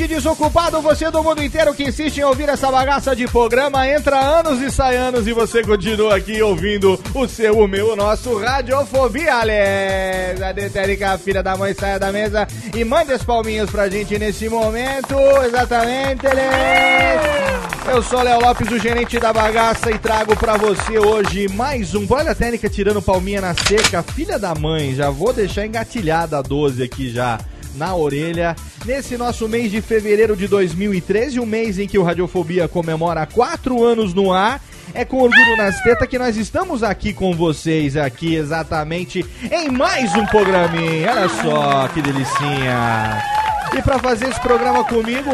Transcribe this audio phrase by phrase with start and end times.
[0.00, 4.18] Ouvinte desocupado, você do mundo inteiro que insiste em ouvir essa bagaça de programa, entra
[4.18, 8.38] anos e sai anos e você continua aqui ouvindo o seu, o meu, o nosso
[8.38, 10.40] Radiofobia, Alex.
[10.40, 14.48] A detérica filha da mãe saia da mesa e manda as palminhas pra gente nesse
[14.48, 17.90] momento, exatamente, Alex.
[17.92, 22.06] Eu sou Léo Lopes, o gerente da bagaça, e trago pra você hoje mais um.
[22.08, 26.42] Olha a técnica tirando palminha na seca, filha da mãe, já vou deixar engatilhada a
[26.42, 27.38] 12 aqui já
[27.80, 28.54] na orelha.
[28.84, 33.82] Nesse nosso mês de fevereiro de 2013, o mês em que o Radiofobia comemora quatro
[33.82, 34.62] anos no ar.
[34.92, 40.14] É com orgulho nas tetas que nós estamos aqui com vocês, aqui exatamente em mais
[40.16, 41.12] um programinha.
[41.12, 43.49] Olha só que delicinha.
[43.76, 45.30] E para fazer esse programa comigo,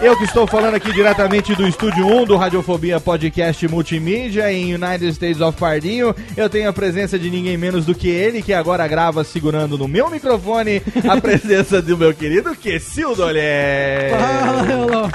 [0.00, 5.06] eu que estou falando aqui diretamente do Estúdio 1 do Radiofobia Podcast Multimídia em United
[5.08, 8.88] States of Pardinho, eu tenho a presença de ninguém menos do que ele, que agora
[8.88, 14.10] grava segurando no meu microfone a presença do meu querido Quessildo Olé.
[14.10, 15.12] Fala.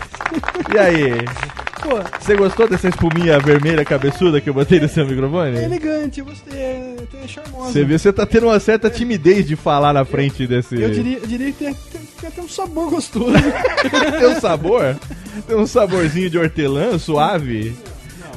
[0.73, 1.25] E aí?
[1.81, 5.57] Pô, Você gostou dessa espuminha vermelha cabeçuda que eu botei no seu microfone?
[5.57, 7.71] é elegante, eu gostei, é, é charmosa.
[7.71, 10.79] Você viu, você tá tendo uma certa timidez de falar na frente desse.
[10.79, 13.33] Eu diria, eu diria que tem, tem, tem até um sabor gostoso.
[14.19, 14.95] Tem um sabor?
[15.47, 17.73] Tem um saborzinho de hortelã suave?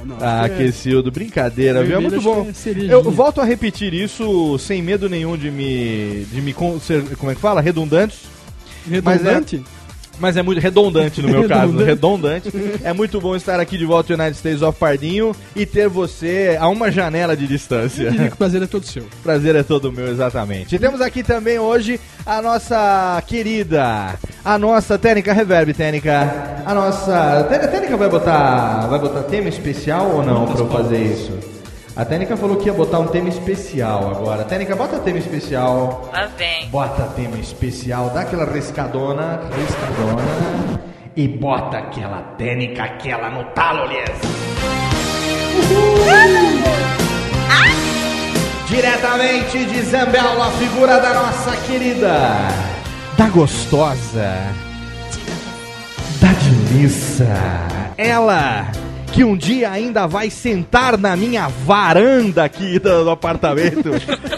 [0.06, 0.16] não, não.
[0.20, 1.98] Ah, é, Quessildo, brincadeira, viu?
[1.98, 2.50] É muito bom.
[2.50, 2.92] que é.
[2.94, 6.26] Eu volto a repetir isso sem medo nenhum de me.
[6.32, 7.60] de me con- ser, como é que fala?
[7.60, 8.20] Redundantes.
[8.88, 9.62] Redundante?
[10.18, 12.50] Mas é muito redundante no meu caso, Redundante.
[12.82, 16.56] É muito bom estar aqui de volta no United States of Pardinho e ter você
[16.60, 18.10] a uma janela de Eu distância.
[18.10, 19.04] diria que o prazer é todo seu.
[19.22, 20.74] Prazer é todo meu, exatamente.
[20.74, 24.14] E temos aqui também hoje a nossa querida,
[24.44, 26.62] a nossa Técnica Reverb, Técnica.
[26.64, 27.44] A nossa.
[27.48, 28.86] Técnica vai botar.
[28.88, 31.53] Vai botar tema especial ou não pra eu fazer isso?
[31.96, 34.42] A Técnica falou que ia botar um tema especial agora.
[34.44, 36.10] Técnica, bota tema especial.
[36.12, 36.68] Lá vem.
[36.68, 40.80] Bota tema especial, dá aquela riscadona, riscadona.
[41.14, 44.10] E bota aquela técnica, aquela no talo, Lies.
[48.68, 52.48] Diretamente de Zambel, a figura da nossa querida,
[53.16, 54.34] da gostosa,
[56.20, 56.32] da
[56.72, 57.28] delícia.
[57.96, 58.66] Ela
[59.14, 63.90] que um dia ainda vai sentar na minha varanda aqui do, do apartamento,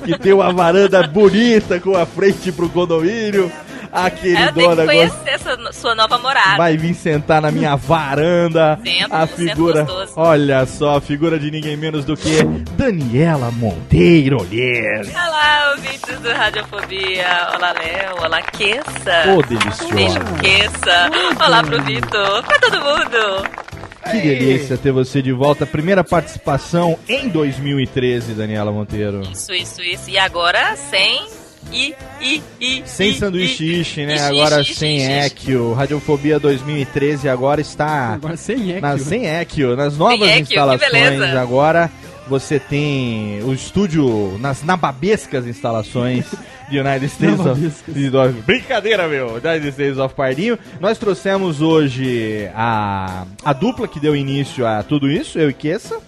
[0.04, 3.50] que tem uma varanda bonita com a frente pro condomínio.
[3.90, 4.86] A Eu tenho que queridona gostosa.
[4.86, 6.58] conhecer essa sua nova morada.
[6.58, 8.78] Vai vir sentar na minha varanda.
[8.84, 9.86] Sento, a figura.
[10.14, 12.42] Olha só, a figura de ninguém menos do que
[12.76, 15.06] Daniela Monteiro Olher.
[15.14, 17.48] Olá, ouvintes do Radiofobia.
[17.56, 18.22] Olá, Léo.
[18.22, 19.32] Olá, Queça.
[19.34, 19.94] Ô, deliciosa.
[19.94, 21.10] Beijo, Queça.
[21.46, 22.42] Olá pro Vitor.
[22.42, 23.65] Pra todo mundo.
[24.10, 25.66] Que delícia ter você de volta.
[25.66, 29.22] Primeira participação em 2013, Daniela Monteiro.
[29.32, 30.10] Isso, isso, isso.
[30.10, 31.26] E agora sem
[31.72, 32.82] I, I, I.
[32.86, 34.14] Sem I, sanduíche I, ishi, né?
[34.14, 35.20] ishi, Agora ishi, sem.
[35.24, 35.72] Equio.
[35.72, 38.80] Radiofobia 2013 agora está Agora sem eco.
[38.82, 41.20] nas, sem Equio, nas novas instalações.
[41.36, 41.90] Agora
[42.28, 46.24] você tem o estúdio nas nababescas instalações
[46.68, 47.60] de United States of,
[47.92, 49.34] de- Brincadeira, meu!
[49.34, 50.58] United States of Pardinho.
[50.80, 55.98] Nós trouxemos hoje a, a dupla que deu início a tudo isso, eu e Kessa.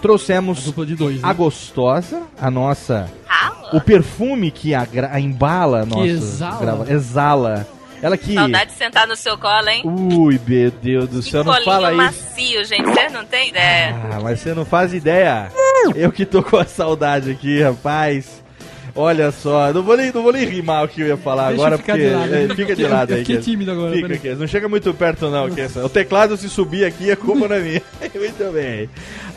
[0.00, 1.22] Trouxemos Dupla de dois, né?
[1.24, 6.60] a gostosa, a nossa Ah, o perfume que agra- a embala nossos exala.
[6.60, 7.66] grava- exala.
[8.02, 8.34] Ela que.
[8.34, 9.82] Saudade de sentar no seu colo, hein?
[9.84, 11.96] Ui, meu Deus do Que céu, não fala isso.
[11.96, 12.84] macio, gente.
[12.84, 13.94] Você não tem ideia.
[14.12, 15.50] Ah, mas você não faz ideia.
[15.94, 18.42] Eu que tô com a saudade aqui, rapaz.
[18.94, 21.62] Olha só, não vou nem, não vou nem rimar o que eu ia falar Deixa
[21.62, 21.92] agora, porque.
[21.92, 22.34] de lado.
[22.34, 23.20] é, fica de lado aí.
[23.20, 23.48] fiquei Kessa.
[23.50, 24.18] tímido agora, Fica.
[24.18, 24.40] Kessa.
[24.40, 25.84] Não chega muito perto, não, Kessa.
[25.84, 27.80] O teclado, se subir aqui, é culpa na minha.
[28.14, 28.90] muito bem.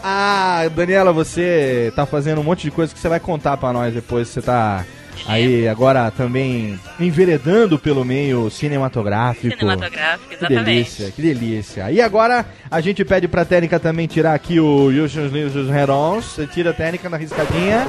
[0.04, 3.94] Ah, Daniela, você tá fazendo um monte de coisa que você vai contar pra nós
[3.94, 4.30] depois.
[4.30, 4.84] Você tá
[5.28, 9.56] aí agora também enveredando pelo meio cinematográfico.
[9.58, 10.66] Cinematográfico, Que exatamente.
[10.66, 11.92] delícia, que delícia.
[11.92, 16.26] E agora a gente pede pra técnica também tirar aqui o Yushos Livros Herons.
[16.26, 17.88] Você tira a técnica na riscadinha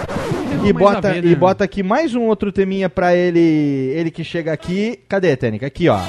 [0.64, 1.30] e bota, ver, né?
[1.30, 3.40] e bota aqui mais um outro teminha pra ele.
[3.94, 5.00] Ele que chega aqui.
[5.08, 5.66] Cadê a técnica?
[5.66, 6.00] Aqui, ó.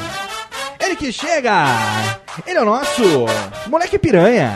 [0.80, 1.66] Ele que chega!
[2.46, 3.26] Ele é o nosso
[3.68, 4.52] moleque piranha.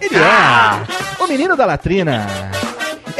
[0.00, 2.26] Ele é o menino da latrina.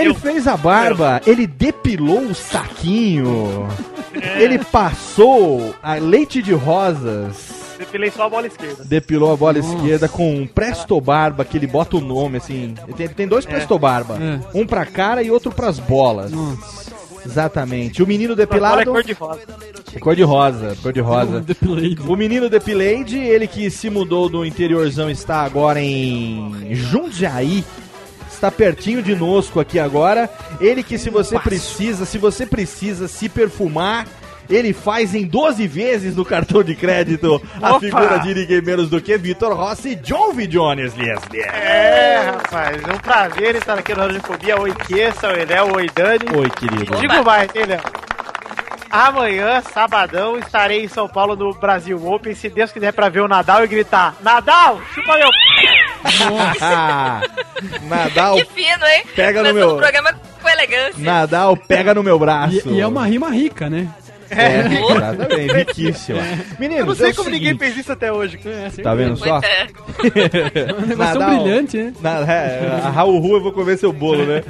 [0.03, 3.69] Ele fez a barba, ele depilou o saquinho.
[4.15, 7.63] Ele passou a leite de rosas.
[7.79, 8.85] Depilei só a bola esquerda.
[8.85, 12.75] Depilou a bola esquerda com um Presto Barba, que ele bota o nome, assim.
[12.85, 14.19] Ele tem, tem dois Presto Barba.
[14.23, 14.39] É.
[14.57, 16.31] Um pra cara e outro pras bolas.
[16.31, 16.93] Nossa.
[17.25, 18.03] Exatamente.
[18.03, 18.91] O menino é depilado.
[18.91, 19.41] cor de rosa.
[20.01, 21.45] Cor de rosa, cor de rosa.
[22.07, 27.65] O menino Depilade, ele que se mudou do interiorzão, está agora em Jundiaí.
[28.43, 30.29] Está pertinho de Nosco aqui agora.
[30.61, 34.05] Ele que se você precisa, se você precisa se perfumar,
[34.51, 37.79] ele faz em 12 vezes no cartão de crédito a Opa!
[37.79, 40.49] figura de ninguém menos do que Vitor Rossi e John V.
[40.49, 41.41] Jones, Leslie.
[41.41, 44.61] É, rapaz, é um prazer estar aqui no Radiofobia.
[44.61, 46.37] Oi, Kessa, oi, Léo, oi, Dani.
[46.37, 46.97] Oi, querido.
[46.97, 47.81] Digo mais, hein, Léo?
[48.93, 52.35] Amanhã, sabadão, estarei em São Paulo no Brasil Open.
[52.35, 55.31] Se Deus quiser, pra ver o Nadal e gritar: Nadal, chupa meu.
[57.89, 59.03] Nadal, Que fino, hein?
[59.17, 60.93] Pega no Começando meu- o programa com elegância.
[60.99, 62.69] Nadal pega no meu braço.
[62.69, 63.89] E, e é uma rima rica, né?
[64.37, 66.21] É, exatamente, riquíssima.
[66.59, 68.39] Meninos, Eu não sei é o como ninguém seguinte, fez isso até hoje.
[68.83, 69.39] Tá vendo só?
[69.41, 69.67] é.
[69.67, 71.43] É um negócio Nadal.
[71.43, 71.93] brilhante, né?
[72.01, 74.43] Na, é, a Raul Ru, eu vou comer seu bolo, né?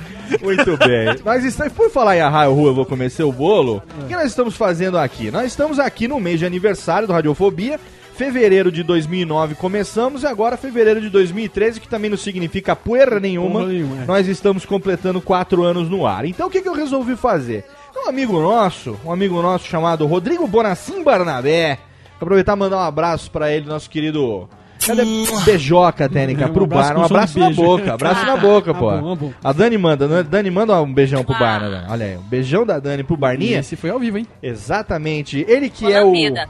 [0.42, 1.16] Muito bem.
[1.24, 4.14] Nós estamos, por falar em a Raul Ru, eu vou comer seu bolo, o que
[4.14, 5.30] nós estamos fazendo aqui?
[5.30, 7.78] Nós estamos aqui no mês de aniversário do Radiofobia.
[8.14, 13.60] Fevereiro de 2009 começamos e agora fevereiro de 2013, que também não significa poeira nenhuma.
[13.60, 14.04] Porra é.
[14.06, 16.26] Nós estamos completando quatro anos no ar.
[16.26, 17.64] Então o que, que eu resolvi fazer?
[18.04, 21.78] Um amigo nosso, um amigo nosso chamado Rodrigo Bonacim Barnabé.
[22.20, 24.48] Aproveitar e mandar um abraço pra ele, nosso querido.
[24.84, 25.02] Cadê?
[25.44, 26.96] Beijoca, técnica, um pro bar.
[26.98, 27.62] Um abraço na beijo.
[27.62, 28.90] boca, abraço na boca, Ah, pô.
[28.90, 29.32] bom, ah, bom.
[29.44, 30.22] A Dani manda, né?
[30.24, 31.86] Dani manda um beijão pro bar, né?
[31.88, 33.60] Olha aí, um beijão da Dani pro Barninha.
[33.60, 34.26] Esse foi ao vivo, hein?
[34.42, 35.44] Exatamente.
[35.48, 36.10] Ele que Boa é o.
[36.12, 36.48] vida.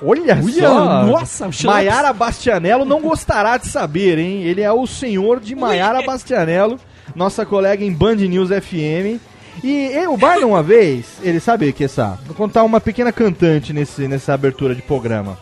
[0.00, 1.04] Olha Uia, só!
[1.04, 1.50] nossa.
[1.64, 4.42] Maiara Bastianello não gostará de saber, hein?
[4.44, 6.78] Ele é o senhor de Maiara Bastianello,
[7.16, 9.20] nossa colega em Band News FM.
[9.62, 12.18] E o Barney, uma vez, ele sabe que essa.
[12.26, 15.38] Vou contar uma pequena cantante nesse, nessa abertura de programa.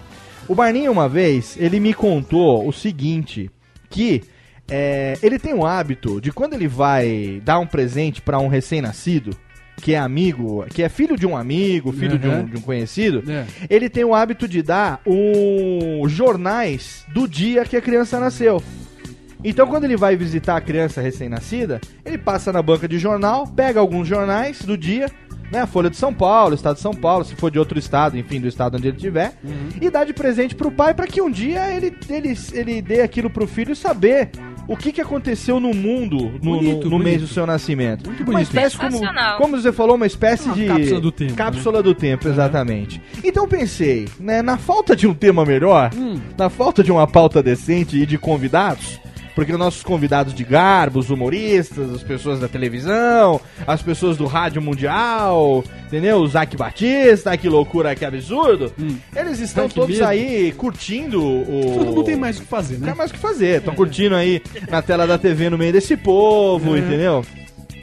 [0.49, 3.51] O Barninho, uma vez, ele me contou o seguinte:
[3.89, 4.23] que
[4.71, 9.31] é, ele tem um hábito de quando ele vai dar um presente pra um recém-nascido,
[9.77, 12.45] que é amigo, que é filho de um amigo, filho de, um, Uhum.
[12.45, 13.45] de um conhecido, É.
[13.69, 18.63] ele tem o hábito de dar um jornais do dia que a criança nasceu.
[19.45, 23.81] Então, quando ele vai visitar a criança recém-nascida, ele passa na banca de jornal, pega
[23.81, 25.11] alguns jornais do dia,
[25.51, 25.61] né?
[25.61, 28.41] A Folha de São Paulo, Estado de São Paulo, se for de outro estado, enfim,
[28.41, 29.35] do estado onde ele estiver,
[29.81, 33.29] e dá de presente pro pai para que um dia ele, ele, ele dê aquilo
[33.29, 34.31] pro filho saber
[34.69, 38.07] o que, que aconteceu no mundo no, Bonito, no- no mês do seu nascimento.
[38.07, 38.47] Muito Uma bonito.
[38.49, 39.01] espécie como,
[39.37, 41.37] como você falou, uma espécie Uma de cápsula do tempo, né?
[41.37, 43.03] cápsula do tempo, exatamente.
[43.25, 46.19] Então pensei, né, na falta de um tema melhor, Hum.
[46.39, 49.01] na falta de uma pauta decente e de convidados,
[49.35, 54.61] porque nossos convidados de garbo, os humoristas, as pessoas da televisão, as pessoas do rádio
[54.63, 56.19] mundial, entendeu?
[56.19, 58.73] O Zac Batista, que loucura, que absurdo.
[59.17, 60.07] Eles estão Ai, todos medo.
[60.09, 61.75] aí curtindo o.
[61.79, 62.87] Todo mundo tem mais o que fazer, né?
[62.89, 63.59] tem mais o que fazer.
[63.59, 66.81] Estão curtindo aí na tela da TV no meio desse povo, É.
[66.81, 67.25] entendeu?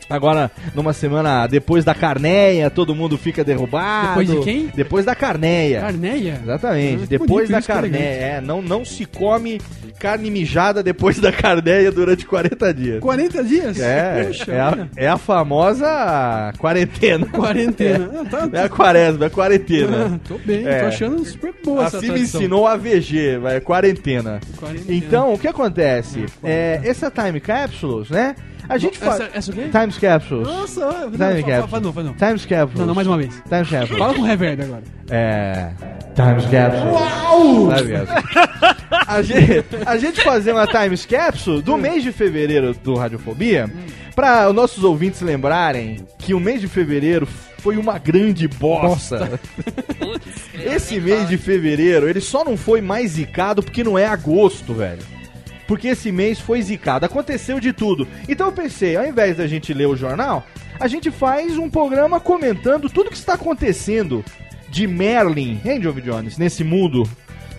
[0.10, 4.08] Agora, numa semana depois da carneia, todo mundo fica derrubado.
[4.20, 4.72] Depois de quem?
[4.76, 5.82] Depois da carneia.
[5.82, 6.40] Carneia?
[6.44, 8.04] Exatamente, Ah, depois bonito da carneia.
[8.04, 9.62] É, não, não se come
[10.00, 13.00] carne mijada depois da carneia durante 40 dias.
[13.02, 13.80] 40 dias?
[13.80, 17.26] É, Puxa, é, a, é a famosa quarentena.
[17.28, 18.10] Quarentena.
[18.22, 20.14] Ah, tá- É a quaresma, é a quarentena.
[20.16, 20.80] Ah, tô bem, É.
[20.82, 22.40] tô achando super boa A essa tradição.
[22.42, 24.40] ensinou a VG, vai, quarentena.
[24.58, 24.86] Quarentena.
[24.98, 26.26] Então, o que acontece?
[26.44, 28.36] É, essa Time Capsules, né?
[28.70, 29.20] A gente faz.
[29.34, 29.70] Essa, o quê?
[29.72, 30.48] Times Capsules.
[30.48, 32.14] Nossa, não, Time faz não, faz não.
[32.14, 32.80] Times Capsules.
[32.80, 33.34] Não, não, mais uma vez.
[33.50, 33.98] Times Capsules.
[33.98, 34.84] Fala com reverb agora.
[35.10, 35.72] É.
[36.14, 36.92] Times Capsule.
[36.92, 37.70] Uau!
[39.08, 43.72] A gente, a gente fazer uma Times Capsule do mês de fevereiro do Radiofobia,
[44.16, 49.40] para os nossos ouvintes lembrarem que o mês de fevereiro foi uma grande bosta.
[50.54, 55.02] Esse mês de fevereiro, ele só não foi mais zicado porque não é agosto, velho.
[55.70, 57.06] Porque esse mês foi zicado.
[57.06, 58.08] Aconteceu de tudo.
[58.28, 60.44] Então eu pensei, ao invés da gente ler o jornal,
[60.80, 64.26] a gente faz um programa comentando tudo que está acontecendo
[64.68, 67.08] de Merlin, hein, Joe Jones, nesse mundo.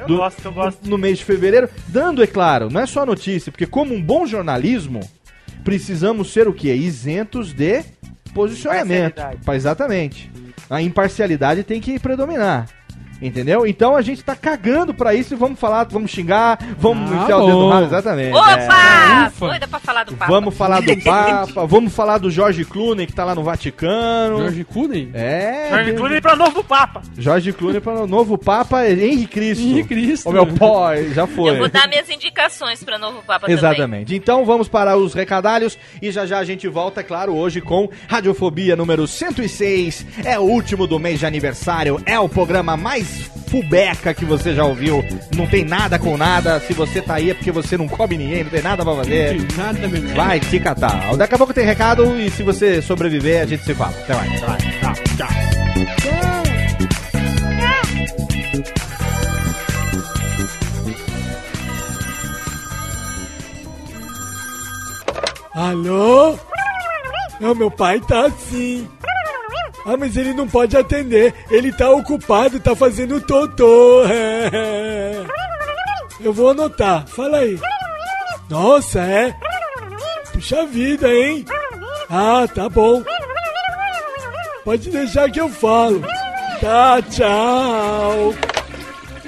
[0.01, 0.89] Eu do- gosto, eu gosto.
[0.91, 4.27] No mês de fevereiro, dando, é claro, não é só notícia, porque como um bom
[4.27, 5.01] jornalismo,
[5.63, 6.75] precisamos ser o quê?
[6.75, 7.85] Isentos de
[8.35, 9.21] posicionamento.
[9.55, 10.31] Exatamente.
[10.69, 12.67] A imparcialidade tem que predominar.
[13.21, 13.67] Entendeu?
[13.67, 17.37] Então a gente tá cagando pra isso e vamos falar, vamos xingar, vamos Ah, enfiar
[17.39, 17.71] o dedo no bom.
[17.71, 18.35] rabo, exatamente.
[18.37, 18.51] Opa!
[19.25, 19.47] É, ufa.
[19.49, 20.33] Doida pra falar do Papa.
[20.33, 24.39] Vamos falar do Papa, vamos falar do Jorge Clooney que tá lá no Vaticano.
[24.39, 25.11] George Clooney?
[25.13, 27.03] É, Jorge Clooney pra novo Papa.
[27.19, 29.63] Jorge Clooney para o novo Papa Henrique Cristo.
[29.65, 30.29] Henrique Cristo.
[30.29, 31.51] O meu pó, já foi.
[31.51, 33.57] Eu vou dar minhas indicações pra novo Papa também.
[33.57, 34.15] Exatamente.
[34.15, 37.89] Então vamos para os recadalhos e já já a gente volta, é claro, hoje com
[38.09, 40.07] Radiofobia número 106.
[40.25, 43.10] É o último do mês de aniversário, é o programa mais
[43.49, 45.05] fubeca que você já ouviu.
[45.37, 46.61] Não tem nada com nada.
[46.61, 49.35] Se você tá aí é porque você não come ninguém, não tem nada pra fazer.
[49.35, 50.09] Não tem Nada mesmo.
[50.15, 51.17] Vai te catar.
[51.17, 53.91] Daqui a pouco tem recado e se você sobreviver, a gente se fala.
[53.91, 54.43] Até mais.
[54.43, 54.63] Até mais.
[54.81, 55.51] Tchau, tchau.
[65.53, 66.39] Alô?
[67.41, 68.89] Não, meu pai tá assim.
[69.85, 71.35] Ah, mas ele não pode atender.
[71.51, 74.03] Ele tá ocupado, tá fazendo totô.
[76.23, 77.07] Eu vou anotar.
[77.07, 77.59] Fala aí.
[78.49, 79.35] Nossa, é?
[80.33, 81.45] Puxa vida, hein?
[82.11, 83.03] Ah, tá bom.
[84.65, 86.03] Pode deixar que eu falo.
[86.61, 88.35] Tá, tchau.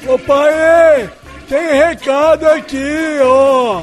[0.07, 1.11] Ô pai,
[1.49, 3.83] tem recado aqui, ó.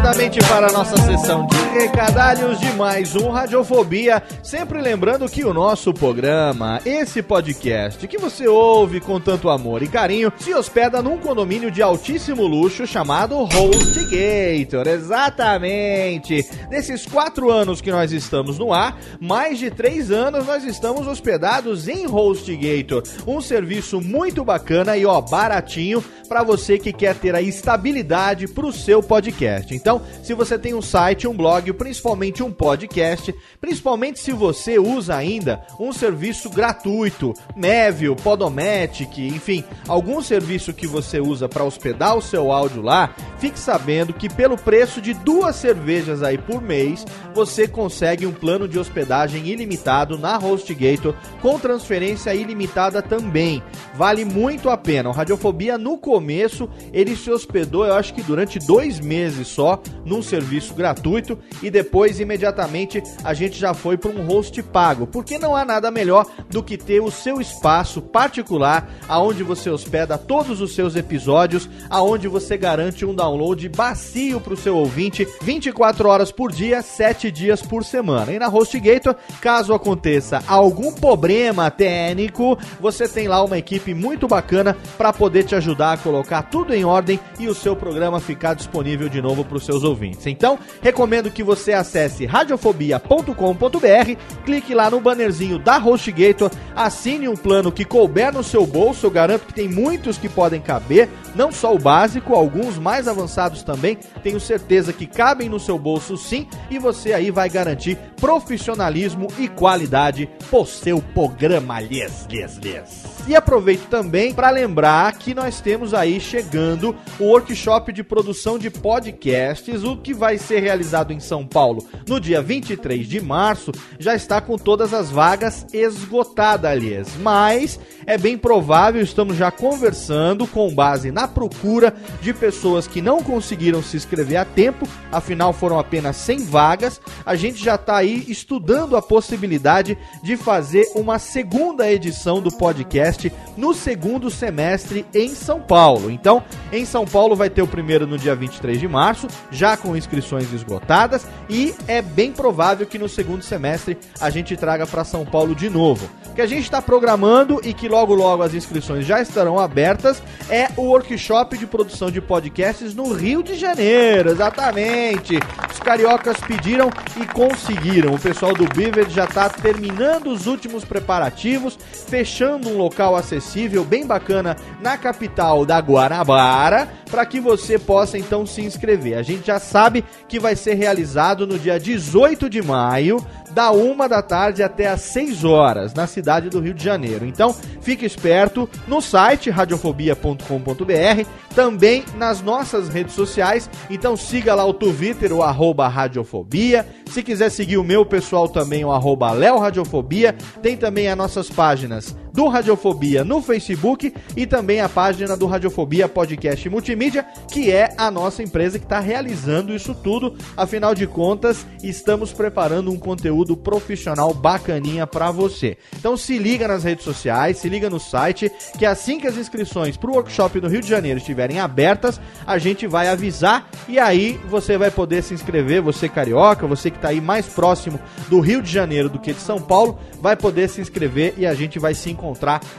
[0.00, 4.22] Rapidamente para a nossa sessão de recadalhos de mais um Radiofobia.
[4.42, 9.88] Sempre lembrando que o nosso programa, esse podcast que você ouve com tanto amor e
[9.88, 14.88] carinho, se hospeda num condomínio de altíssimo luxo chamado HostGator.
[14.88, 16.48] Exatamente!
[16.70, 21.88] Nesses quatro anos que nós estamos no ar, mais de três anos nós estamos hospedados
[21.88, 23.02] em HostGator.
[23.26, 28.64] Um serviço muito bacana e ó, baratinho para você que quer ter a estabilidade para
[28.64, 29.74] o seu podcast.
[29.74, 29.89] Então,
[30.22, 35.62] se você tem um site, um blog, principalmente um podcast, principalmente se você usa ainda
[35.78, 42.52] um serviço gratuito, Mevio, Podomatic, enfim, algum serviço que você usa para hospedar o seu
[42.52, 48.26] áudio lá, fique sabendo que pelo preço de duas cervejas aí por mês, você consegue
[48.26, 53.62] um plano de hospedagem ilimitado na HostGator com transferência ilimitada também.
[53.94, 55.08] Vale muito a pena.
[55.08, 60.22] O Radiofobia no começo ele se hospedou, eu acho que durante dois meses só, num
[60.22, 65.54] serviço gratuito e depois imediatamente a gente já foi para um host pago, porque não
[65.54, 70.74] há nada melhor do que ter o seu espaço particular, aonde você hospeda todos os
[70.74, 76.52] seus episódios, aonde você garante um download bacio para o seu ouvinte, 24 horas por
[76.52, 78.32] dia, 7 dias por semana.
[78.32, 84.76] E na HostGator, caso aconteça algum problema técnico, você tem lá uma equipe muito bacana
[84.96, 89.08] para poder te ajudar a colocar tudo em ordem e o seu programa ficar disponível
[89.08, 90.26] de novo para os seus ouvintes.
[90.26, 97.70] Então, recomendo que você acesse radiofobia.com.br, clique lá no bannerzinho da HostGator, assine um plano
[97.70, 101.72] que couber no seu bolso, eu garanto que tem muitos que podem caber, não só
[101.72, 106.78] o básico, alguns mais avançados também, tenho certeza que cabem no seu bolso sim, e
[106.78, 111.80] você aí vai garantir profissionalismo e qualidade pro seu programa.
[111.80, 113.10] Lhes, lhes, lhes.
[113.26, 118.70] E aproveito também para lembrar que nós temos aí chegando o workshop de produção de
[118.70, 124.14] podcasts, o que vai ser realizado em São Paulo no dia 23 de março, já
[124.14, 127.08] está com todas as vagas esgotadas, aliás.
[127.20, 133.22] Mas é bem provável, estamos já conversando com base na procura de pessoas que não
[133.22, 137.00] conseguiram se inscrever a tempo, afinal foram apenas 100 vagas.
[137.24, 143.32] A gente já está aí estudando a possibilidade de fazer uma segunda edição do podcast
[143.56, 146.10] no segundo semestre em São Paulo.
[146.10, 149.96] Então, em São Paulo vai ter o primeiro no dia 23 de março, já com
[149.96, 155.24] inscrições esgotadas, e é bem provável que no segundo semestre a gente traga para São
[155.24, 156.08] Paulo de novo.
[156.30, 160.22] O que a gente está programando e que logo logo as inscrições já estarão abertas
[160.48, 165.38] é o workshop de produção de podcasts no Rio de Janeiro, exatamente.
[165.70, 166.90] Os cariocas pediram
[167.20, 167.99] e conseguiram.
[168.08, 171.78] O pessoal do Beaver já está terminando os últimos preparativos,
[172.08, 178.46] fechando um local acessível bem bacana na capital da Guanabara, para que você possa então
[178.46, 179.18] se inscrever.
[179.18, 184.08] A gente já sabe que vai ser realizado no dia 18 de maio, da uma
[184.08, 187.24] da tarde até às 6 horas, na cidade do Rio de Janeiro.
[187.24, 193.68] Então, fique esperto no site radiofobia.com.br, também nas nossas redes sociais.
[193.88, 196.86] Então, siga lá o Twitter, o arroba Radiofobia.
[197.06, 200.34] Se quiser seguir o meu pessoal também, o arroba Léo Radiofobia.
[200.62, 206.08] Tem também as nossas páginas do Radiofobia no Facebook e também a página do Radiofobia
[206.08, 210.36] Podcast Multimídia, que é a nossa empresa que está realizando isso tudo.
[210.56, 215.76] Afinal de contas, estamos preparando um conteúdo profissional bacaninha para você.
[215.96, 219.96] Então se liga nas redes sociais, se liga no site, que assim que as inscrições
[219.96, 224.40] para o workshop do Rio de Janeiro estiverem abertas, a gente vai avisar e aí
[224.48, 228.62] você vai poder se inscrever, você carioca, você que está aí mais próximo do Rio
[228.62, 231.94] de Janeiro do que de São Paulo, vai poder se inscrever e a gente vai
[231.94, 232.29] se encontrar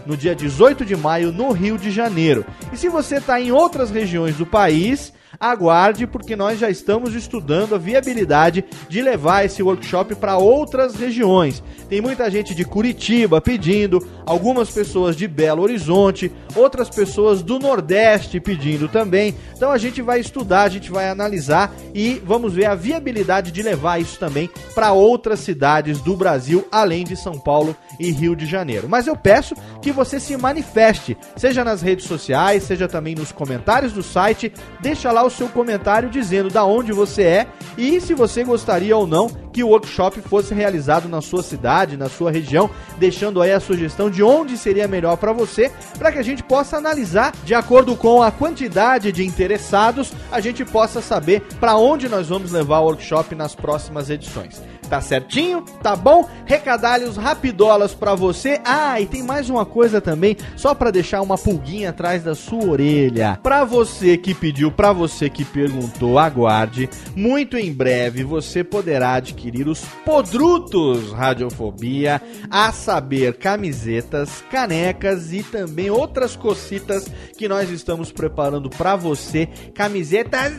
[0.05, 2.45] no dia 18 de maio no Rio de Janeiro.
[2.71, 7.75] E se você está em outras regiões do país, aguarde, porque nós já estamos estudando
[7.75, 11.63] a viabilidade de levar esse workshop para outras regiões.
[11.89, 18.39] Tem muita gente de Curitiba pedindo, algumas pessoas de Belo Horizonte, outras pessoas do Nordeste
[18.39, 19.35] pedindo também.
[19.55, 23.61] Então a gente vai estudar, a gente vai analisar e vamos ver a viabilidade de
[23.61, 28.45] levar isso também para outras cidades do Brasil, além de São Paulo e Rio de
[28.45, 28.87] Janeiro.
[28.87, 33.93] Mas eu peço que você se manifeste, seja nas redes sociais, seja também nos comentários
[33.93, 37.47] do site, deixa lá o seu comentário dizendo da onde você é
[37.77, 42.09] e se você gostaria ou não que o workshop fosse realizado na sua cidade, na
[42.09, 46.23] sua região, deixando aí a sugestão de onde seria melhor para você, para que a
[46.23, 51.75] gente possa analisar de acordo com a quantidade de interessados, a gente possa saber para
[51.75, 54.61] onde nós vamos levar o workshop nas próximas edições.
[54.91, 55.63] Tá certinho?
[55.81, 56.27] Tá bom?
[56.45, 58.59] Recadalhos rapidolas pra você.
[58.65, 62.65] Ah, e tem mais uma coisa também, só pra deixar uma pulguinha atrás da sua
[62.65, 63.39] orelha.
[63.41, 66.89] Pra você que pediu, pra você que perguntou, aguarde.
[67.15, 75.89] Muito em breve você poderá adquirir os podrutos Radiofobia, a saber, camisetas, canecas e também
[75.89, 79.47] outras cocitas que nós estamos preparando pra você.
[79.73, 80.51] Camisetas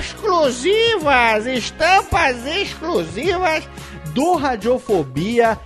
[0.00, 3.19] exclusivas, estampas exclusivas
[4.14, 5.58] do Radiofobia.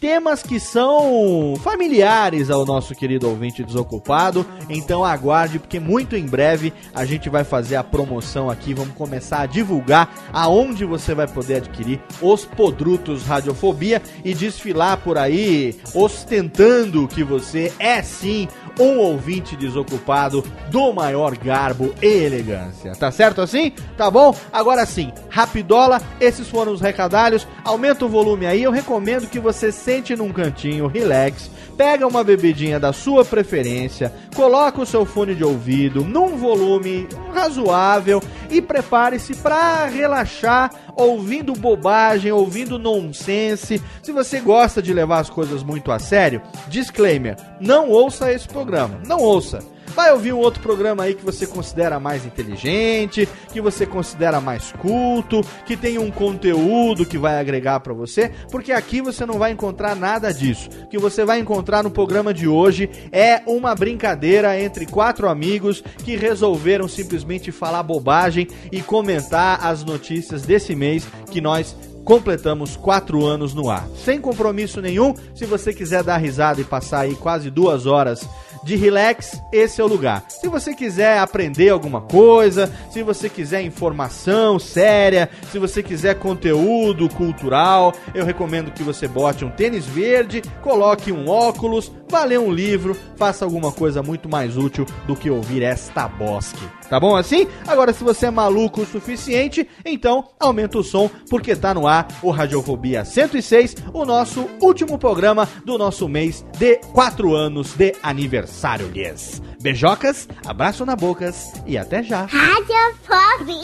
[0.00, 6.72] Temas que são familiares ao nosso querido ouvinte desocupado, então aguarde, porque muito em breve
[6.94, 8.74] a gente vai fazer a promoção aqui.
[8.74, 15.18] Vamos começar a divulgar aonde você vai poder adquirir os podrutos Radiofobia e desfilar por
[15.18, 18.46] aí, ostentando que você é sim
[18.78, 22.92] um ouvinte desocupado do maior garbo e elegância.
[22.92, 23.72] Tá certo assim?
[23.96, 24.34] Tá bom?
[24.52, 27.46] Agora sim, rapidola, esses foram os recadalhos.
[27.64, 32.80] Aumenta o volume aí, eu recomendo que você sente num cantinho, relax, pega uma bebidinha
[32.80, 39.86] da sua preferência, coloca o seu fone de ouvido num volume razoável e prepare-se para
[39.86, 43.80] relaxar ouvindo bobagem, ouvindo nonsense.
[44.02, 48.67] Se você gosta de levar as coisas muito a sério, disclaimer, não ouça esse programa,
[49.06, 49.60] não ouça.
[49.94, 54.70] Vai ouvir um outro programa aí que você considera mais inteligente, que você considera mais
[54.72, 59.50] culto, que tem um conteúdo que vai agregar para você, porque aqui você não vai
[59.50, 60.68] encontrar nada disso.
[60.84, 65.82] O que você vai encontrar no programa de hoje é uma brincadeira entre quatro amigos
[66.04, 73.26] que resolveram simplesmente falar bobagem e comentar as notícias desse mês que nós completamos quatro
[73.26, 73.86] anos no ar.
[74.02, 78.26] Sem compromisso nenhum, se você quiser dar risada e passar aí quase duas horas
[78.62, 80.24] de relax, esse é o lugar.
[80.28, 87.08] Se você quiser aprender alguma coisa, se você quiser informação séria, se você quiser conteúdo
[87.08, 92.52] cultural, eu recomendo que você bote um tênis verde, coloque um óculos, vá ler um
[92.52, 96.62] livro, faça alguma coisa muito mais útil do que ouvir esta bosque.
[96.88, 97.46] Tá bom assim?
[97.66, 102.08] Agora, se você é maluco o suficiente, então aumenta o som, porque tá no ar
[102.22, 108.88] o Radiofobia 106, o nosso último programa do nosso mês de 4 anos de aniversário,
[108.88, 109.42] lhes.
[109.60, 112.26] Beijocas, abraço na bocas e até já.
[112.26, 113.58] Radiofobia.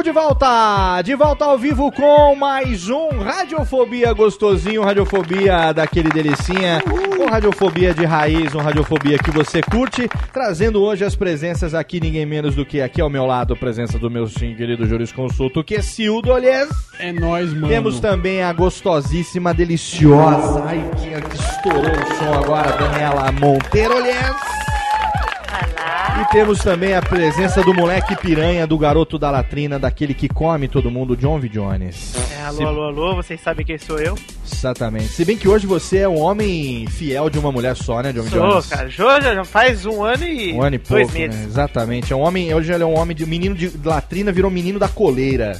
[0.00, 1.02] Tamo de volta!
[1.02, 6.82] De volta ao vivo com mais um Radiofobia gostosinho, Radiofobia daquele delicinha,
[7.20, 12.24] um Radiofobia de raiz, um Radiofobia que você curte, trazendo hoje as presenças aqui, ninguém
[12.24, 15.74] menos do que aqui ao meu lado, a presença do meu sim querido Jurisconsulto, que
[15.74, 16.70] é Cildo, aliás.
[16.98, 17.68] É nóis, mano.
[17.68, 24.69] Temos também a gostosíssima, deliciosa, ai, que, estourou o som agora, Daniela Monteiro, aliás.
[26.20, 30.68] E temos também a presença do moleque piranha, do garoto da latrina, daquele que come
[30.68, 31.48] todo mundo, John V.
[31.48, 32.14] Jones.
[32.38, 34.14] É, alô, Se- alô, alô, vocês sabem quem sou eu?
[34.44, 35.08] Exatamente.
[35.08, 38.24] Se bem que hoje você é um homem fiel de uma mulher só, né, John.
[38.24, 38.66] Sou, Jones?
[38.66, 38.88] cara.
[38.90, 41.36] Jô já faz um ano e, Um ano e dois pouco, meses.
[41.40, 41.44] né?
[41.46, 42.12] Exatamente.
[42.12, 44.88] É um homem, hoje ele é um homem de menino de latrina, virou menino da
[44.88, 45.58] coleira.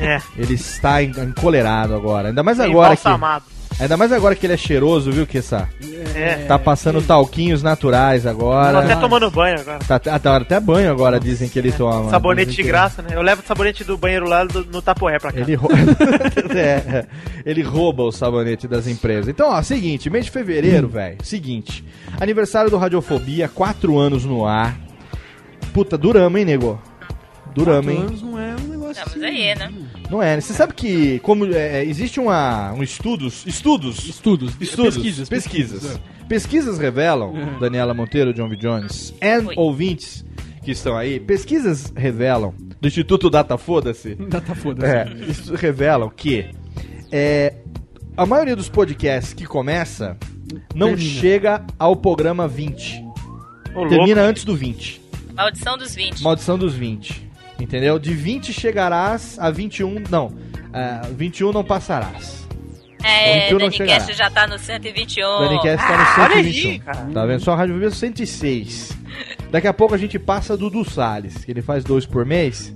[0.00, 2.28] É, Ele está en- encolerado agora.
[2.28, 3.44] Ainda mais agora que, embalsamado.
[3.80, 5.68] Ainda mais agora que ele é cheiroso, viu, Kessa?
[6.14, 6.44] É.
[6.46, 8.78] Tá passando talquinhos naturais Tô agora.
[8.80, 9.78] até tomando banho agora.
[9.80, 12.10] Tá, tá, até banho agora, dizem que ele toma.
[12.10, 13.10] Sabonete Dizem de que- graça, né?
[13.12, 15.40] Eu levo o sabonete do banheiro lá do- no Tapoé pra cá.
[15.40, 15.70] Ele, rou-
[16.54, 17.06] É,
[17.46, 19.28] ele rouba o sabonete das empresas.
[19.28, 21.16] Então, ó, seguinte, mês de fevereiro, velho.
[21.22, 21.84] Seguinte.
[22.20, 24.76] Aniversário do Radiofobia, quatro anos no ar.
[25.72, 26.80] Puta, durama, hein, nego?
[27.54, 28.06] Durama, hein?
[28.98, 29.42] Anos não é assim.
[29.42, 29.72] aí, né?
[30.10, 30.40] Não é, né?
[30.40, 34.54] Você sabe que como é, existe uma, um estudos, estudos, Estudos.
[34.60, 35.28] estudos, Pesquisas.
[35.28, 35.96] pesquisas.
[35.96, 36.24] é.
[36.28, 37.58] Pesquisas revelam, É.
[37.58, 38.56] Daniela Monteiro, John V.
[38.56, 40.24] Jones, e ouvintes
[40.64, 45.06] que estão aí, pesquisas revelam, do Instituto Data Foda-se, Ainda tá foda é,
[45.56, 46.46] revelam que
[47.10, 47.54] é,
[48.16, 50.16] a maioria dos podcasts que começa
[50.74, 51.20] não Termina.
[51.20, 53.02] chega ao programa 20.
[53.74, 53.88] Ô, louco.
[53.88, 55.00] Termina antes do 20.
[55.34, 56.22] Maldição dos 20.
[56.22, 57.30] Maldição dos 20.
[57.62, 57.98] Entendeu?
[57.98, 60.02] De 20 chegarás a 21.
[60.10, 60.32] Não.
[60.72, 62.42] A 21 não passarás.
[63.04, 65.24] É, 21 não Danicast já tá no 121.
[65.26, 66.78] O Danicast tá no Ah, olha aí, 121.
[66.80, 67.08] cara.
[67.12, 67.40] tá vendo?
[67.40, 68.96] Só a Rádio Viva 106.
[69.50, 72.74] Daqui a pouco a gente passa do Dudu Salles, que ele faz dois por mês.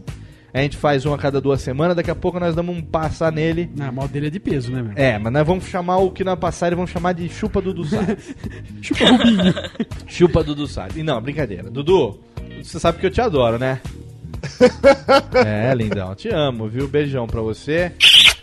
[0.54, 1.96] A gente faz um a cada duas semanas.
[1.96, 3.70] Daqui a pouco nós damos um passar nele.
[3.76, 4.92] Não, mal dele é de peso, né, meu?
[4.96, 8.34] É, mas nós vamos chamar o que nós passar, vamos chamar de chupa Dudu Salles.
[8.80, 9.54] Chupa Rubinho.
[10.06, 10.96] chupa Dudu Salles.
[10.96, 11.70] E não, brincadeira.
[11.70, 12.20] Dudu,
[12.62, 13.80] você sabe que eu te adoro, né?
[15.46, 16.14] é, lindão.
[16.14, 16.88] Te amo, viu?
[16.88, 17.92] Beijão pra você.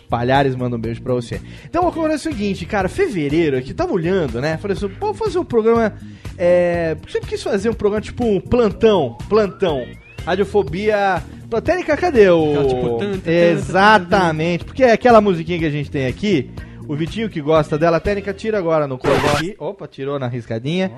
[0.08, 1.40] Palhares manda um beijo pra você.
[1.64, 4.56] Então, agora é o seguinte, cara, fevereiro aqui, tava olhando, né?
[4.58, 5.94] Falei assim, vou fazer um programa.
[6.38, 6.96] É.
[7.08, 9.16] Sempre quis fazer um programa tipo um plantão.
[9.28, 9.86] Plantão.
[10.24, 11.22] Radiofobia.
[11.50, 12.66] Platênica, cadê o.
[12.68, 14.64] Tipo, tan, tan, tan, tan, Exatamente.
[14.64, 16.50] Porque é aquela musiquinha que a gente tem aqui.
[16.86, 19.54] O Vitinho que gosta dela, a técnica tira agora no cordão aqui.
[19.58, 20.92] Opa, tirou na riscadinha.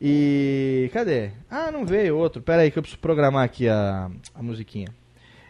[0.00, 0.90] E.
[0.92, 1.30] Cadê?
[1.50, 2.40] Ah, não veio outro.
[2.42, 4.88] Pera aí que eu preciso programar aqui a, a musiquinha.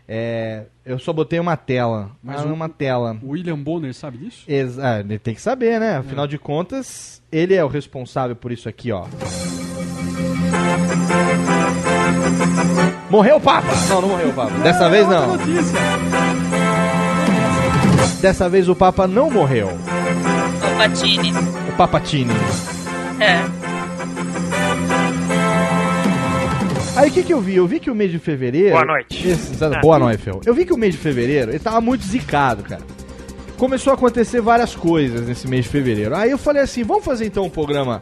[0.08, 2.10] É, eu só botei uma tela.
[2.22, 3.16] Mas Mas o- uma tela.
[3.22, 4.44] O William Bonner sabe disso?
[4.48, 5.96] Exa ah, ele tem que saber, né?
[5.96, 9.06] Afinal de contas, ele é o responsável por isso aqui, ó.
[13.10, 13.68] Morreu o Papa!
[13.88, 14.50] Não, não morreu o Papa.
[14.58, 15.36] Dessa vez outra não.
[15.36, 15.78] notícia.
[18.20, 19.68] Dessa vez o Papa não morreu.
[19.68, 21.32] O Patini.
[21.68, 22.32] O Papatini.
[23.20, 23.61] É.
[26.94, 27.56] Aí o que, que eu vi?
[27.56, 28.72] Eu vi que o mês de fevereiro.
[28.72, 29.26] Boa noite.
[29.28, 29.80] Esse- Ah.
[29.80, 30.40] boa noite, Fel.
[30.44, 32.82] Eu vi que o mês de fevereiro ele tava muito zicado, cara.
[33.56, 36.14] Começou a acontecer várias coisas nesse mês de fevereiro.
[36.14, 38.00] Aí eu falei assim: vamos fazer então um programa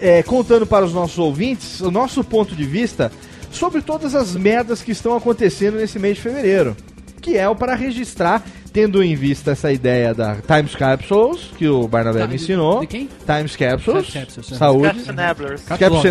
[0.00, 3.10] é, contando para os nossos ouvintes o nosso ponto de vista
[3.50, 6.76] sobre todas as merdas que estão acontecendo nesse mês de fevereiro.
[7.22, 8.44] Que é o para registrar,
[8.76, 12.80] tendo em vista essa ideia da Times Capsules, que o Barnabé Tá, me de- ensinou.
[12.80, 13.08] de quem?
[13.24, 14.14] Times Capsules.
[14.14, 14.26] É.
[14.54, 14.88] saúde.
[14.88, 16.02] Caps Nevers, Caps Lock,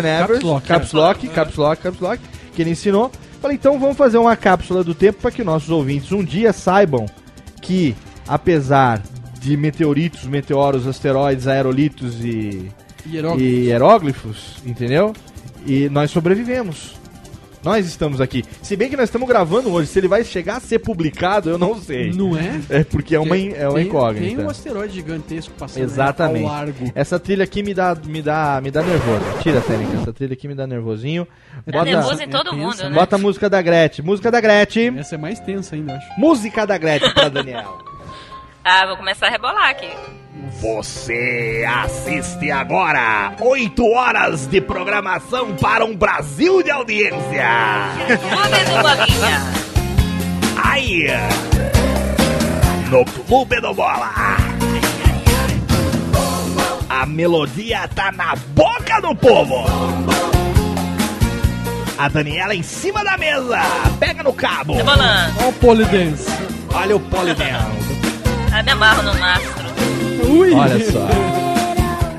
[0.66, 0.96] Caps é.
[0.96, 2.22] Lock, Caps Lock, Caps Lock,
[2.56, 3.12] que ele ensinou.
[3.40, 7.06] Falei, então vamos fazer uma cápsula do tempo para que nossos ouvintes um dia saibam
[7.62, 7.94] que,
[8.26, 9.00] apesar
[9.38, 12.68] de meteoritos, meteoros, asteroides, aerolitos e,
[13.08, 13.44] Hieróglifo.
[13.48, 15.12] e hieróglifos, entendeu?
[15.64, 16.96] E nós sobrevivemos.
[17.64, 18.44] Nós estamos aqui.
[18.62, 21.58] Se bem que nós estamos gravando hoje, se ele vai chegar a ser publicado, eu
[21.58, 22.10] não sei.
[22.12, 22.60] Não é?
[22.68, 24.36] É porque é uma, in- é uma Tem- incógnita.
[24.36, 26.44] Tem um asteroide gigantesco passando Exatamente.
[26.44, 26.92] ao largo.
[26.94, 29.24] Essa trilha aqui me dá, me dá, me dá nervoso.
[29.42, 29.96] Tira, Técnica.
[30.02, 31.26] Essa trilha aqui me dá nervosinho.
[31.64, 32.88] Tá Bota, nervoso em é todo tenso, mundo, né?
[32.90, 32.94] né?
[32.94, 34.04] bota a música da Gretchen.
[34.04, 34.98] Música da Gretchen.
[34.98, 36.20] Essa é mais tensa ainda, eu acho.
[36.20, 37.78] Música da Gretchen pra Daniel.
[38.68, 39.88] Ah, vou começar a rebolar aqui.
[40.60, 47.46] Você assiste agora 8 horas de programação para um Brasil de audiência.
[48.08, 49.40] Clube do Bolinha.
[50.64, 51.06] Aí,
[52.90, 54.10] no Clube do Bola.
[56.88, 59.64] A melodia tá na boca do povo.
[61.96, 63.60] A Daniela em cima da mesa,
[64.00, 64.74] pega no cabo.
[64.74, 65.38] Rebolando.
[65.38, 66.56] Olha o Polydance.
[66.74, 67.95] Olha o polidense.
[68.58, 69.66] Ah, me amarro no mastro.
[70.30, 70.54] Ui!
[70.54, 71.06] Olha só.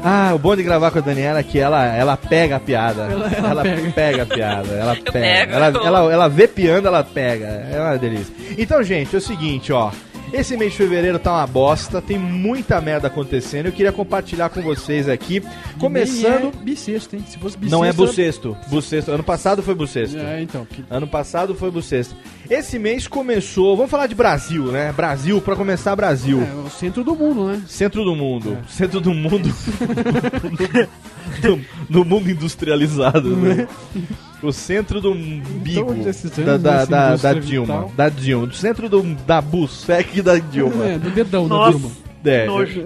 [0.04, 3.08] Ah, o bom de gravar com a Daniela é que ela, ela pega a piada.
[3.12, 3.64] Ela- ela
[3.96, 4.22] pega.
[4.24, 4.74] a piada.
[4.74, 5.12] Ela pega.
[5.12, 5.54] pego.
[5.54, 7.68] Ela, ela, ela vê piando, ela pega.
[7.72, 8.34] É uma delícia.
[8.58, 9.90] Então, gente, é o seguinte, ó.
[10.34, 13.68] Esse mês de fevereiro tá uma bosta, tem muita merda acontecendo.
[13.68, 15.42] Eu queria compartilhar com vocês aqui.
[15.80, 16.54] Começando.
[16.54, 17.24] É bissexto, hein?
[17.28, 17.78] Se fosse bissexto...
[17.78, 18.58] Não é bucesto.
[18.68, 19.12] Bucesto.
[19.12, 20.18] Ano passado foi bucesto.
[20.18, 20.66] É, então.
[20.66, 20.84] Que...
[20.90, 22.16] Ano passado foi bucesto.
[22.50, 23.76] Esse mês começou.
[23.76, 24.92] Vamos falar de Brasil, né?
[24.92, 26.42] Brasil, pra começar, Brasil.
[26.42, 27.62] É o centro do mundo, né?
[27.68, 28.58] Centro do mundo.
[28.70, 29.50] Centro do mundo.
[31.44, 33.36] no, no mundo industrializado.
[33.36, 33.68] Né?
[34.44, 37.66] O centro do umbigo Então, da, da, nessa da, da Dilma.
[37.76, 37.92] vital.
[37.96, 38.48] Da Dilma.
[38.48, 40.86] Do centro do, da Bussec da Dilma.
[40.86, 41.72] É, do dedão da Nossa.
[41.80, 41.92] turma.
[42.26, 42.46] É.
[42.46, 42.86] Nojo.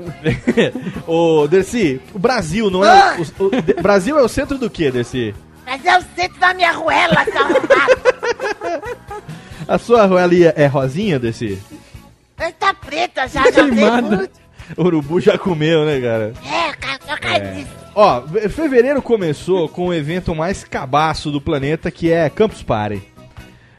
[1.08, 3.18] Ô, Dercy, o Brasil não é.
[3.40, 5.34] O, o- de- Brasil é o centro do que, Dercy?
[5.66, 8.82] Mas é o centro da minha ruela, seu.
[9.68, 11.60] A sua roelia é rosinha, Dercy?
[12.40, 14.16] Ele tá preta já, já tem Queimada.
[14.18, 14.42] muito.
[14.78, 16.34] O urubu já comeu, né, cara?
[16.46, 17.72] É, cara, disso.
[17.94, 23.02] Ó, fe- fevereiro começou com o evento mais cabaço do planeta, que é Campus Party.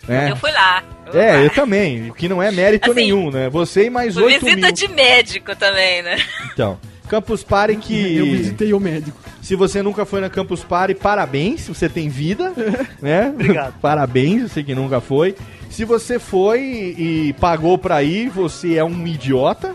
[0.07, 0.31] né?
[0.31, 0.83] Eu fui lá.
[1.12, 1.38] Eu É, lá.
[1.42, 3.49] eu também, o que não é mérito Assim, nenhum, né?
[3.51, 4.73] Você e mais Fui 8 visita mil.
[4.75, 6.16] de médico também, né?
[6.53, 7.95] Então, Campus Party que...
[8.18, 9.18] Eu visitei o médico.
[9.40, 12.53] Se você nunca foi na Campus Party, parabéns, você tem vida,
[13.03, 13.29] né?
[13.35, 13.75] Obrigado.
[13.83, 15.35] parabéns, você que nunca foi.
[15.71, 16.61] Se você foi
[16.99, 19.75] e pagou pra ir, você é um idiota.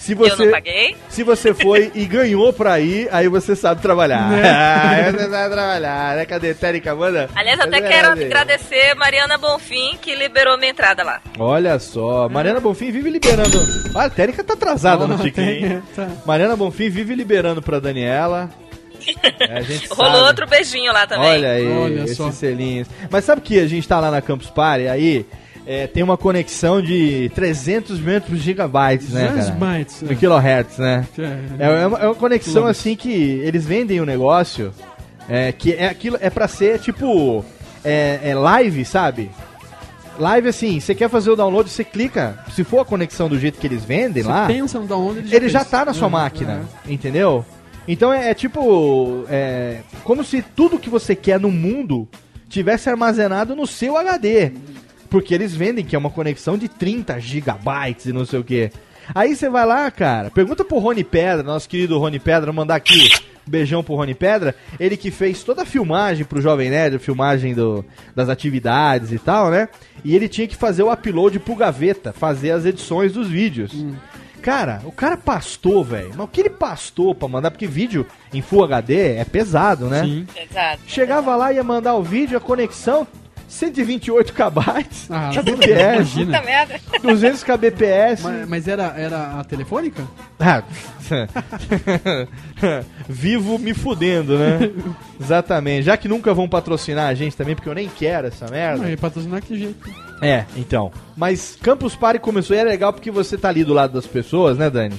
[0.00, 0.96] Se Eu você, não paguei.
[1.10, 4.30] se você foi e ganhou pra ir, aí você sabe trabalhar.
[4.30, 4.40] Né?
[4.50, 6.24] Ah, você sabe trabalhar, né?
[6.24, 7.28] Cadê Térica, manda?
[7.34, 8.24] Aliás, até quero Cadê?
[8.24, 11.20] agradecer Mariana Bonfim, que liberou minha entrada lá.
[11.38, 13.60] Olha só, Mariana Bonfim vive liberando.
[13.94, 15.68] Ah, a Térica tá atrasada no Ó, Tiquinho.
[15.68, 16.08] tem- tá.
[16.24, 18.48] Mariana Bonfim vive liberando pra Daniela.
[19.38, 20.26] É, a gente Rolou sabe.
[20.28, 21.28] outro beijinho lá também.
[21.30, 22.30] Olha aí, Olha esses só.
[22.30, 22.88] selinhos.
[23.10, 25.26] Mas sabe que a gente tá lá na Campus Party, aí
[25.66, 29.56] é, tem uma conexão de 300 metros gigabytes, né, Três cara?
[29.58, 30.02] bytes.
[30.02, 31.06] No kilohertz, né?
[31.58, 34.72] É, É, é uma, é uma conexão assim que eles vendem um negócio
[35.28, 37.44] é, que é aquilo é para ser tipo
[37.84, 39.30] é, é live, sabe?
[40.18, 42.38] Live assim, você quer fazer o download, você clica.
[42.52, 45.34] Se for a conexão do jeito que eles vendem Você lá, pensa no download, ele
[45.34, 47.44] ele já tá na sua É, máquina, entendeu?
[47.88, 49.24] Então é, é tipo.
[49.30, 52.06] É, como se tudo que você quer no mundo
[52.50, 54.52] tivesse armazenado no seu HD.
[55.10, 58.70] Porque eles vendem que é uma conexão de 30 gigabytes e não sei o que.
[59.14, 63.08] Aí você vai lá, cara, pergunta pro Rony Pedra, nosso querido Rony Pedra, mandar aqui
[63.46, 67.00] um beijão pro Rony Pedra, ele que fez toda a filmagem pro Jovem Nerd, a
[67.00, 69.68] filmagem do, das atividades e tal, né?
[70.04, 73.72] E ele tinha que fazer o upload pro Gaveta, fazer as edições dos vídeos.
[74.40, 76.12] Cara, o cara pastou, velho.
[76.16, 77.50] Mas o que ele pastou pra mandar?
[77.50, 80.02] Porque vídeo em Full HD é pesado, né?
[80.02, 80.26] Sim.
[80.34, 80.80] Exato.
[80.86, 83.06] Chegava lá, ia mandar o vídeo, a conexão,
[83.50, 84.60] 128 kb,
[85.10, 86.80] Ah, kbps, Puta merda.
[87.02, 88.22] 200 kbps.
[88.22, 90.02] Mas, mas era, era a telefônica?
[90.38, 90.62] Ah,
[93.08, 94.70] Vivo me fudendo, né?
[95.20, 95.82] Exatamente.
[95.82, 98.86] Já que nunca vão patrocinar a gente também, porque eu nem quero essa merda.
[98.88, 99.90] Não, patrocinar que jeito.
[100.22, 100.92] É, então.
[101.16, 104.56] Mas Campus Party começou e é legal porque você tá ali do lado das pessoas,
[104.58, 104.94] né, Dani?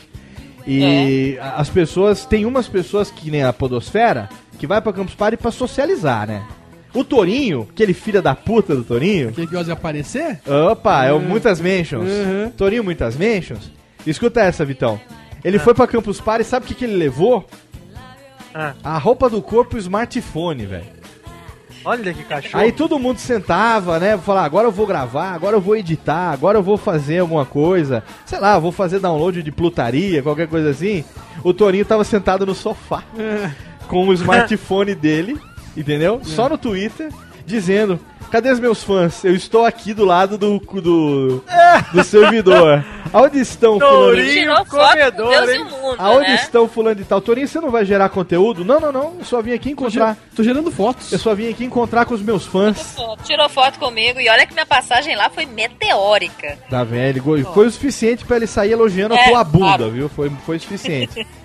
[0.68, 5.16] E a- as pessoas, tem umas pessoas que nem a Podosfera, que vai pra Campus
[5.16, 6.44] Party pra socializar, né?
[6.94, 10.40] O Torinho, aquele filho da puta do Torinho, Quem que gosta de aparecer?
[10.72, 11.22] opa, é o Uhum.
[11.22, 12.10] Muitas Mentions.
[12.10, 12.52] Uhum.
[12.58, 13.72] Torinho Muitas Mentions.
[14.06, 15.00] Escuta essa, Vitão.
[15.44, 17.48] Ele foi pra Campus Party, sabe o que, que ele levou?
[18.54, 18.74] Ah.
[18.84, 21.02] A roupa do corpo e o smartphone, velho.
[21.84, 22.62] Olha que cachorro.
[22.64, 24.16] Aí todo mundo sentava, né?
[24.18, 28.04] Falar, agora eu vou gravar, agora eu vou editar, agora eu vou fazer alguma coisa.
[28.26, 31.04] Sei lá, vou fazer download de plutaria, qualquer coisa assim.
[31.44, 33.50] O Torinho tava sentado no sofá É.
[33.88, 35.40] com o smartphone dele,
[35.76, 36.22] entendeu?
[36.24, 37.12] Só no Twitter.
[37.46, 38.00] dizendo:
[38.32, 39.26] Cadê os meus fãs?
[39.26, 41.44] Eu estou aqui do lado do, do,
[41.92, 42.84] do servidor.
[43.12, 44.06] Aonde estão, fulano?
[44.06, 45.62] Tourinho com comedor, Deus e hein?
[45.64, 46.36] o mundo, Aonde né?
[46.36, 47.20] estão fulano de tal?
[47.20, 48.64] Torinho, você não vai gerar conteúdo?
[48.64, 49.16] Não, não, não.
[49.20, 50.16] Eu só vim aqui encontrar.
[50.34, 51.12] Tô gerando fotos.
[51.12, 52.96] Eu só vim aqui encontrar com os meus fãs.
[53.26, 56.58] Tirou foto comigo e olha que minha passagem lá foi meteórica.
[56.70, 57.22] Tá vendo?
[57.54, 59.92] Foi o suficiente pra ele sair elogiando a É, tua bunda, claro.
[59.92, 60.08] viu?
[60.08, 61.28] Foi, foi o suficiente.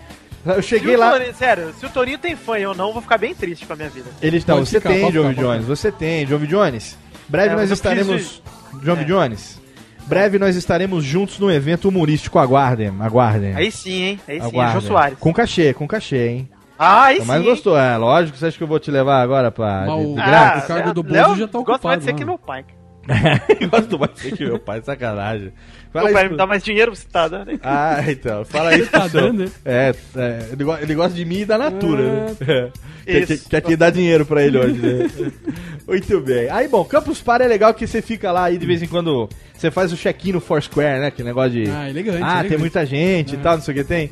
[0.47, 1.11] Eu Se o cheguei lá.
[1.13, 3.73] Torinho- sério, se o Torinho tem fã eu não, eu vou ficar bem triste com
[3.73, 4.09] a minha vida.
[4.23, 6.97] Eles não, Pode você ficar, tem, ficar, Jones, você tem, John Jones.
[7.29, 8.43] Breve É, nós estaremos.
[8.83, 9.05] John É.
[9.05, 9.61] Jones.
[10.07, 12.39] Breve nós estaremos juntos no evento humorístico.
[12.39, 13.55] Aguardem, aguardem.
[13.57, 14.21] Aí sim, hein?
[14.29, 14.81] Aí sim, aguardem.
[14.81, 15.19] Jô Soares.
[15.19, 16.49] Com cachê, com cachê, hein?
[16.79, 17.27] Ah, aí sim.
[17.27, 18.37] Mas gostou, é lógico.
[18.39, 19.85] Você acha que eu vou te levar agora pra.
[19.87, 22.25] Mas de- Ah, o cargo do Bozo já tá Gosto mais de ser ocupado, que
[22.25, 22.65] meu pai.
[23.71, 25.53] Gosto mais de ser que meu pai, sacanagem.
[25.93, 27.59] Fala Meu pai isso me dá mais dinheiro, você tá dando?
[27.63, 28.45] Ah, então.
[28.45, 29.51] Fala isso Tá dando, né?
[29.65, 32.37] É, é, ele, ele gosta de mim e da Natura, né?
[32.41, 32.71] É.
[33.07, 33.49] Quer, que- Isso.
[33.49, 35.11] quer que dá dinheiro pra ele hoje, né?
[35.87, 36.51] Muito bem.
[36.51, 39.29] Aí, bom, Campus Party é legal que você fica lá e de vez em quando
[39.55, 41.11] você faz o check-in no Foursquare, né?
[41.13, 41.71] Que negócio de...
[41.71, 42.19] Ah, elegante.
[42.23, 42.59] Ah, tem elegante.
[42.59, 44.11] muita gente e tal, não sei o que tem.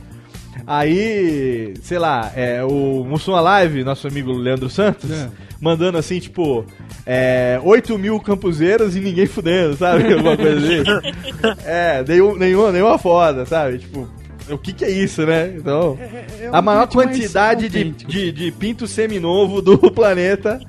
[0.67, 5.29] Aí, sei lá, é, o Mussum Live, nosso amigo Leandro Santos, É.
[5.61, 6.64] mandando assim, tipo,
[7.07, 10.05] é, 8 mil campuseiros e ninguém fudendo, sabe?
[10.12, 10.83] Alguma coisa assim.
[11.64, 13.79] É, nenhum, nenhuma, nenhuma foda, sabe?
[13.79, 14.09] Tipo,
[14.51, 15.55] o que que é isso, né?
[15.57, 15.99] Então,
[16.40, 20.61] É um a maior quantidade de, de, de pinto seminovo do planeta.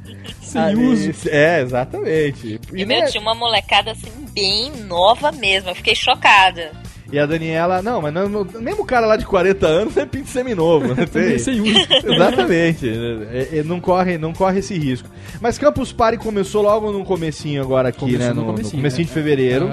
[0.42, 1.12] Sem Ali- uso.
[1.30, 2.60] É, exatamente.
[2.74, 5.70] E E, meu, né, tinha uma molecada assim, bem nova mesmo.
[5.70, 6.72] Eu fiquei chocada.
[7.12, 10.06] E a Daniela, não, mas não, não- mesmo o cara lá de 40 anos é
[10.06, 11.06] pinto seminovo, né?
[11.06, 11.40] Também Tem.
[11.40, 11.88] sem uso.
[12.04, 12.90] Exatamente.
[13.32, 15.08] É, é, não, corre, não corre esse risco.
[15.40, 18.30] Mas Campus Party começou logo no comecinho agora aqui, Começou né?
[18.30, 19.08] no No, no comecinho, comecinho é.
[19.08, 19.70] de fevereiro.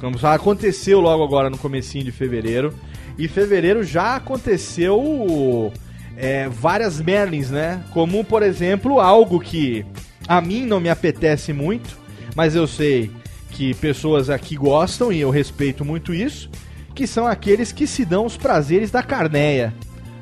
[0.00, 2.74] Campus Party aconteceu logo agora no comecinho de fevereiro.
[3.16, 5.72] E fevereiro já aconteceu
[6.16, 7.82] é, várias Merlins, né?
[7.92, 9.84] Como, por exemplo, algo que
[10.26, 11.96] a mim não me apetece muito,
[12.34, 13.10] mas eu sei
[13.54, 16.50] que pessoas aqui gostam e eu respeito muito isso,
[16.94, 19.72] que são aqueles que se dão os prazeres da carneia,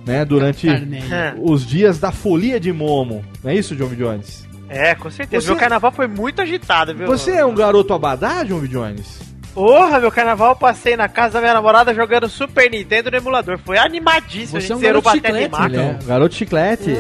[0.07, 0.25] né?
[0.25, 1.35] Durante Carneia.
[1.41, 3.25] os dias da folia de Momo.
[3.43, 4.47] Não é isso, John Jones?
[4.69, 5.43] É, com certeza.
[5.47, 7.07] Você- Meu carnaval foi muito agitado, viu?
[7.07, 9.21] Você é um garoto abadá, John Jones?
[9.55, 13.59] Porra, meu carnaval eu passei na casa da minha namorada jogando Super Nintendo no emulador.
[13.59, 14.59] Foi animadíssimo.
[14.61, 15.77] Você é um zerou garoto Batata e chiclete, Maca.
[15.93, 15.99] né?
[16.03, 16.91] Um garoto chiclete.
[16.93, 16.97] É,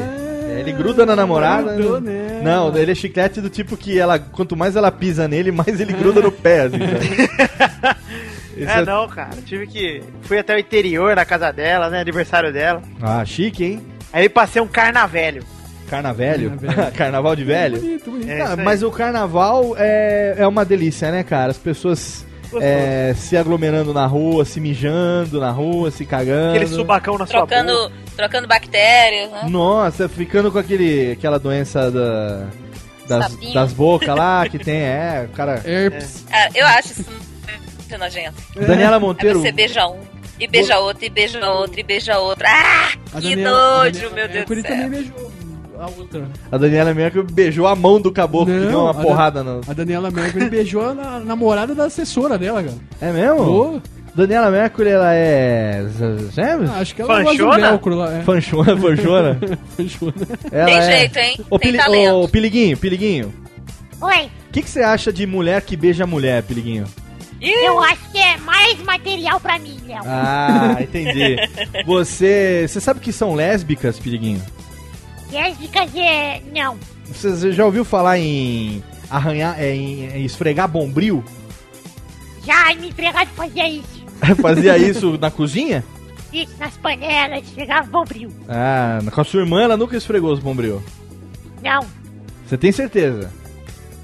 [0.60, 1.74] ele gruda na namorada.
[1.74, 2.40] grudou né?
[2.42, 5.92] Não, ele é chiclete do tipo que ela, quanto mais ela pisa nele, mais ele
[5.92, 6.62] gruda no pé.
[6.62, 6.78] Assim?
[8.56, 9.30] Esse É, não, cara.
[9.46, 10.02] Tive que.
[10.22, 12.00] Fui até o interior na casa dela, né?
[12.00, 12.82] Aniversário dela.
[13.00, 13.82] Ah, chique, hein?
[14.12, 15.42] Aí passei um carnavelho.
[15.88, 16.50] Carnavelho?
[16.50, 16.92] Carnavelho.
[16.96, 17.80] Carnaval de velho?
[17.80, 18.30] Bonito, bonito.
[18.30, 21.50] É Ah, mas o carnaval é, é uma delícia, né, cara?
[21.50, 22.26] As pessoas
[22.60, 26.50] é, se aglomerando na rua, se mijando na rua, se cagando.
[26.56, 27.54] Aquele subacão na sua boca.
[27.54, 29.42] Trocando, trocando bactérias, né?
[29.48, 32.46] Nossa, ficando com aquele, aquela doença da,
[33.08, 33.54] das, Sapinho.
[33.54, 35.62] das bocas lá, que tem, é, o cara...
[35.64, 36.24] Herpes.
[36.32, 38.34] Ah, eu acho isso muito nojento.
[38.54, 39.40] Daniela Aí Monteiro...
[39.40, 39.98] você beija um,
[40.40, 42.44] e beija outro, e beija outro, e beija outro.
[42.46, 42.88] Ah,
[43.20, 44.70] que Daniela- nojo, Daniela- meu Deus do Curi céu.
[44.70, 45.32] também beijou
[46.50, 49.60] a Daniela Mercury beijou a mão do caboclo, que Não, deu uma porrada no...
[49.66, 52.76] A Daniela Mercury beijou a na- namorada da assessora dela, cara.
[53.00, 53.82] É mesmo?
[54.14, 55.84] Daniela Mercury, ela é...
[56.32, 56.70] Gêmeos?
[56.70, 57.68] ah, acho que ela gosta do Fanchona?
[57.70, 58.12] velcro lá.
[58.18, 58.22] É.
[58.22, 59.40] Fanchona, fanchona.
[59.76, 60.14] Fanchona.
[60.52, 60.98] Ela Tem é...
[60.98, 61.40] jeito, hein?
[61.50, 62.08] Ô, Tem Pili...
[62.10, 63.34] Ô, Piliguinho, Piliguinho.
[64.00, 66.84] Oi, O que, que você acha de mulher que beija mulher, Piliguinho?
[67.40, 70.02] eu acho que é mais material pra mim, Léo.
[70.06, 71.36] Ah, entendi.
[71.86, 72.66] Você...
[72.68, 73.98] Você sabe que são lésbicas,
[75.32, 75.42] Piliguinho?
[75.42, 76.42] Lésbicas é.
[76.52, 76.78] Não.
[77.06, 81.24] Você já ouviu falar em arranhar, é, em, em esfregar bombril?
[82.44, 84.02] Já me empregado fazia isso.
[84.40, 85.84] Fazia isso na cozinha?
[86.32, 88.30] Isso nas panelas, chegava bombril.
[88.48, 90.80] Ah, com a sua irmã ela nunca esfregou os bombril.
[91.60, 91.84] Não.
[92.46, 93.30] Você tem certeza?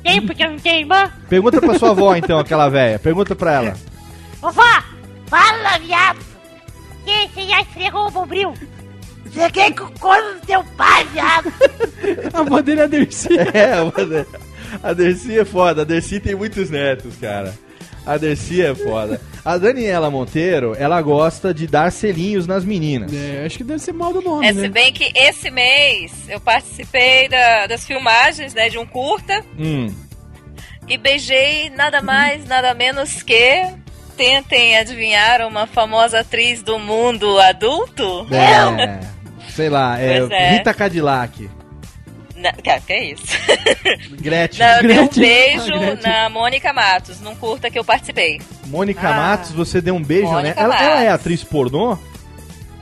[0.03, 1.11] Tem porque eu não tenho irmã?
[1.29, 2.99] Pergunta pra sua avó então, aquela velha.
[2.99, 3.77] Pergunta pra ela.
[4.41, 4.83] Vovó,
[5.27, 6.19] fala, viado.
[7.05, 8.55] Você, você já esfregou o bombril?
[9.33, 11.53] Cheguei com o corno do teu pai, viado.
[12.33, 13.29] A avó dele é a Dercy.
[13.55, 14.27] É, mano,
[14.83, 15.83] a Dercy é foda.
[15.83, 17.55] A Dercy tem muitos netos, cara.
[18.07, 19.21] A Dercy é foda.
[19.45, 23.13] A Daniela Monteiro, ela gosta de dar selinhos nas meninas.
[23.13, 24.63] É, acho que deve ser mal do nome, É, né?
[24.63, 29.93] se bem que esse mês eu participei da- das filmagens, né, de um curta Hum.
[30.89, 33.63] e beijei nada mais, nada menos que
[34.17, 38.27] tentem adivinhar uma famosa atriz do mundo adulto.
[38.31, 39.01] É,
[39.59, 40.51] sei lá, é, é.
[40.53, 41.51] Rita Cadillac.
[42.37, 43.25] Na, que, que é isso?
[44.23, 44.65] Gretchen.
[44.65, 45.23] Não, dei um Gretchen.
[45.25, 46.13] beijo Ah, Gretchen.
[46.13, 48.41] na Mônica Matos, num curta que eu participei.
[48.67, 49.13] Mônica Ah.
[49.15, 50.63] Matos, você deu um beijo, Mônica né?
[50.65, 51.99] Ela, ela é atriz pornô?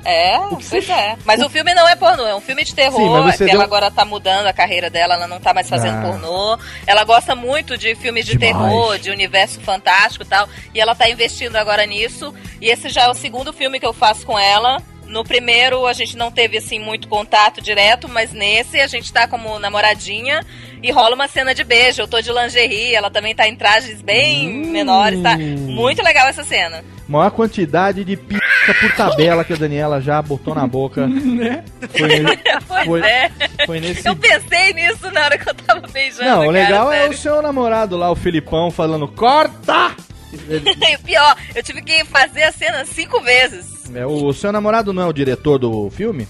[0.05, 1.17] É, pois é.
[1.25, 3.01] Mas o filme não é pornô, é um filme de terror.
[3.01, 5.55] Sim, mas você que deu- Ela agora tá mudando a carreira dela, ela não tá
[5.55, 6.03] mais fazendo Ah.
[6.03, 6.59] pornô.
[6.87, 8.53] Ela gosta muito de filmes de Demais.
[8.55, 10.47] terror, de universo fantástico e tal.
[10.75, 12.35] E ela tá investindo agora nisso.
[12.61, 14.81] E esse já é o segundo filme que eu faço com ela.
[15.07, 19.27] No primeiro a gente não teve assim muito contato direto, mas nesse a gente tá
[19.29, 20.41] como namoradinha
[20.83, 22.03] e rola uma cena de beijo.
[22.03, 24.71] Eu tô de lingerie, ela também tá em trajes bem Hum.
[24.71, 25.37] menores, tá?
[25.39, 26.85] Muito legal essa cena.
[27.09, 31.07] Maior quantidade de pica por tabela que a Daniela já botou na boca.
[31.37, 31.63] Né?
[31.97, 33.31] Foi, Foi- é.
[33.65, 34.07] foi nesse.
[34.09, 36.25] Eu pensei nisso na hora que eu tava beijando.
[36.25, 39.95] Não, o cara, legal é o seu namorado lá, o Filipão, falando: corta!
[40.89, 43.67] E pior, eu tive que fazer a cena cinco vezes.
[43.95, 46.27] É, o seu namorado não é o diretor do filme?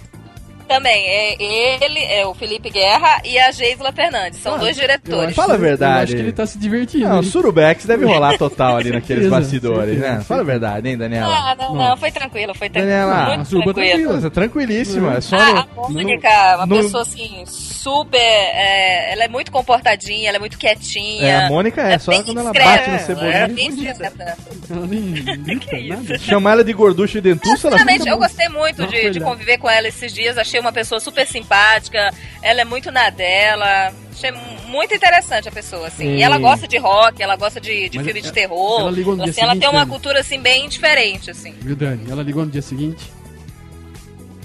[0.69, 1.37] Também, é
[1.85, 4.41] ele, é o Felipe Guerra e a Geisla Fernandes.
[4.41, 5.35] São Ah, dois diretores.
[5.35, 5.95] Fala a verdade.
[5.97, 7.09] Eu acho que ele tá se divertindo.
[7.09, 7.23] Não, hein?
[7.23, 10.25] Surubex deve rolar total ali naqueles Certeza, bastidores, certeza, né?
[10.25, 11.33] Fala a verdade, hein, Daniela?
[11.35, 12.97] Ah, não, não, foi tranquilo, foi tranquilo.
[12.97, 13.75] Daniela, a muito tranquilo.
[14.13, 14.31] tranquila.
[14.31, 15.15] Tranquilíssima.
[15.17, 18.19] É só Ah, no- a Mônica, uma no- pessoa assim, super.
[18.21, 21.27] é, ela é muito comportadinha, ela é muito quietinha.
[21.27, 23.55] É, a Mônica é, só bem quando ela discreta, bate no É, cebolinho.
[23.55, 24.37] bem discreta.
[26.19, 29.69] Chamar ela de gorducha e dentuça, fica eu gostei muito Não, de, de conviver com
[29.69, 30.37] ela esses dias.
[30.39, 32.13] Achei uma pessoa super simpática.
[32.43, 33.93] Ela é muito na dela.
[34.13, 36.07] Achei mu- muito interessante a pessoa, assim.
[36.07, 38.81] E, E- ela gosta de rock, ela gosta de, de Mas filme de ela- terror.
[38.81, 39.91] ela ligou no dia assim, ela tem seguinte, uma né?
[39.91, 41.53] cultura, assim, bem diferente, assim.
[41.61, 42.11] Viu, Dani?
[42.11, 43.13] Ela ligou no dia seguinte?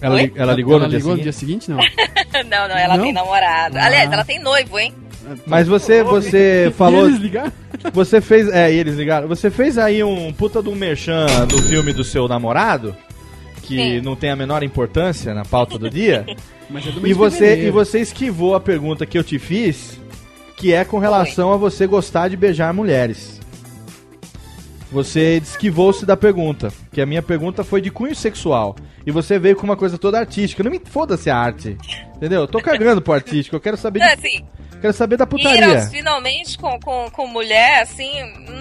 [0.01, 1.23] Ela, li- ela ligou ela no dia ligou no seguinte?
[1.23, 1.77] dia seguinte, não.
[2.49, 3.03] não, não, ela Não?
[3.03, 3.77] tem namorado.
[3.77, 3.85] Ah.
[3.85, 4.93] Aliás, ela tem noivo, hein?
[5.45, 7.05] Mas você, você falou...
[7.07, 7.51] eles ligaram?
[7.93, 8.47] Você fez...
[8.49, 9.27] É, eles ligaram.
[9.27, 12.95] Você fez aí um puta do merchan do filme do seu namorado,
[13.61, 14.01] que Sim.
[14.01, 16.25] não tem a menor importância na pauta do dia.
[16.69, 17.67] Mas é E você, fevereiro.
[17.67, 19.99] e você esquivou a pergunta que eu te fiz,
[20.57, 23.39] que é com relação a você gostar de beijar mulheres.
[24.91, 28.75] Você esquivou-se da pergunta, que a minha pergunta foi de cunho sexual.
[29.05, 30.61] E você veio com uma coisa toda artística.
[30.63, 31.77] Não me foda-se a arte.
[32.17, 32.41] Entendeu?
[32.41, 34.43] Eu tô cagando pro artístico, eu quero saber, Não, de- assim,
[34.81, 35.79] quero saber da putaria.
[35.81, 38.11] aos finalmente com, com, com mulher, assim,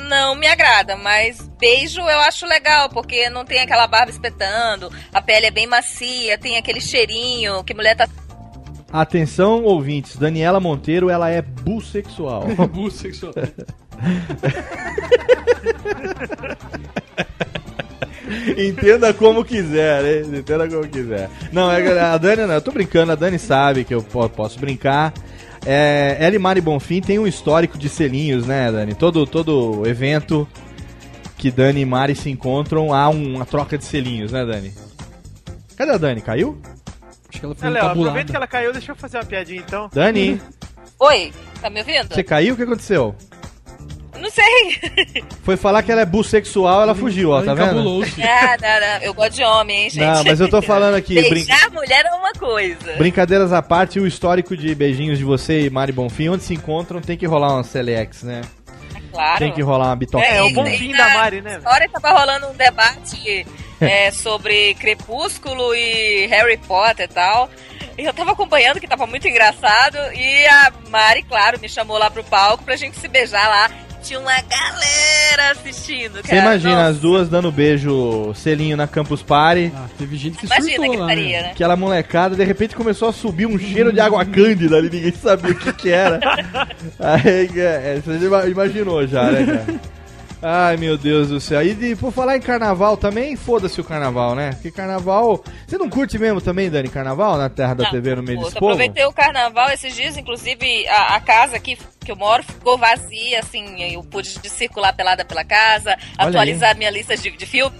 [0.08, 0.96] não me agrada.
[0.96, 5.66] Mas beijo eu acho legal, porque não tem aquela barba espetando, a pele é bem
[5.66, 8.08] macia, tem aquele cheirinho que mulher tá
[8.92, 12.44] Atenção, ouvintes, Daniela Monteiro, ela é bussexual.
[12.58, 13.32] Abuso sexual.
[18.56, 20.38] Entenda como quiser, hein?
[20.38, 21.28] Entenda como quiser.
[21.52, 24.58] Não, é, a Dani não, eu tô brincando, a Dani sabe que eu po- posso
[24.58, 25.12] brincar.
[25.66, 28.94] É, ela e Mari Bonfim tem um histórico de selinhos, né, Dani?
[28.94, 30.48] Todo, todo evento
[31.36, 34.72] que Dani e Mari se encontram, há um- uma troca de selinhos, né, Dani?
[35.76, 36.20] Cadê a Dani?
[36.20, 36.60] Caiu?
[37.28, 39.60] Acho que ela foi É, Léo, aproveita que ela caiu, deixa eu fazer uma piadinha
[39.60, 39.88] então.
[39.92, 40.40] Dani,
[40.98, 42.12] Oi, tá me ouvindo?
[42.14, 42.54] você caiu?
[42.54, 43.14] O que aconteceu?
[44.20, 45.24] Não sei.
[45.42, 47.80] Foi falar que ela é bussexual, ela fugiu, ó, tá vendo?
[48.22, 50.04] Ah, não, não, eu gosto de homem, hein, gente.
[50.04, 52.92] Não, mas eu tô falando aqui, brin- Beijar mulher é uma coisa.
[52.98, 57.00] brincadeiras à parte, o histórico de beijinhos de você e Mari Bonfim, onde se encontram,
[57.00, 58.42] tem que rolar uma Celex, né?
[59.12, 59.38] Claro.
[59.38, 60.24] Tem que rolar uma bitoca.
[60.24, 61.56] É, é o bom fim na da Mari, né?
[61.64, 63.44] Agora tava rolando um debate
[63.80, 67.50] é, sobre Crepúsculo e Harry Potter e tal.
[67.98, 69.96] E eu tava acompanhando, que tava muito engraçado.
[70.14, 73.70] E a Mari, claro, me chamou lá pro palco pra gente se beijar lá.
[74.02, 76.36] Tinha uma galera assistindo, Você cara.
[76.42, 80.70] imagina Nossa, as duas dando beijo selinho na Campus Party, Ah, teve gente que Imagina
[80.76, 81.42] surtou que lá, faria, né?
[81.44, 81.50] né?
[81.52, 85.52] aquela molecada, de repente começou a subir um cheiro de água cândida ali, ninguém sabia
[85.52, 86.18] o que que era.
[86.98, 89.80] Aí, é, você já imaginou já, né, cara?
[90.42, 91.62] Ai, meu Deus do céu.
[91.62, 94.52] E de, por falar em carnaval também, foda-se o carnaval, né?
[94.52, 95.44] Porque carnaval...
[95.66, 98.44] Você não curte mesmo também, Dani, carnaval na terra da Não, TV no meio eu
[98.44, 98.56] povo?
[98.56, 103.40] aproveitei o carnaval esses dias, inclusive a, a casa aqui que eu moro ficou vazia,
[103.40, 107.72] assim, eu pude circular pelada pela casa, Olha atualizar minha lista de, de filmes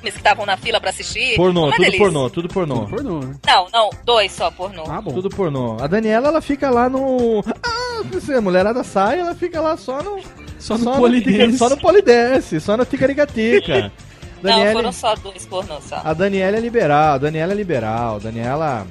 [0.00, 1.34] que estavam na fila pra assistir.
[1.34, 1.98] Pornô, Uma tudo delícia.
[1.98, 2.74] pornô, tudo pornô.
[2.84, 3.34] Tudo pornô, né?
[3.44, 4.84] Não, não, dois só pornô.
[4.88, 5.12] Ah, bom.
[5.12, 5.76] Tudo pornô.
[5.82, 7.42] A Daniela, ela fica lá no.
[7.64, 10.20] Ah, você, a mulherada sai, ela fica lá só no.
[10.58, 11.52] Só no polidense.
[11.52, 13.92] tica- Só no polidense, só no ticaricatica.
[14.42, 16.00] não, foram só dois pornô só.
[16.04, 18.86] a Daniela é liberal, a Daniela é liberal, Daniela.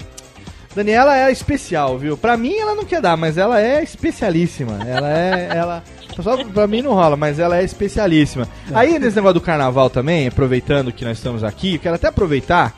[0.75, 2.15] Daniela é especial, viu?
[2.15, 4.77] Pra mim ela não quer dar, mas ela é especialíssima.
[4.85, 5.49] Ela é.
[5.57, 5.83] Ela.
[6.21, 8.47] Só pra mim não rola, mas ela é especialíssima.
[8.73, 12.75] Aí nesse negócio do carnaval também, aproveitando que nós estamos aqui, eu quero até aproveitar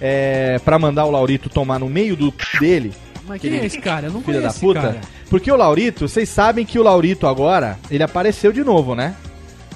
[0.00, 2.92] é, para mandar o Laurito tomar no meio do c- dele.
[3.26, 4.06] Mas quem é esse cara?
[4.08, 4.78] Eu não Filha da conheço puta.
[4.80, 5.00] esse cara.
[5.32, 9.16] Porque o Laurito, vocês sabem que o Laurito agora, ele apareceu de novo, né?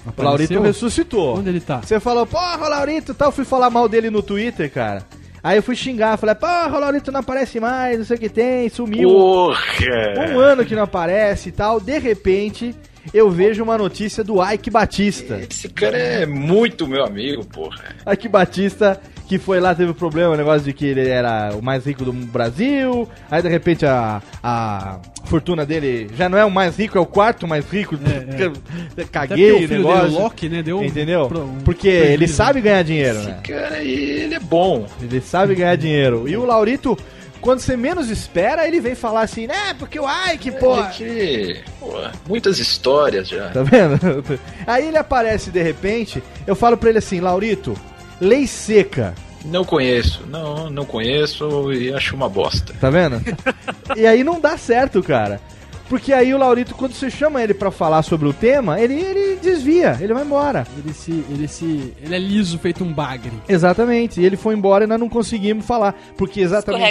[0.05, 0.61] O Laurito Apareceu?
[0.61, 1.39] ressuscitou.
[1.39, 1.81] Onde ele tá?
[1.81, 5.03] Você falou, porra, o Laurito e tal, fui falar mal dele no Twitter, cara.
[5.43, 8.29] Aí eu fui xingar, falei, porra, o Laurito não aparece mais, não sei o que
[8.29, 9.09] tem, sumiu.
[9.09, 11.81] Um ano que não aparece e tal.
[11.81, 12.75] De repente,
[13.15, 15.41] eu vejo uma notícia do Ike Batista.
[15.51, 17.97] Esse cara é muito meu amigo, porra.
[18.13, 21.63] Ike Batista, que foi lá, teve o problema, o negócio de que ele era o
[21.63, 26.51] mais rico do Brasil, aí de repente a, a fortuna dele já não é o
[26.51, 27.97] mais rico, é o quarto mais rico.
[28.93, 30.03] Até Caguei porque o o filho negócio.
[30.09, 31.27] dele, o Loki, né, deu um- Entendeu?
[31.29, 32.13] pro- um Porque prejuízo.
[32.13, 33.39] ele sabe ganhar dinheiro, né?
[33.43, 34.87] Cara, ele é bom.
[35.03, 36.29] Ele sabe ganhar dinheiro.
[36.29, 36.97] E o Laurito,
[37.41, 39.75] quando você menos espera, ele vem falar assim, né?
[39.79, 40.79] Porque o Ike, pô.
[40.79, 41.93] É que, pô,
[42.29, 43.49] muitas histórias já.
[43.51, 43.99] Tá vendo?
[44.67, 47.77] Aí ele aparece de repente, eu falo pra ele assim, Laurito,
[48.21, 49.15] lei seca.
[49.45, 52.75] Não conheço, não, não conheço e acho uma bosta.
[52.81, 53.23] Tá vendo?
[53.97, 55.41] e aí não dá certo, cara.
[55.89, 59.37] Porque aí o Laurito, quando você chama ele pra falar sobre o tema, ele, ele
[59.37, 60.67] desvia, ele vai embora.
[60.77, 63.33] Ele se, ele se, ele é liso, feito um bagre.
[63.49, 64.21] Exatamente.
[64.21, 65.95] E ele foi embora e nós não conseguimos falar.
[66.17, 66.83] Porque exatamente.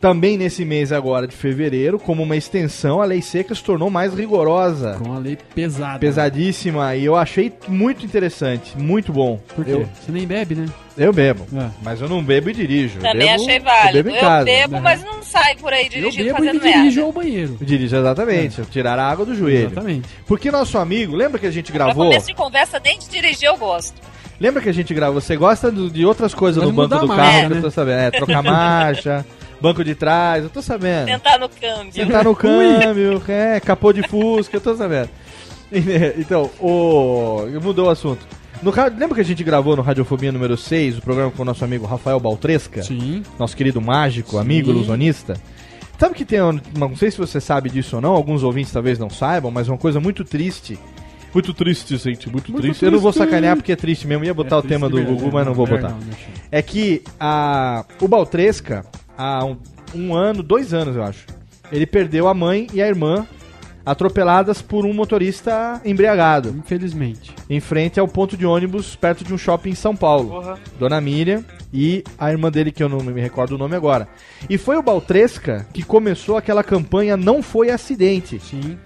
[0.00, 4.14] Também nesse mês agora de fevereiro, como uma extensão, a lei seca se tornou mais
[4.14, 4.96] rigorosa.
[4.98, 5.98] Com uma lei pesada.
[5.98, 6.94] Pesadíssima.
[6.94, 8.76] E eu achei muito interessante.
[8.78, 9.40] Muito bom.
[9.54, 9.72] Por quê?
[9.72, 10.66] Eu, Você nem bebe, né?
[10.96, 11.46] Eu bebo.
[11.56, 11.68] É.
[11.82, 12.98] Mas eu não bebo e dirijo.
[12.98, 13.92] Eu Também bebo- achei Eu válido.
[13.94, 14.44] bebo Eu em casa.
[14.44, 14.80] bebo, né?
[14.80, 17.02] mas não saio por aí Eu dirigindo bebo e fazendo me dirijo merda.
[17.02, 17.56] ao banheiro.
[17.60, 18.62] Eu dirijo exatamente.
[18.70, 19.66] Tirar a água do joelho.
[19.66, 20.08] Exatamente.
[20.26, 22.06] Porque nosso amigo, lembra que a gente Pra gravou?
[22.06, 23.94] começo de conversa, nem de dirigir eu gosto.
[24.40, 25.20] Lembra que a gente gravou?
[25.20, 27.62] Você gosta de outras coisas Pode no banco do a carro marcha, que eu né?
[27.62, 27.98] tô sabendo.
[28.00, 29.26] É, trocar marcha,
[29.60, 31.08] banco de trás, eu tô sabendo.
[31.08, 31.92] Sentar no câmbio.
[31.92, 35.10] Sentar no câmbio, é, capô de fusca, eu tô sabendo.
[36.18, 37.42] Então, o.
[37.62, 38.26] Mudou o assunto.
[38.62, 41.44] No, ra- lembra que a gente gravou no Radiofobia número 6, o programa com o
[41.44, 42.82] nosso amigo Rafael Baltresca?
[42.82, 43.22] Sim.
[43.38, 44.74] Nosso querido mágico, amigo Sim.
[44.76, 45.34] ilusonista.
[45.98, 46.38] Sabe que tem,
[46.78, 49.78] não sei se você sabe disso ou não, alguns ouvintes talvez não saibam, mas uma
[49.78, 50.78] coisa muito triste.
[51.32, 52.84] Muito triste, gente, muito, Muito triste.
[52.84, 53.24] Eu não vou triste.
[53.26, 54.24] sacanear porque é triste mesmo.
[54.24, 55.94] Ia botar É o tema do triste Gugu, mas não vou melhor botar.
[55.94, 56.00] não.
[56.50, 58.84] É que a, o Baltresca,
[59.16, 59.56] há um,
[59.94, 61.24] um ano, dois anos eu acho,
[61.70, 63.26] ele perdeu a mãe e a irmã
[63.84, 67.34] atropeladas por um motorista embriagado Infelizmente.
[67.48, 70.28] em frente ao ponto de ônibus perto de um shopping em São Paulo.
[70.28, 70.58] Porra.
[70.78, 74.08] Dona Miriam e a irmã dele, que eu não me recordo o nome agora.
[74.48, 78.38] E foi o Baltresca que começou aquela campanha Não Foi Acidente.
[78.40, 78.76] Sim.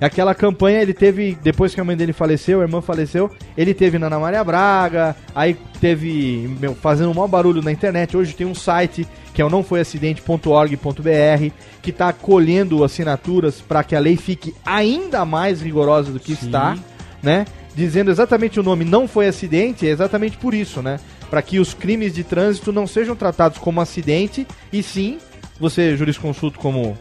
[0.00, 3.98] Aquela campanha ele teve, depois que a mãe dele faleceu, a irmã faleceu, ele teve
[3.98, 8.14] na Ana Maria Braga, aí teve meu, fazendo um maior barulho na internet.
[8.14, 14.00] Hoje tem um site que é o nãofoiacidente.org.br que está colhendo assinaturas para que a
[14.00, 16.46] lei fique ainda mais rigorosa do que Sim.
[16.46, 16.76] está,
[17.22, 17.46] né?
[17.74, 21.00] Dizendo exatamente o nome não foi acidente, é exatamente por isso, né?
[21.30, 25.18] Para que os crimes de trânsito não sejam tratados como acidente e sim,
[25.58, 26.96] você jurisconsulto como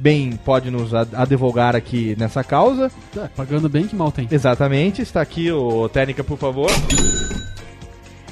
[0.00, 2.90] bem pode nos ad- advogar aqui nessa causa.
[3.14, 4.26] Tá, pagando bem que mal tem.
[4.30, 6.70] Exatamente, está aqui o técnica, por favor.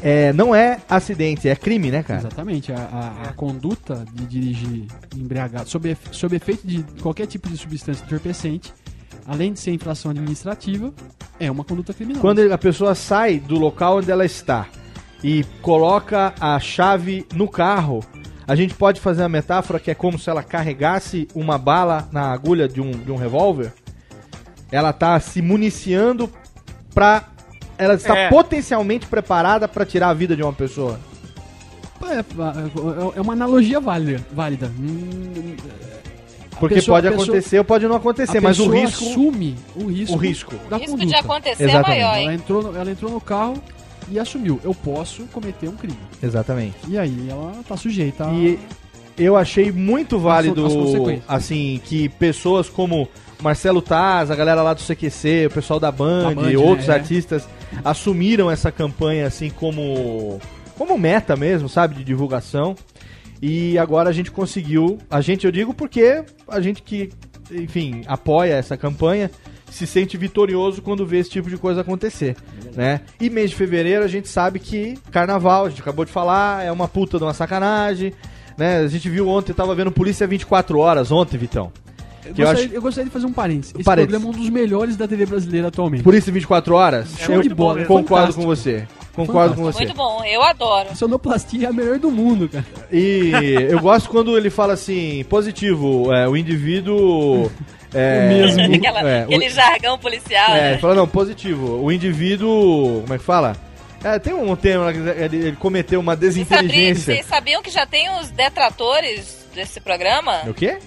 [0.00, 2.20] É, não é acidente, é crime, né, cara?
[2.20, 2.72] Exatamente.
[2.72, 2.76] A,
[3.24, 4.84] a- a conduta de dirigir
[5.16, 8.72] embriagado, sob, sob efeito de qualquer tipo de substância entorpecente,
[9.26, 10.92] além de ser infração administrativa,
[11.40, 12.20] é uma conduta criminosa.
[12.20, 14.68] Quando a pessoa sai do local onde ela está
[15.22, 17.98] e coloca a chave no carro,
[18.48, 22.32] a gente pode fazer a metáfora que é como se ela carregasse uma bala na
[22.32, 23.72] agulha de um, de um revólver.
[24.72, 26.28] Ela está se municiando
[26.94, 27.24] para
[27.76, 28.28] ela está É.
[28.28, 30.98] potencialmente preparada para tirar a vida de uma pessoa.
[32.02, 34.20] É, é- é uma analogia válida.
[34.32, 34.72] válida.
[34.80, 35.54] Hum,
[36.58, 39.86] Porque pessoa- pode pessoa- acontecer ou pode não acontecer, a mas o risco assume o
[39.86, 40.54] risco, o risco.
[40.68, 42.00] da O risco de acontecer Exatamente.
[42.00, 42.34] é maior, Ela hein?
[42.34, 43.62] entrou, no, ela entrou no carro
[44.10, 44.60] e assumiu.
[44.62, 45.98] Eu posso cometer um crime.
[46.22, 46.76] Exatamente.
[46.88, 48.32] E aí ela tá sujeita a...
[48.32, 48.58] E
[49.16, 51.24] eu achei muito válido, as consequências.
[51.26, 53.08] assim, que pessoas como
[53.42, 56.88] Marcelo Taz, a galera lá do CQC, o pessoal da Band, Da Band, e outros
[56.88, 56.94] né?
[56.94, 57.48] artistas
[57.84, 60.40] assumiram essa campanha, assim, como,
[60.76, 62.76] como meta mesmo, sabe, de divulgação.
[63.40, 67.10] E agora a gente conseguiu, a gente eu digo porque a gente que,
[67.52, 69.30] enfim, apoia essa campanha,
[69.78, 72.36] se sente vitorioso quando vê esse tipo de coisa acontecer,
[72.74, 73.00] né?
[73.20, 76.70] E mês de fevereiro a gente sabe que carnaval, a gente acabou de falar, é
[76.72, 78.12] uma puta de uma sacanagem,
[78.56, 78.78] né?
[78.78, 81.72] A gente viu ontem, tava vendo Polícia 24 horas ontem, Vitão.
[82.26, 83.74] Eu que eu gostaria, acho- eu gostaria de fazer um parênteses.
[83.74, 84.10] Esse Parênteses.
[84.20, 86.02] programa é um dos melhores da TV brasileira atualmente.
[86.02, 88.40] Polícia 24 horas, Show eu de bola, é concordo fantástico.
[88.42, 88.86] com você.
[89.14, 89.78] Concordo com você.
[89.84, 90.94] Muito bom, eu adoro.
[90.94, 92.64] Sonoplastia é a melhor do mundo, cara.
[92.92, 93.32] E
[93.70, 97.50] eu gosto quando ele fala assim, positivo, é, o indivíduo...
[97.94, 98.74] É, O mesmo.
[98.76, 100.78] Aquela, é, o- aquele jargão policial, É, né?
[100.78, 101.82] fala, não, positivo.
[101.82, 103.00] O indivíduo.
[103.02, 103.56] Como é que fala?
[104.04, 107.14] É, tem um termo lá que ele, ele cometeu uma desinteligência.
[107.14, 110.42] vocês sabiam que já tem os detratores desse programa?
[110.46, 110.78] O quê?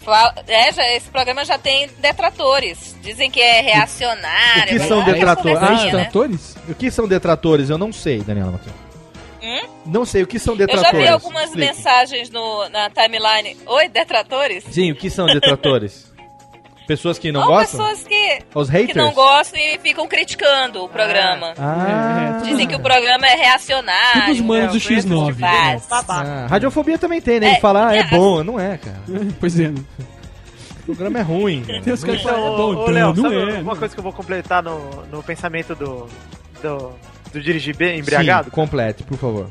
[0.00, 2.94] Fala- É, já, esse programa já tem detratores.
[3.02, 4.64] Dizem que é reacionário.
[4.76, 5.58] O que são blá, detratores?
[5.62, 5.90] Ah, né?
[5.90, 6.56] Tratores?
[6.68, 7.68] O que são detratores?
[7.70, 8.74] Eu não sei, Daniela Matheus.
[9.44, 9.68] Hum?
[9.84, 11.00] Não sei, o que são Eu já detratores?
[11.06, 11.66] vi algumas Explique.
[11.68, 13.56] mensagens no, na timeline.
[13.66, 14.64] Oi, detratores?
[14.70, 16.10] Sim, o que são detratores?
[16.86, 17.80] Pessoas que não Ou gostam?
[17.80, 18.96] pessoas que, Os que haters?
[18.96, 21.54] não gostam e ficam criticando o programa.
[21.58, 24.20] Ah, Dizem que o programa é reacionário.
[24.20, 25.34] Tipo os manos do X9.
[25.38, 25.88] Faz.
[26.10, 27.46] ah, radiofobia também tem, né?
[27.48, 28.44] Ele É, fala, ah, é é, bom.
[28.44, 29.00] Não é, cara.
[29.40, 29.68] pois é.
[30.80, 31.64] O programa é ruim.
[31.82, 33.60] Tem os caras que Então, falam, é bom, ô, então, Léo, não sabe é.
[33.62, 36.06] uma coisa que eu vou completar no, no pensamento do,
[36.62, 36.92] do,
[37.34, 38.46] do dirigir bem embriagado?
[38.46, 39.50] Sim, complete, por favor.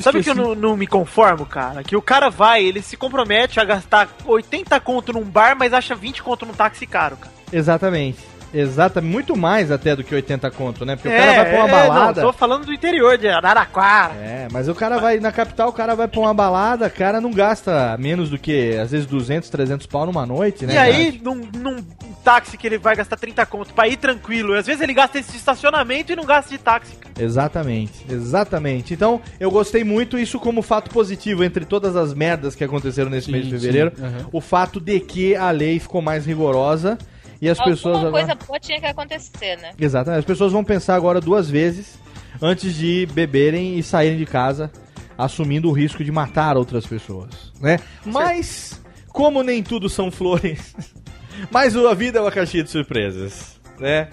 [0.00, 1.82] Sabe que eu não, não me conformo, cara?
[1.82, 5.94] Que o cara vai, ele se compromete a gastar 80 conto num bar, mas acha
[5.94, 7.34] 20 conto num táxi caro, cara.
[7.52, 8.18] Exatamente.
[8.54, 9.10] Exatamente.
[9.12, 10.94] Muito mais até do que 80 conto, né?
[10.96, 12.22] Porque É, o cara vai pra uma é, balada.
[12.22, 14.14] Não, tô falando do interior, de Araraquara.
[14.14, 17.20] É, mas o cara vai na capital, o cara vai pra uma balada, o cara
[17.20, 20.74] não gasta menos do que, às vezes, 200, 300 pau numa noite, né?
[20.74, 21.76] e aí, num, num
[22.22, 25.36] táxi que ele vai gastar 30 conto pra ir tranquilo, às vezes ele gasta esse
[25.36, 27.14] estacionamento e não gasta de táxi, cara.
[27.18, 28.94] Exatamente, exatamente.
[28.94, 33.26] Então, eu gostei muito isso como fato positivo entre todas as merdas que aconteceram nesse
[33.26, 33.92] Sim, mês de fevereiro.
[34.00, 34.28] aham.
[34.32, 36.96] O fato de que a lei ficou mais rigorosa
[37.40, 38.26] e as pessoas Alguma agora...
[38.26, 39.72] coisa boa tinha que acontecer, né?
[39.78, 40.20] Exatamente.
[40.20, 41.98] As pessoas vão pensar agora duas vezes
[42.40, 44.70] antes de beberem e saírem de casa,
[45.16, 47.78] assumindo o risco de matar outras pessoas, né?
[48.04, 50.74] Mas, como nem tudo são flores,
[51.50, 54.08] mas a vida é uma caixinha de surpresas, né?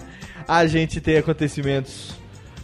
[0.46, 2.14] A gente tem acontecimentos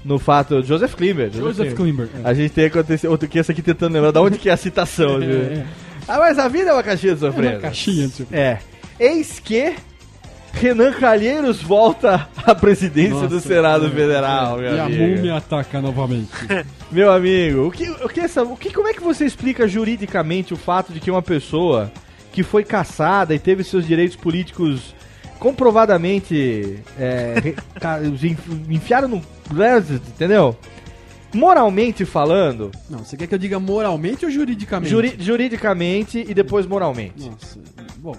[0.05, 1.31] no fato Joseph Klimber.
[1.33, 2.09] Joseph Klimber.
[2.25, 2.29] é.
[2.29, 4.57] A gente tem acontecido outro que essa aqui tentando lembrar da onde que é a
[4.57, 5.19] citação.
[5.23, 5.67] É, é.
[6.07, 7.55] Ah, mas a vida é uma caixinha de É surpresas.
[7.57, 8.43] uma caixinha de surpresa.
[8.43, 8.59] É.
[8.99, 9.75] Eis que
[10.61, 14.63] Renan Calheiros volta à presidência Nossa, do Senado é, Federal, é.
[14.63, 15.03] meu E a amigo.
[15.03, 16.31] múmia ataca novamente.
[16.91, 20.55] Meu amigo, o que, o que essa, o que, como é que você explica juridicamente
[20.55, 21.93] o fato de que uma pessoa
[22.33, 24.95] que foi caçada e teve seus direitos políticos
[25.39, 27.35] comprovadamente é,
[28.71, 29.23] enfiaram no...
[30.09, 30.57] entendeu?
[31.35, 34.91] Moralmente falando, Não, você quer que eu diga moralmente ou juridicamente?
[34.91, 37.59] juri- juridicamente e depois moralmente, Nossa,
[37.99, 38.17] bom.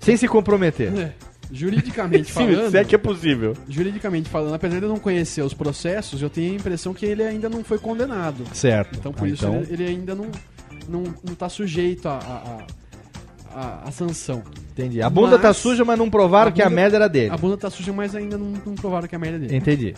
[0.00, 0.90] sem se comprometer.
[0.98, 1.12] É,
[1.52, 3.54] juridicamente falando, se é que é possível.
[3.68, 7.22] juridicamente falando, apesar de eu não conhecer os processos, eu tenho a impressão que ele
[7.22, 8.44] ainda não foi condenado.
[8.52, 8.98] Certo.
[8.98, 10.30] Então por Ah, isso então- ele, ele ainda não,
[10.88, 14.42] não, não tá sujeito a, a, a, a sanção.
[14.72, 15.02] Entendi.
[15.02, 17.30] A bunda tá Mas- suja, mas não provaram a que a bunda- merda era dele.
[17.32, 19.56] A bunda tá suja, mas ainda não, não provaram que é a merda dele.
[19.56, 19.94] Entendi.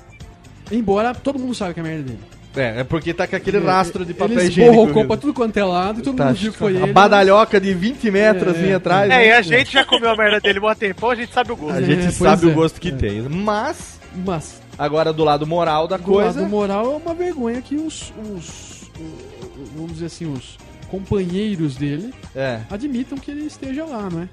[0.72, 2.18] Embora todo mundo sabe que é a merda dele.
[2.56, 4.86] É, é porque tá com aquele rastro de papel ele higiênico.
[4.86, 5.06] mesmo.
[5.06, 6.92] pra tudo quanto é lado e todo Tá, mundo viu que foi a ele.
[6.92, 8.74] badalhoca de 20 metros É, assim é.
[8.74, 9.04] atrás.
[9.10, 9.26] É, né?
[9.28, 11.76] e a gente já comeu a merda dele há tempão, a gente sabe o gosto.
[11.78, 12.48] A É, gente pois sabe é.
[12.50, 12.92] o gosto que É.
[12.92, 13.22] tem.
[13.22, 16.40] Mas, Mas, agora do lado moral da do coisa.
[16.40, 20.58] lado moral, é uma vergonha que os, os, o- vamos dizer assim, os
[20.90, 24.28] companheiros dele É, admitam que ele esteja lá, não é?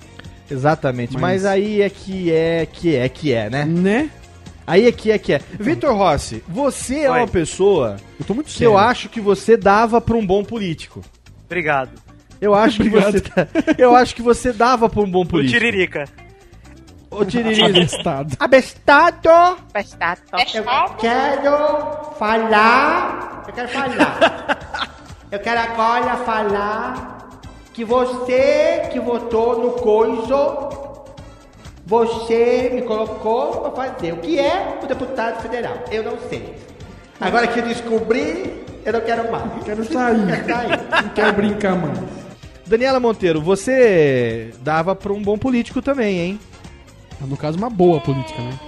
[0.49, 1.13] exatamente.
[1.13, 1.22] Mas...
[1.22, 3.63] Mas- aí é que é que é que é, né?
[3.65, 4.09] Né?
[4.68, 5.39] Aí é que é que é.
[5.57, 7.20] Vitor Rossi, você é Oi.
[7.20, 8.65] uma pessoa Eu tô muito que sério.
[8.74, 11.01] eu acho que você dava pra um bom político.
[11.45, 11.91] Obrigado.
[12.41, 13.13] Eu acho que Obrigado.
[13.13, 15.57] você eu acho que você dava pra um bom O político.
[15.57, 16.03] Tiririca.
[17.09, 17.65] Ô Tiririca.
[17.70, 18.36] Abestado.
[18.38, 19.57] Abestado!
[19.74, 20.20] Bastado.
[20.34, 20.65] É Quero
[22.20, 23.43] falar.
[23.47, 24.97] Eu quero falar.
[25.32, 27.39] Eu quero agora falar
[27.74, 30.86] que você que votou no coiso,
[31.88, 35.77] você me colocou pra fazer o que é o deputado federal.
[35.89, 36.53] Eu não sei.
[37.19, 38.53] Agora que eu descobri,
[38.85, 39.63] eu não quero mais.
[39.63, 40.17] Quero sair.
[40.27, 41.03] Quero sair.
[41.03, 41.97] Não quero brincar mais.
[42.65, 46.39] Daniela Monteiro, você dava pra um bom político também, hein?
[47.21, 48.59] No caso, uma boa política, né?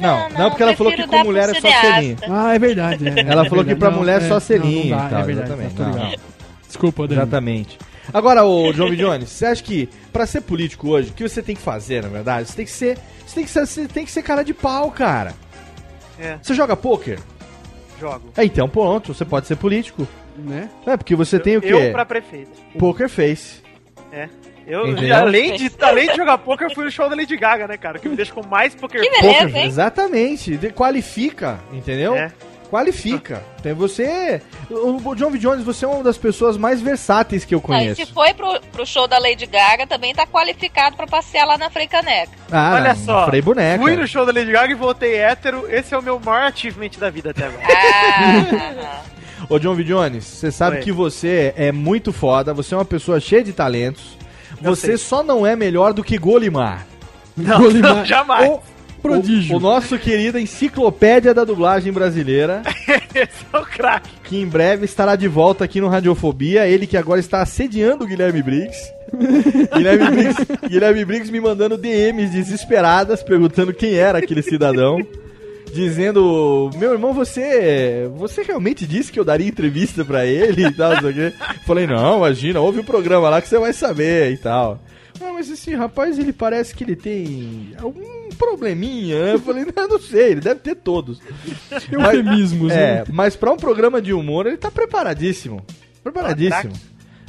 [0.00, 2.16] Não, Não, não, porque ela falou que com mulher é só selinho.
[2.28, 3.06] Ah, é verdade.
[3.06, 3.76] é, Ela é falou que verdade.
[3.78, 5.52] pra Não, mulher é só selinho Não, não dá, tal, é verdade.
[5.52, 5.82] exatamente.
[6.00, 6.20] Ligado.
[6.66, 7.20] Desculpa, Dani.
[7.20, 7.78] Exatamente.
[8.12, 8.96] Agora, ô John V.
[8.96, 12.08] Jones, você acha que pra ser político hoje, o que você tem que fazer, na
[12.08, 12.48] verdade?
[12.48, 12.98] Você tem que ser.
[13.26, 15.32] Você tem que ser, você tem que ser cara de pau, cara.
[16.18, 17.18] É, Você joga pôquer?
[17.98, 18.30] jogo.
[18.36, 20.06] É, então pronto, você pode ser político.
[20.36, 20.68] Né?
[20.86, 21.72] É, porque você tem o quê?
[21.72, 22.50] Eu pra prefeito.
[22.78, 23.62] Poker face.
[24.12, 24.28] É.
[24.66, 25.16] Eu, Entendeu?
[25.16, 27.98] além, de, além de jogar poker, eu fui no show da Lady Gaga, né, cara?
[27.98, 29.22] Que me deixa com mais poker Que face.
[29.22, 29.66] beleza, Poker, hein?
[29.66, 30.56] exatamente.
[30.56, 32.14] De- qualifica, entendeu?
[32.14, 32.30] É.
[32.72, 33.42] Qualifica.
[33.62, 34.40] Tem você.
[34.70, 35.38] O o John V.
[35.38, 38.06] Jones, você é uma das pessoas mais versáteis que eu e conheço.
[38.06, 41.68] se foi pro, pro show da Lady Gaga, também tá qualificado pra passear lá na
[41.68, 42.32] Frei Caneca.
[42.50, 43.82] Ah, Olha só, Frei boneca.
[43.82, 45.66] Fui no show da Lady Gaga e voltei hétero.
[45.70, 47.62] Esse é o meu maior achievement da vida até agora.
[48.82, 49.02] Ah,
[49.50, 49.84] Ô John V.
[49.84, 50.82] Jones, você sabe Oi.
[50.82, 54.16] que você é muito foda, você é uma pessoa cheia de talentos.
[54.62, 54.96] Eu Você sei.
[54.96, 56.86] só não é melhor do que Golimar.
[57.36, 58.48] Não, Golimar- não, jamais.
[58.48, 58.60] O
[59.02, 59.54] prodígio.
[59.54, 62.62] O, o nosso querido enciclopédia da dublagem brasileira,
[63.14, 64.10] Esse é o craque.
[64.24, 66.66] que em breve estará de volta aqui no Radiofobia.
[66.66, 68.92] Ele que agora está assediando o Guilherme Briggs.
[69.76, 74.98] Guilherme, Briggs Guilherme Briggs me mandando DMs desesperadas, perguntando quem era aquele cidadão.
[75.74, 80.92] Dizendo, meu irmão, você você realmente disse que eu daria entrevista pra ele e tal,
[80.94, 81.32] não sei o quê.
[81.66, 84.78] Falei, não, imagina, ouve o programa lá que você vai saber e tal.
[85.20, 89.24] Ah, mas esse rapaz, ele parece que ele tem algum probleminha.
[89.24, 89.34] né?
[89.34, 91.20] Eu falei, não, não sei, ele deve ter todos.
[91.90, 92.98] Eufemismos, mas, né?
[92.98, 95.64] É, mas pra um programa de humor, ele tá preparadíssimo.
[96.02, 96.72] Preparadíssimo.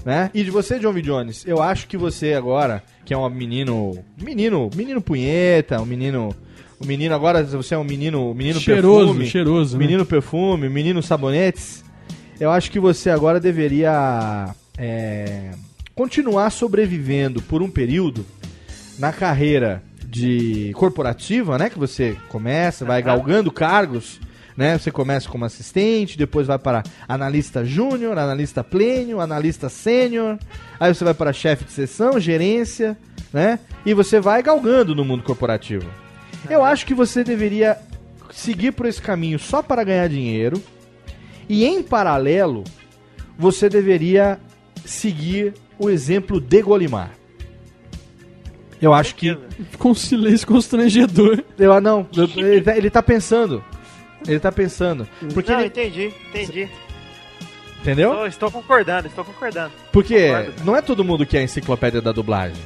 [0.05, 0.29] Né?
[0.33, 1.01] E de você, John V.
[1.01, 3.97] Jones, eu acho que você agora, que é um menino.
[4.21, 6.35] Menino, menino punheta, um menino.
[6.79, 9.85] O menino agora, você é um menino, menino Cheiroso, perfume, cheiroso, né?
[9.85, 11.83] menino perfume, menino sabonetes.
[12.37, 15.51] Eu acho que você agora deveria é,
[15.95, 18.25] continuar sobrevivendo por um período
[18.99, 19.81] na carreira
[20.13, 21.69] de corporativa, né?
[21.71, 24.19] Que você começa, vai galgando cargos,
[24.55, 24.77] né?
[24.77, 30.37] Você começa como assistente, depois vai para analista júnior, analista plênio, analista sênior,
[30.79, 32.95] aí você vai para chefe de seção, gerência,
[33.33, 33.57] né?
[33.83, 35.89] E você vai galgando no mundo corporativo.
[36.47, 37.77] Eu acho que você deveria
[38.31, 40.61] seguir por esse caminho só para ganhar dinheiro
[41.49, 42.63] e em paralelo
[43.37, 44.39] você deveria
[44.85, 47.22] seguir o exemplo de Golimar.
[48.83, 49.37] Eu acho que
[49.79, 51.41] Com um silêncio constrangedor.
[51.57, 53.63] eu não, eu- ele, tá, ele tá pensando.
[54.27, 55.07] Ele tá pensando.
[55.33, 56.69] Porque Não, ele- entendi, entendi.
[57.81, 58.11] entendeu?
[58.11, 59.71] Estou, estou concordando, estou concordando.
[59.91, 60.53] Porque Concordo.
[60.65, 62.57] não é todo mundo que é a enciclopédia da dublagem.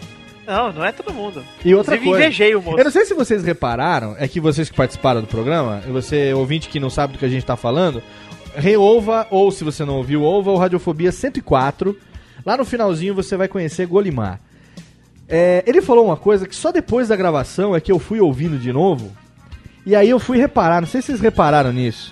[0.46, 1.44] Não, não é todo mundo.
[1.66, 2.26] E outra Inclusive, coisa.
[2.26, 2.78] invejei o moço.
[2.80, 6.34] Eu não sei se vocês repararam, é que vocês que participaram do programa, e você
[6.34, 8.02] ouvinte que não sabe do que a gente tá falando,
[8.56, 11.98] reouva, ou se você não ouviu, ouva o Radiofobia 104.
[12.46, 14.40] Lá no finalzinho você vai conhecer Golimar.
[15.30, 18.58] É, ele falou uma coisa que só depois da gravação é que eu fui ouvindo
[18.58, 19.12] de novo.
[19.86, 22.12] E aí eu fui reparar, não sei se vocês repararam nisso,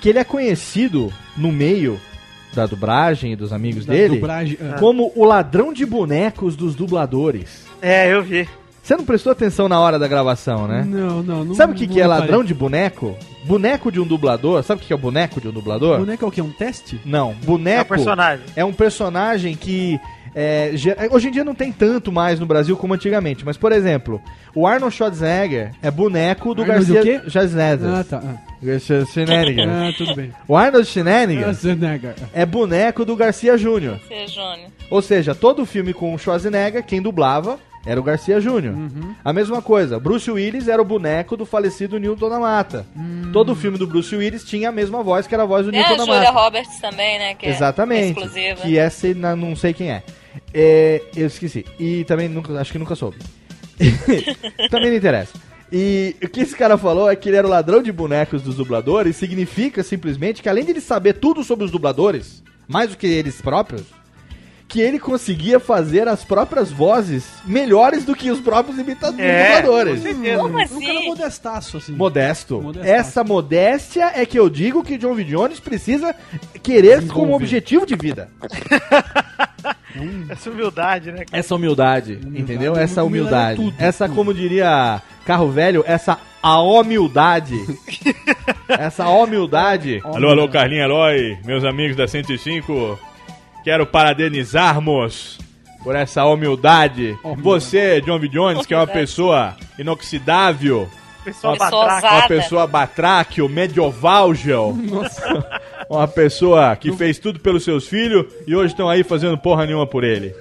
[0.00, 2.00] que ele é conhecido no meio
[2.52, 4.76] da dublagem e dos amigos Da dele dublagem, ah.
[4.78, 7.64] como o ladrão de bonecos dos dubladores.
[7.80, 8.48] É, eu vi.
[8.82, 10.84] Você não prestou atenção na hora da gravação, né?
[10.86, 11.54] Não, não, não.
[11.54, 12.20] Sabe o que, não que é reparei.
[12.22, 13.16] ladrão de boneco?
[13.44, 14.60] Boneco de um dublador.
[14.64, 15.98] Sabe o que é o boneco de um dublador?
[15.98, 16.42] Boneco é o quê?
[16.42, 17.00] Um teste?
[17.04, 18.44] Não, boneco É o personagem.
[18.56, 20.00] é um personagem que
[20.34, 23.44] é, ge- hoje em dia não tem tanto mais no Brasil como antigamente.
[23.44, 24.20] Mas, por exemplo,
[24.54, 27.30] o Arnold Schwarzenegger é boneco do Arnold Garcia o quê?
[27.30, 27.88] Schwarzenegger.
[27.88, 28.22] Ah, tá.
[28.24, 28.52] Ah.
[28.62, 29.68] Garcia Schwarzenegger.
[29.68, 30.30] Ah, tudo bem.
[30.48, 32.14] O Arnold Schwarzenegger Ah, Schwarzenegger.
[32.32, 33.98] é boneco do Garcia Júnior.
[34.90, 38.74] Ou seja, todo filme com o Schwarzenegger, quem dublava era o Garcia Júnior.
[38.74, 39.12] Uhum.
[39.24, 42.86] A mesma coisa, Bruce Willis era o boneco do falecido Newton da Mata.
[42.96, 43.30] Hum.
[43.32, 45.72] Todo filme do Bruce Willis tinha a mesma voz que era a voz do a
[45.72, 46.30] Newton da Julia Mata.
[46.30, 47.34] Roberts também, né?
[47.34, 48.04] Que Exatamente.
[48.20, 48.60] É exclusiva.
[48.62, 50.02] que essa eu na- não sei quem é.
[50.54, 51.64] É, Eu esqueci.
[51.78, 53.18] E também nunca, acho que nunca soube.
[54.70, 55.32] também não interessa.
[55.70, 58.56] E o que esse cara falou é que ele era o ladrão de bonecos dos
[58.56, 63.06] dubladores, significa simplesmente que além de ele saber tudo sobre os dubladores, mais do que
[63.06, 63.82] eles próprios,
[64.68, 70.00] que ele conseguia fazer as próprias vozes melhores do que os próprios imita- É, dubladores.
[70.00, 70.36] com certeza.
[70.42, 71.06] Como Um cara assim?
[71.08, 71.92] modestaço, assim.
[71.92, 72.60] Modesto.
[72.60, 72.92] Modestaço.
[72.94, 75.24] Essa modéstia é que eu digo que John V.
[75.24, 76.14] Jones precisa
[76.62, 77.34] querer como Desenvolver.
[77.34, 78.28] objetivo de vida.
[80.28, 81.24] Essa humildade, né?
[81.24, 81.38] cara?
[81.38, 82.76] Essa humildade, Humildade entendeu?
[82.76, 83.60] Essa humildade humildade.
[83.60, 84.16] é tudo, essa, tudo.
[84.16, 87.54] como diria Carro Velho, essa a humildade.
[88.68, 90.00] essa humildade.
[90.04, 92.98] Alô, alô, Carlinhos Eloy, meus amigos da 105.
[93.62, 95.38] Quero parabenizarmos
[95.84, 97.16] por essa humildade.
[97.22, 97.42] Humildade.
[97.42, 98.28] Você, John V.
[98.28, 99.06] Jones, que é uma Humildade.
[99.06, 100.88] pessoa inoxidável,
[101.24, 101.94] Pessoa Pessoa batraca.
[101.94, 102.16] ousada.
[102.16, 104.76] uma pessoa batráquio, medievalgel,
[105.88, 109.86] uma pessoa que fez tudo pelos seus filhos e hoje estão aí fazendo porra nenhuma
[109.86, 110.34] por ele.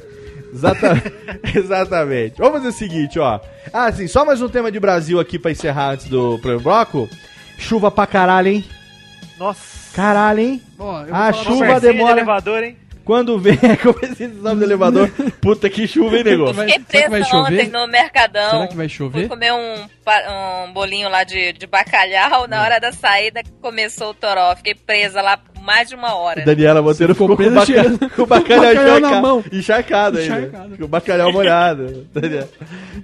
[0.53, 1.01] Exata-
[1.55, 2.36] Exatamente.
[2.38, 3.39] Vamos fazer o seguinte, ó.
[3.71, 7.07] Ah, sim, só mais um tema de Brasil aqui pra encerrar antes do primeiro bloco.
[7.57, 8.65] Chuva pra caralho, hein?
[9.38, 9.93] Nossa.
[9.95, 10.61] Caralho, hein?
[10.77, 12.11] Vou A falar- chuva Conversinha de demora.
[12.17, 12.77] elevador, hein?
[13.04, 15.10] Quando vem, como esse nome do elevador?
[15.41, 16.24] Puta que chuva, hein?
[16.54, 16.80] Vai- Fiquei
[17.10, 17.54] presa chover?
[17.62, 18.52] ontem no Mercadão.
[18.52, 19.28] Será que vai Fui chover?
[19.28, 19.76] comer um,
[20.68, 22.47] um bolinho lá de, de bacalhau.
[22.47, 24.56] Na hora da saída começou o toró.
[24.56, 26.43] Fiquei presa lá por mais de uma hora.
[26.43, 28.10] Daniela Monteiro Ficou ficou com baca...
[28.16, 29.43] com o bacalhau, bacalhau na mão.
[29.52, 30.68] encharcado ainda.
[30.80, 32.08] O bacalhau molhado.
[32.14, 32.49] Daniela,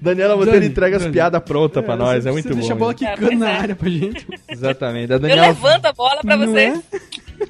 [0.02, 1.14] Daniela Monteiro Dani, entrega as Dani.
[1.14, 2.56] piadas prontas pra nós, é muito bom.
[2.56, 2.98] deixa a bola né?
[2.98, 3.58] quicando É, pois na é.
[3.60, 4.28] área pra gente.
[4.50, 5.12] Exatamente.
[5.12, 6.82] A Eu Daniela, levanto a bola pra vocês.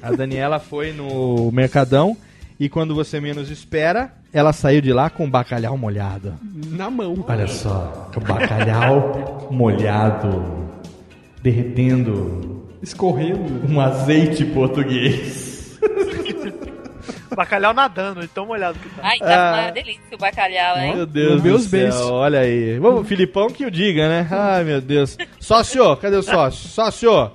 [0.02, 2.16] a Daniela foi no Mercadão
[2.58, 6.34] e quando você menos espera, ela saiu de lá com o bacalhau molhado.
[6.70, 7.24] Na mão.
[7.28, 10.68] Olha só, bacalhau molhado,
[11.42, 13.66] derretendo Escorrendo.
[13.72, 15.78] um azeite português.
[17.34, 19.00] Bacalhau nadando, de tão molhado que tá.
[19.04, 19.26] Ai, tá
[19.58, 19.62] Ah.
[19.62, 20.96] uma delícia o bacalhau, hein?
[20.96, 22.00] Meu Deus Meus do céu, beijos.
[22.00, 22.78] olha aí.
[22.80, 24.26] Vamos, Filipão que o diga, né?
[24.30, 25.16] Ai, meu Deus.
[25.38, 26.68] Sócio, cadê o sócio?
[26.68, 27.30] Sócio!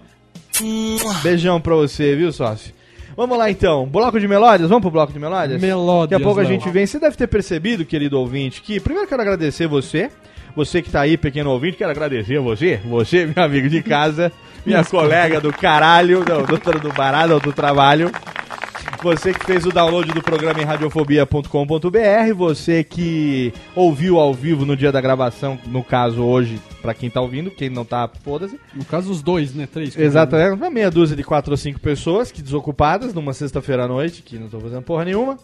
[1.23, 2.73] Beijão pra você, viu, sócio?
[3.15, 4.69] Vamos lá então, bloco de melódias?
[4.69, 5.61] Vamos pro bloco de melódias?
[5.61, 6.85] Melódias, Daqui a pouco a gente vem.
[6.85, 10.09] Você deve ter percebido, querido ouvinte, que primeiro quero agradecer você.
[10.55, 12.79] Você que tá aí, pequeno ouvinte, quero agradecer você.
[12.85, 14.31] Você, meu amigo de casa,
[14.65, 18.11] minha colega do caralho, não, do, do barato, do trabalho.
[19.01, 24.77] Você que fez o download do programa em radiofobia.com.br, você que ouviu ao vivo no
[24.77, 28.59] dia da gravação, no caso hoje, pra quem tá ouvindo, quem não tá, foda-se.
[28.73, 29.67] No caso, os dois, né?
[29.67, 29.97] Três.
[29.97, 34.21] Exatamente, uma meia dúzia de quatro ou cinco pessoas que desocupadas numa sexta-feira à noite,
[34.21, 35.37] que não tô fazendo porra nenhuma.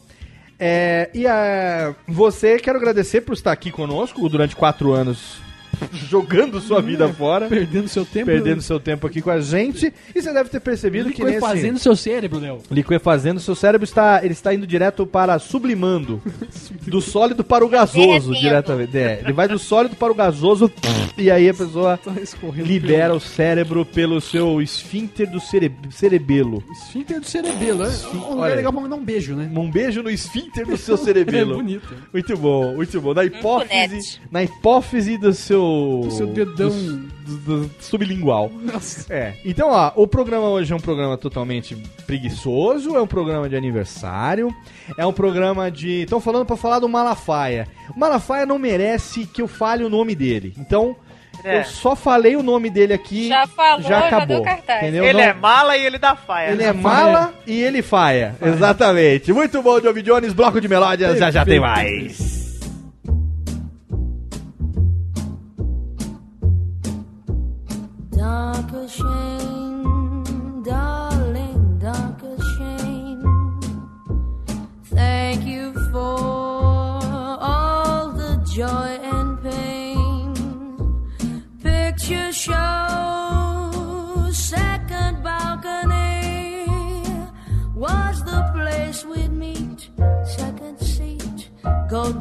[0.57, 5.48] É, e a, você, quero agradecer por estar aqui conosco durante quatro anos
[6.09, 7.47] jogando sua vida fora.
[7.47, 8.25] Perdendo seu tempo.
[8.25, 9.93] Perdendo seu tempo aqui com a gente.
[10.13, 11.39] E você deve ter percebido que nesse...
[11.39, 12.59] fazendo seu cérebro, Léo.
[12.69, 16.21] Liquefazendo, seu cérebro está, ele está indo direto para sublimando.
[16.87, 18.97] do sólido para o gasoso, diretamente.
[18.97, 20.71] É, ele vai do sólido para o gasoso
[21.17, 22.13] e aí a pessoa Tá
[22.55, 26.63] libera o cérebro pelo seu esfíncter do cere cerebelo.
[26.71, 27.83] Esfíncter do cerebelo.
[27.83, 28.55] É um lugar aí.
[28.55, 29.49] legal pra mandar um beijo, né?
[29.53, 31.55] Um beijo no esfíncter do seu É cerebelo.
[31.57, 31.93] bonito.
[32.11, 33.13] Muito bom, muito bom.
[33.13, 35.63] Na hipófise, na hipófise do seu
[36.03, 36.69] Do seu dedão.
[36.69, 38.51] do- do- do sublingual.
[38.61, 39.13] Nossa.
[39.13, 39.33] É.
[39.45, 41.75] Então, ó, o programa hoje é um programa totalmente
[42.07, 44.53] preguiçoso, é um programa de aniversário,
[44.97, 46.01] é um programa de.
[46.03, 47.67] Estão falando pra falar do Malafaia.
[47.95, 50.53] O Malafaia não merece que eu fale o nome dele.
[50.57, 50.95] Então,
[51.43, 51.59] É.
[51.59, 53.27] eu só falei o nome dele aqui.
[53.29, 54.27] Já falou, já já acabou.
[54.27, 54.81] deu cartaz.
[54.81, 55.03] Entendeu?
[55.03, 56.51] Ele Não- é mala e ele dá faia.
[56.51, 58.35] ele é mala e ele faia.
[58.41, 59.31] Exatamente.
[59.31, 61.17] Muito bom, Jovi Jones, bloco de melódias.
[61.19, 62.38] Já já tem mais.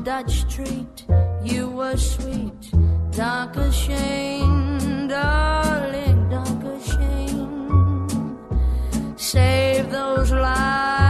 [0.09, 1.05] Dutch treat.
[1.45, 2.73] You were sweet,
[3.11, 8.39] dark a shame, darling, dark a shame.
[9.19, 11.08] Save those lies,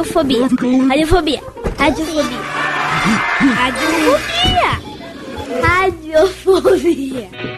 [0.00, 0.48] Radiofobia.
[0.88, 1.40] Radiofobia.
[1.78, 2.40] Radiofobia.
[3.60, 4.72] Radiofobia.
[5.62, 7.49] Radiofobia.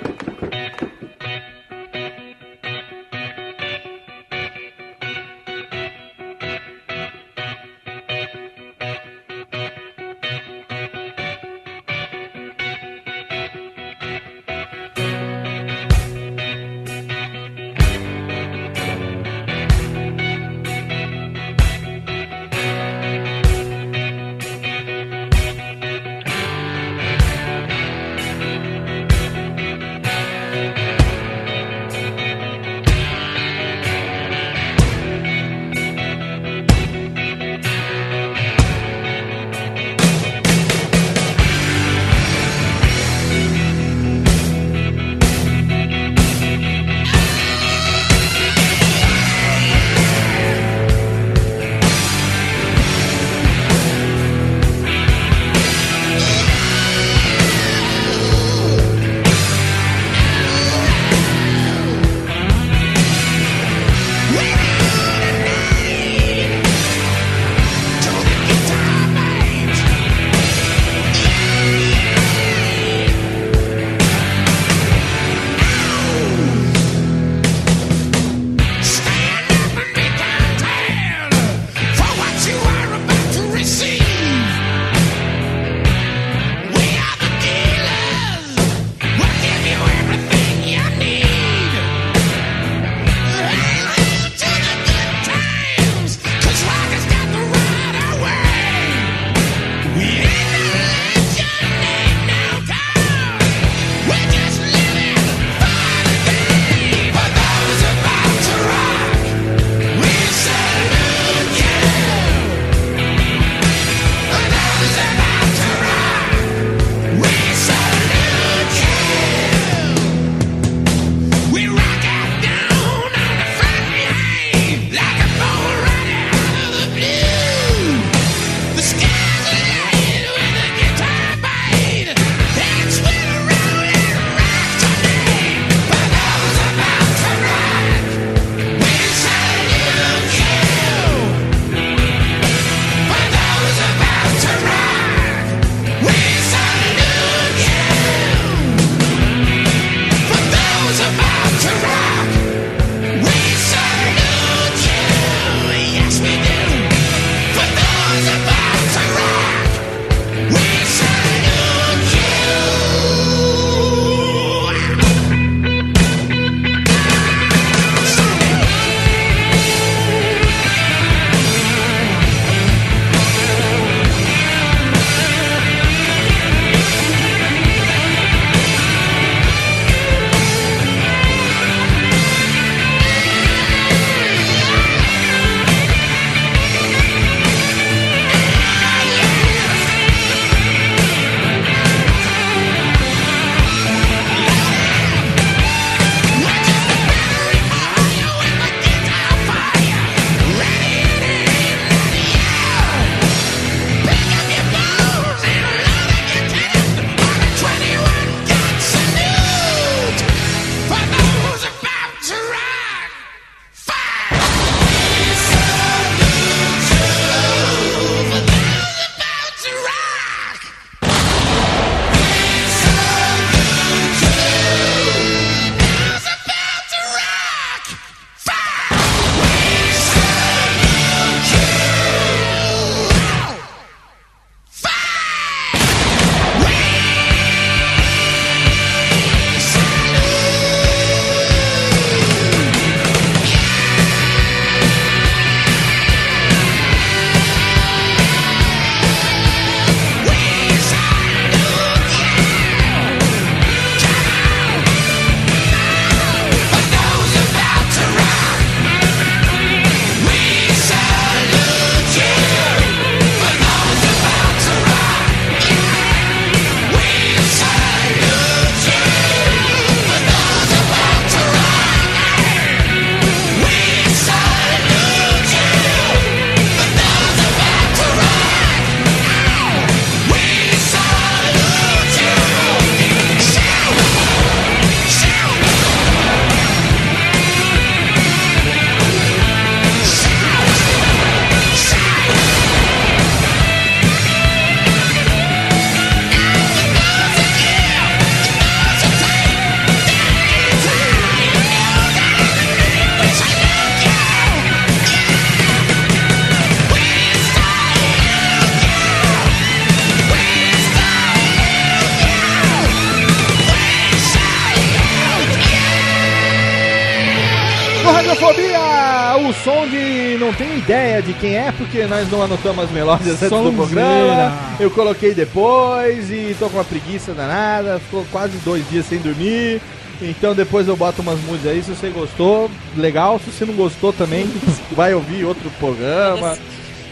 [318.32, 319.48] Radiofobia!
[319.48, 323.42] O som de não tenho ideia de quem é, porque nós não anotamos as melódias
[323.42, 324.58] antes do programa.
[324.80, 329.80] Eu coloquei depois e tô com uma preguiça danada, ficou quase dois dias sem dormir.
[330.20, 333.38] Então depois eu boto umas músicas aí, se você gostou, legal.
[333.38, 334.48] Se você não gostou também,
[334.92, 336.56] vai ouvir outro programa.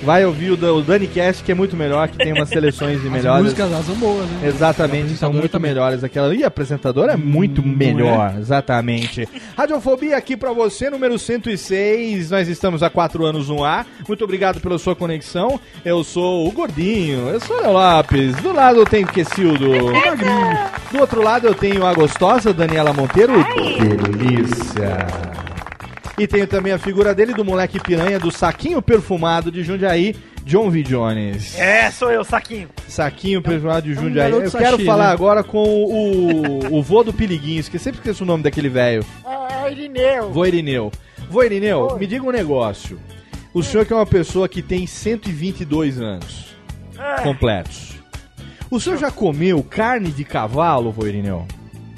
[0.02, 3.00] Vai ouvir o da- o Dani Cast, que é muito melhor, que tem umas seleções
[3.00, 3.42] de As melhores.
[3.44, 4.48] músicas lá são boas, né?
[4.48, 5.70] Exatamente, são muito também.
[5.70, 6.34] melhores aquela.
[6.34, 9.28] E a apresentadora é muito melhor, exatamente.
[9.56, 12.30] Radiofobia aqui pra você, número 106.
[12.30, 13.86] Nós estamos há quatro anos no ar.
[14.08, 15.60] Muito obrigado pela sua conexão.
[15.84, 18.36] Eu sou o Gordinho, eu sou o Léo Lopes.
[18.36, 19.68] Do lado eu tenho o Quesildo.
[20.92, 23.32] Do outro lado eu tenho a gostosa Daniela Monteiro.
[23.78, 25.06] Delícia.
[26.20, 30.14] E tenho também a figura dele, do moleque piranha, do saquinho perfumado de Jundiaí,
[30.44, 30.82] John V.
[30.82, 31.58] Jones.
[31.58, 32.68] É, sou eu, Saquinho.
[32.86, 34.30] Saquinho perfumado de Jundiaí.
[34.30, 35.12] garoto Eu quero sachê, falar né?
[35.14, 39.02] agora com o, o vô do Piliguinho, que sempre esqueço o nome daquele velho.
[39.26, 40.30] É, Irineu.
[40.30, 40.92] Vô Irineu.
[41.30, 42.98] Vô Irineu, me diga um negócio.
[43.54, 46.54] O senhor que é uma pessoa que tem 122 anos
[46.98, 47.92] É, completos.
[48.70, 51.46] O senhor já comeu carne de cavalo, vô Irineu?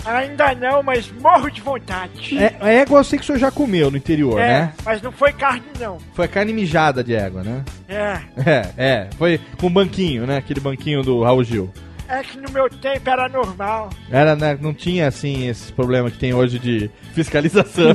[0.04, 2.36] Ainda não, mas morro de vontade.
[2.38, 4.72] É, é égua eu sei que o senhor já comeu no interior, É, né?
[4.84, 5.98] mas não foi carne, não.
[6.14, 7.64] Foi carne mijada de égua, né?
[7.88, 8.18] É.
[8.44, 9.08] É, é.
[9.16, 10.36] Foi com banquinho, né?
[10.38, 11.70] Aquele banquinho do Raul Gil.
[12.08, 13.88] É que no meu tempo era normal.
[14.10, 17.94] Era, né, não tinha, assim, esses problemas que tem hoje de fiscalização,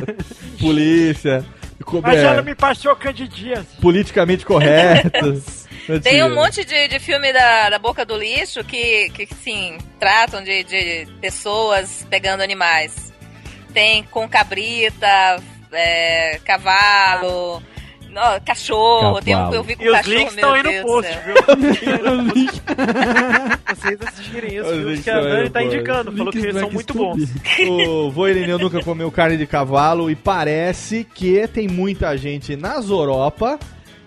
[0.58, 1.44] polícia,
[2.02, 3.66] Mas é, ela me passou candidias.
[3.80, 5.68] politicamente corretos.
[6.02, 10.42] Tem um monte de, de filme da, da boca do lixo que, que sim, tratam
[10.42, 13.12] de, de pessoas pegando animais.
[13.72, 15.40] Tem com cabrita,
[15.72, 17.62] é, cavalo,
[18.44, 19.20] cachorro.
[19.22, 21.18] Tem um que eu vi com E os cachorro, links meu estão aí no post,
[21.24, 21.34] viu?
[23.74, 26.12] Vocês assistirem os Os filmes links que a Dani tá indicando.
[26.12, 27.20] Falou que Links eles do são muito bons.
[27.68, 32.90] O vô Irineu nunca comeu carne de cavalo e parece que tem muita gente nas
[32.90, 33.58] Europa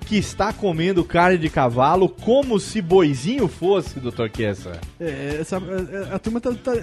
[0.04, 4.80] que está comendo carne de cavalo como se boizinho fosse, doutor Kessa.
[5.00, 6.76] É, essa, a, a turma tá, tá-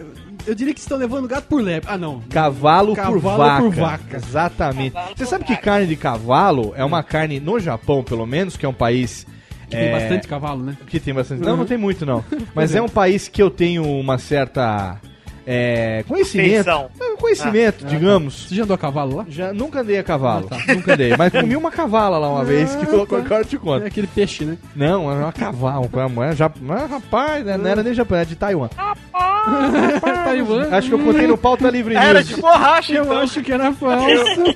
[0.46, 1.88] Eu diria que estão levando gato por lebre.
[1.92, 2.20] Ah, não.
[2.30, 3.62] Cavalo, por, Cavalo vaca.
[3.62, 4.16] por vaca.
[4.16, 4.92] Exatamente.
[4.94, 5.64] Cavalo Você por sabe que vaca.
[5.64, 9.26] carne de cavalo é uma carne no Japão, pelo menos, que é um país
[9.68, 10.76] Que tem é, bastante cavalo, né?
[10.86, 11.42] que tem bastante.
[11.42, 11.56] Não, Uhum.
[11.58, 12.24] não tem muito não.
[12.54, 15.00] Mas é um país que eu tenho uma certa
[15.46, 16.90] é, conhecimento, Feição.
[17.00, 18.46] É, conhecimento, digamos.
[18.48, 19.26] Você já andou a cavalo lá?
[19.28, 20.64] Já nunca andei a cavalo, Ah, tá.
[20.74, 21.16] nunca andei.
[21.16, 23.86] Mas comi uma cavala lá uma vez que eu agora eu te É conto.
[23.86, 24.56] aquele peixe, né?
[24.74, 28.28] Não, era uma cavala, uma é já, mas, rapaz, né, não era nem japonês, era
[28.28, 28.68] de Taiwan.
[30.24, 30.68] Taiwan.
[30.70, 32.04] Acho que eu contei no Pauta Livre News.
[32.06, 33.18] Era de borracha, Eu então.
[33.18, 34.06] acho que era falso.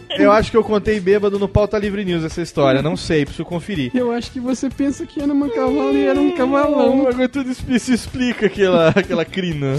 [0.16, 2.80] Eu acho que eu contei bêbado no Pauta Livre News essa história.
[2.80, 3.90] Não sei, preciso conferir.
[3.92, 7.08] Eu acho que você pensa que era uma cavalo e era um cavalão.
[7.08, 9.74] Agora tudo se explica aquela, aquela crina.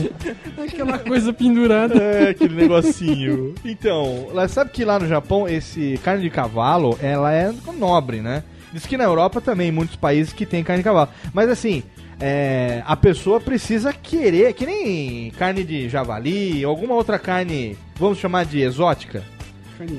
[0.62, 1.95] Aquela coisa pendurada.
[2.01, 3.55] É, aquele negocinho.
[3.63, 8.43] Então, lá- sabe que lá no Japão, esse carne de cavalo, ela é nobre, né?
[8.73, 11.09] Diz que na Europa também, muitos países que tem carne de cavalo.
[11.33, 11.81] Mas assim,
[12.19, 18.45] é, a pessoa precisa querer, que nem carne de javali, alguma outra carne, vamos chamar
[18.45, 19.23] de exótica.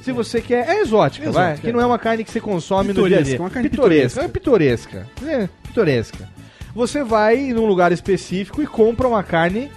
[0.03, 1.49] Se você quer, é exótica, vai.
[1.53, 3.40] Exótica, Que não é uma carne que você consome no dia a Pitoresca, dia.
[3.40, 4.22] uma carne pitoresca.
[4.22, 5.07] É pitoresca.
[5.26, 6.28] É, pitoresca.
[6.74, 9.70] Você vai num lugar específico e compra uma carne,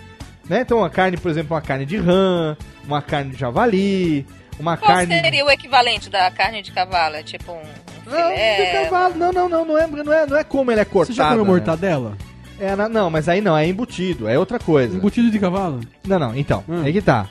[0.50, 0.62] né?
[0.62, 4.26] Então, uma carne, por exemplo, uma carne de rã, uma carne de javali,
[4.60, 5.14] uma Qual carne.
[5.22, 7.16] seria o equivalente da carne de cavalo?
[7.16, 8.84] É tipo um, um Não, de filé?
[8.84, 9.16] cavalo.
[9.16, 11.14] Não, não, não, não é, não é, não é como ele é cortado.
[11.16, 11.50] Você já comeu né?
[11.52, 12.18] mortadela?
[12.60, 14.94] É, não, mas aí não, é embutido, é outra coisa.
[14.98, 15.80] Embutido de cavalo?
[16.06, 16.82] Não, não, então, Hum.
[16.84, 17.28] aí que tá.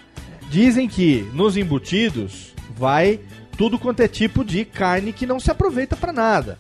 [0.48, 3.20] Dizem que nos embutidos vai
[3.58, 6.58] tudo quanto é tipo de carne que não se aproveita pra nada.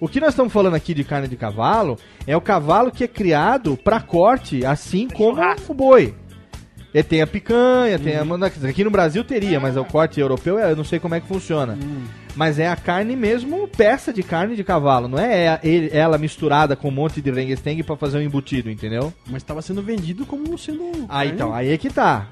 [0.00, 3.08] O que nós estamos falando aqui de carne de cavalo é o cavalo que é
[3.08, 5.38] criado pra corte, assim como
[5.68, 6.14] o boi.
[6.92, 10.58] E tem a picanha, tem a manda- Aqui no Brasil teria, mas o corte europeu
[10.58, 11.78] eu não sei como é que funciona.
[12.34, 16.74] Mas é a carne mesmo, peça de carne de cavalo, não é ele- ela misturada
[16.74, 19.12] com um monte de rengue pra fazer um embutido, entendeu?
[19.26, 20.90] Mas estava sendo vendido como sendo.
[21.08, 21.32] Ah, carne.
[21.32, 22.26] então, aí é que tá.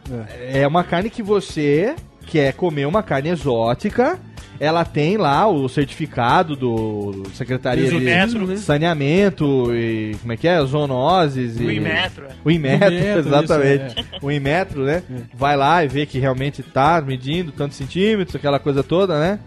[0.52, 0.66] É.
[0.66, 1.94] uma carne que você
[2.26, 4.18] quer comer uma carne exótica.
[4.60, 8.58] Ela tem lá o certificado do Secretaria de?
[8.58, 10.60] Saneamento e como é que é?
[10.64, 12.28] Zoonoses e O Imetro, é.
[12.44, 14.00] O Imetro, exatamente.
[14.00, 15.02] isso, O Imetro, né?
[15.32, 19.38] Vai lá e vê que realmente tá medindo tantos centímetros, aquela coisa toda, né?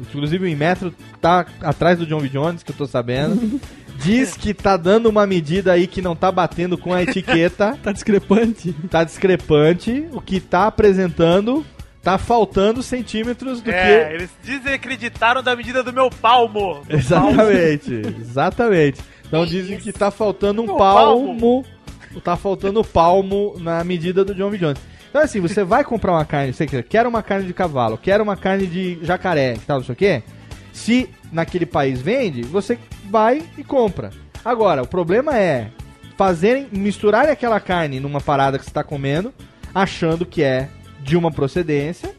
[0.00, 2.28] Inclusive o Imetro tá atrás do John V.
[2.28, 3.60] Jones, que eu tô sabendo.
[4.02, 7.78] Diz que tá dando uma medida aí que não tá batendo com a etiqueta.
[7.82, 8.72] tá discrepante.
[8.90, 10.08] Tá discrepante.
[10.12, 11.64] O que tá apresentando
[12.04, 14.14] tá faltando centímetros do É, que.
[14.14, 16.84] eles desacreditaram da medida do meu palmo.
[16.84, 19.00] Do Exatamente, exatamente.
[19.26, 21.64] Então dizem que tá faltando um Meu palmo.
[22.22, 24.58] Tá faltando palmo na medida do John V.
[24.58, 24.78] Jones.
[25.08, 28.20] Então, assim, você vai comprar uma carne, você quer, quer uma carne de cavalo, quer
[28.20, 30.22] uma carne de jacaré tal, não sei o quê.
[30.72, 32.78] Se naquele país vende, você
[33.10, 34.10] vai e compra.
[34.44, 35.70] Agora, o problema é
[36.16, 39.32] fazerem, misturarem aquela carne numa parada que você tá comendo,
[39.74, 40.68] achando que é
[41.04, 42.14] de uma procedência,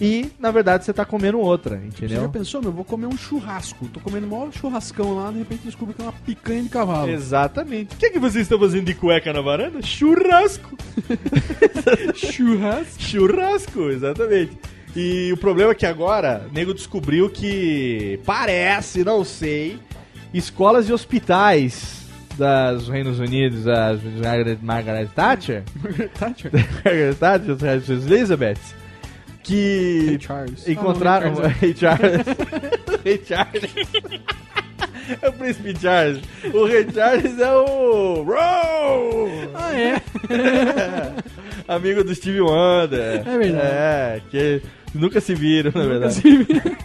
[0.00, 2.28] e, na verdade, você tá comendo outra, Você já entendeu?
[2.30, 3.88] pensou, meu, eu vou comer um churrasco.
[3.88, 7.10] Tô comendo o maior churrascão lá, de repente descubro que é uma picanha de cavalo.
[7.10, 7.96] Exatamente.
[7.96, 9.82] O que, é que vocês estão fazendo de cueca na varanda?
[9.82, 10.76] Churrasco.
[12.14, 13.02] Churrasco.
[13.02, 14.56] Churrasco, exatamente.
[14.94, 19.80] E o problema é que agora, o nego descobriu que parece, não sei,
[20.32, 21.97] escolas e hospitais
[22.38, 25.64] das Reinos Unidos, as Margaret, Margaret Thatcher,
[26.18, 26.50] Thatcher?
[26.52, 28.58] Margaret Thatcher, as Elizabeth,
[29.42, 30.68] que Ray Charles.
[30.68, 32.26] encontraram não, Ray Ray Charles.
[33.04, 33.74] Ray Charles.
[35.22, 36.20] É o Príncipe Charles.
[36.52, 38.22] O Ray Charles é o.
[38.24, 39.26] Row!
[39.54, 40.02] Ah, é?
[41.66, 43.26] Amigo do Steve Wonder.
[43.26, 43.58] É verdade.
[43.58, 44.62] É, que
[44.94, 46.12] nunca se viram, na verdade.
[46.12, 46.76] se viram.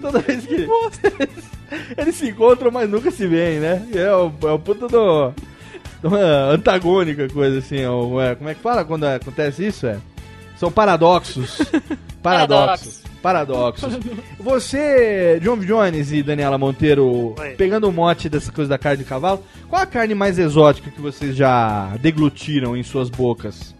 [0.00, 0.68] Toda vez que.
[1.96, 3.86] Eles se encontram, mas nunca se veem, né?
[3.94, 5.30] É o, é o puta do.
[6.00, 7.78] de Uma antagônica coisa assim.
[7.78, 9.86] é é, como é que fala quando acontece isso?
[9.86, 9.98] É?
[10.56, 11.60] São paradoxos.
[12.22, 13.02] Paradoxos.
[13.22, 13.98] Paradoxos.
[14.38, 17.50] Você, John Jones e Daniela Monteiro, Oi.
[17.56, 21.00] pegando o mote dessa coisa da carne de cavalo, qual a carne mais exótica que
[21.00, 23.74] vocês já deglutiram em suas bocas?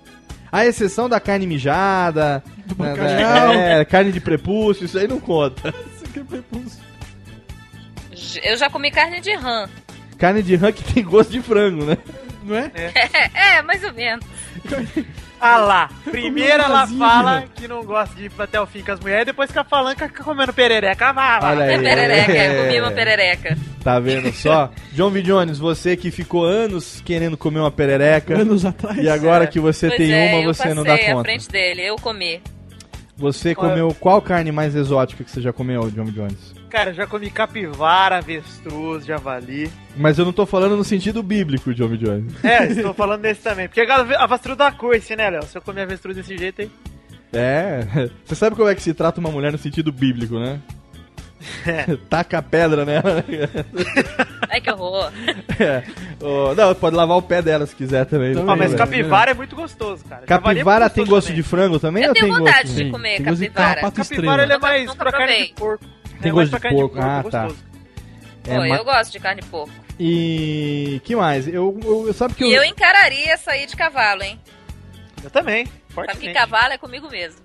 [0.50, 2.42] A exceção da carne mijada,
[2.78, 5.72] né, é, carne de prepúcio, isso aí não conta.
[8.42, 9.68] Eu já comi carne de rã.
[10.18, 11.96] Carne de rã que tem gosto de frango, né?
[12.42, 12.70] Não é?
[13.34, 14.24] É, mais ou menos.
[15.40, 18.98] Ah lá, primeiro ela fala que não gosta de ir até o fim com as
[18.98, 21.12] mulheres, depois fica falando que fica comendo perereca.
[21.12, 21.50] Vai lá.
[21.50, 21.74] Olha aí.
[21.74, 23.58] É perereca, eu comi uma perereca.
[23.84, 24.72] Tá vendo só?
[24.92, 25.22] John V.
[25.22, 28.36] Jones, você que ficou anos querendo comer uma perereca.
[28.36, 28.98] Anos atrás.
[28.98, 31.22] E agora que você Pois tem é, uma, você não dá à conta.
[31.22, 32.42] frente dele, eu comi.
[33.16, 36.12] Você comeu qual carne mais exótica que você já comeu, John V.
[36.12, 36.57] Jones?
[36.70, 39.70] Cara, eu já comi capivara, avestruz, javali.
[39.96, 41.96] Mas eu não tô falando no sentido bíblico, John.
[41.96, 42.44] Jones.
[42.44, 43.68] É, estou falando desse também.
[43.68, 45.44] Porque a avestruz dá coice, né, Léo?
[45.44, 46.70] Se eu comer avestruz desse jeito aí.
[47.32, 47.86] É.
[48.24, 50.60] Você sabe como é que se trata uma mulher no sentido bíblico, né?
[52.10, 53.24] Taca a pedra nela.
[54.50, 55.10] Ai, que horror.
[55.58, 55.84] É.
[56.20, 58.34] Ô, não, pode lavar o pé dela se quiser também.
[58.34, 58.78] não Ah, mas problema.
[58.78, 60.24] capivara é muito gostoso, cara.
[60.24, 61.42] É Capivara muito tem gostoso gosto também.
[61.42, 62.84] de frango também Eu tenho tem vontade gosto?
[62.84, 63.92] de comer Tem gosto de capivara.
[63.92, 65.84] Capivara ele é mais pra carne de porco.
[66.20, 66.98] Tem é gosto de pra carne porco.
[66.98, 67.42] Ah, é tá.
[67.42, 67.64] gostoso.
[68.46, 69.72] É, Pô, ma- eu gosto de carne de porco.
[70.00, 71.46] E que mais?
[71.48, 74.38] Eu, eu, eu- sabe que E eu encararia sair de cavalo, hein?
[75.22, 77.40] Eu também, Sabe que cavalo é comigo mesmo.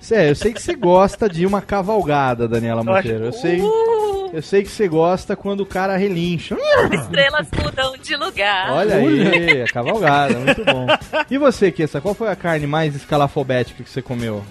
[0.00, 3.24] Cê, eu sei que você gosta de uma cavalgada, Daniela Eu Monteiro.
[3.26, 6.56] Eu sei, Uh, eu sei que você gosta quando o cara relincha.
[6.92, 8.70] estrelas mudam de lugar.
[8.72, 10.86] Olha aí, a cavalgada, muito bom.
[11.30, 14.44] E você, Kessa, qual foi a carne mais escalafobética que você comeu?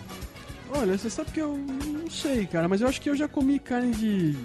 [0.83, 3.57] Olha, você sabe que eu não sei, cara, mas eu acho que eu já comi
[3.57, 4.35] carne de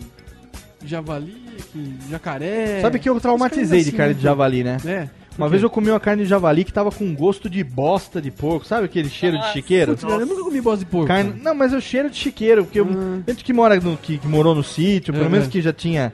[0.85, 1.35] javali,
[1.73, 2.81] que- jacaré.
[2.81, 4.77] Sabe que eu traumatizei de coisas carne assim, de javali, né?
[4.87, 5.09] É.
[5.37, 8.31] Uma vez eu comi uma carne de javali que tava com gosto de bosta de
[8.31, 9.53] porco, sabe aquele cheiro de Nossa.
[9.53, 9.93] chiqueiro?
[9.93, 11.09] Putz, cara, eu nunca comi bosta de porco.
[11.09, 11.41] Carne...
[11.43, 13.23] Não, mas é o cheiro de chiqueiro, porque eu- Ah.
[13.27, 15.51] gente que mora no que, que morou no sítio, pelo É, menos é.
[15.51, 16.13] que já tinha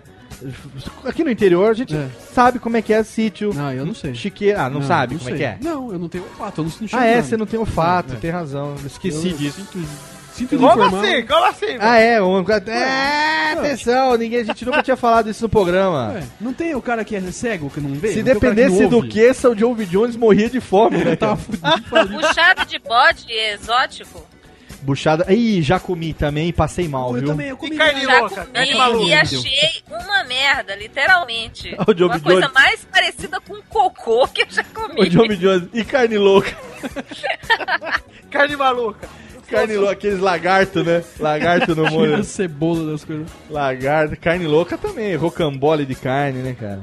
[1.05, 2.07] aqui no interior, a gente É.
[2.35, 3.53] sabe como é que é sítio.
[3.55, 4.15] Não, eu não sei.
[4.15, 5.39] Chiqueiro, ah, não, sabe como é sei.
[5.39, 5.59] que é?
[5.63, 8.17] Não, eu não tenho olfato, eu não sinto Ah, é, você não tem olfato, É,
[8.17, 8.19] é.
[8.19, 8.75] tem razão.
[8.85, 9.61] Esqueci Eu disso.
[9.73, 9.79] Sinto,
[10.35, 11.05] sinto Como informar.
[11.05, 11.27] assim?
[11.27, 11.77] Como assim?
[11.79, 12.45] Ah, é, um...
[12.67, 16.13] é, atenção, ninguém, a gente nunca tinha falado isso no programa.
[16.15, 18.09] Ué, não tem o cara que é cego, que não vê?
[18.09, 19.75] Se Não que dependesse não do que, o John.
[19.75, 21.15] Jones morria de fome, né?
[21.17, 21.65] Tava fudido.
[22.21, 24.27] Puxado de bode exótico?
[24.83, 25.33] Buchada.
[25.33, 27.29] Ih, já comi também e passei mal, Eu viu?
[27.31, 27.75] também, eu comi.
[27.75, 28.35] E carne Já louca?
[28.43, 29.07] comi Carne maluca?
[29.07, 31.75] e achei uma merda, literalmente.
[31.79, 32.23] Uma Jones.
[32.23, 35.01] coisa mais parecida com cocô que eu já comi.
[35.01, 35.37] O John V.
[35.37, 35.69] Jones.
[35.73, 36.55] E carne louca.
[38.31, 39.09] Carne maluca.
[39.51, 41.03] Carne louca, aqueles lagarto, né?
[41.21, 42.17] Lagarto no molho.
[42.17, 43.27] a cebola das coisas.
[43.51, 46.81] Lagarto, carne louca também, rocambole de carne, né, cara?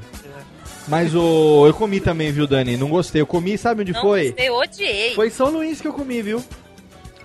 [0.88, 2.76] Mas o eu comi também, viu, Dani?
[2.76, 3.22] Não gostei.
[3.22, 4.26] Eu comi, sabe onde Não foi?
[4.30, 5.14] gostei, odiei.
[5.16, 6.44] Foi em São Luís que eu comi, viu?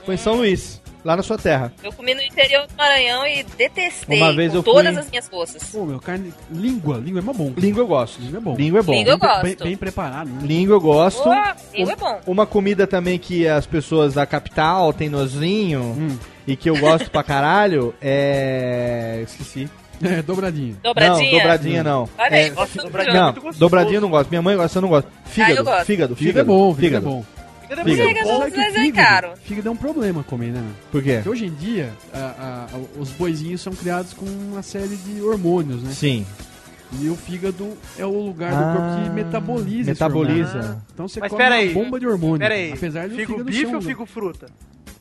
[0.04, 1.73] Foi em São Luís, lá na sua terra.
[1.85, 5.09] Eu comi no interior do Maranhão e detestei Uma vez com eu todas fui- as
[5.11, 5.62] minhas forças.
[5.70, 6.35] Pô, meu, carne.
[6.51, 7.53] Língua, língua é mó bom.
[7.57, 8.20] Língua eu gosto.
[8.20, 8.57] Língua é bom.
[8.57, 8.93] Língua é bom.
[8.93, 9.43] Língua eu Bem- gosto.
[9.43, 10.41] Bem, bem preparado, né?
[10.43, 11.23] Língua eu gosto.
[11.23, 11.31] Pô,
[11.73, 12.20] língua é bom.
[12.27, 16.19] Uma comida também que as pessoas da capital têm nozinho Hum.
[16.47, 19.20] e que eu gosto pra caralho é.
[19.24, 19.69] Esqueci.
[20.03, 20.77] É, dobradinho.
[20.83, 21.31] Dobradinha.
[21.33, 22.09] Não, dobradinha não.
[22.19, 23.59] Olha aí, É, dobradinha Não, muito gostoso.
[23.59, 24.28] dobradinha eu não gosto.
[24.28, 25.09] Minha mãe gosta, eu não gosto.
[25.24, 25.85] Fígado, eu gosto.
[25.87, 26.16] fígado, fígado.
[26.16, 27.24] Fígado é bom, fígado é bom.
[27.68, 28.28] Fígado é Fígado.
[28.38, 28.80] muito Fígado bom.
[28.80, 29.32] é caro.
[29.44, 30.62] fígado é um problema comer, né?
[30.90, 31.14] Por quê?
[31.14, 35.20] Porque hoje em dia, a- a- a- os boizinhos são criados com uma série de
[35.22, 35.90] hormônios, né?
[35.93, 36.24] Sim.
[37.01, 39.80] E o fígado é o lugar do Ah, corpo que metaboliza.
[39.80, 40.56] esse metaboliza.
[40.59, 40.82] hormônio.
[40.94, 42.38] Então você Mas come uma bomba de hormônio.
[42.38, 42.72] Peraí.
[42.72, 44.47] Apesar do Figo fígado bife ser ou figo fruta?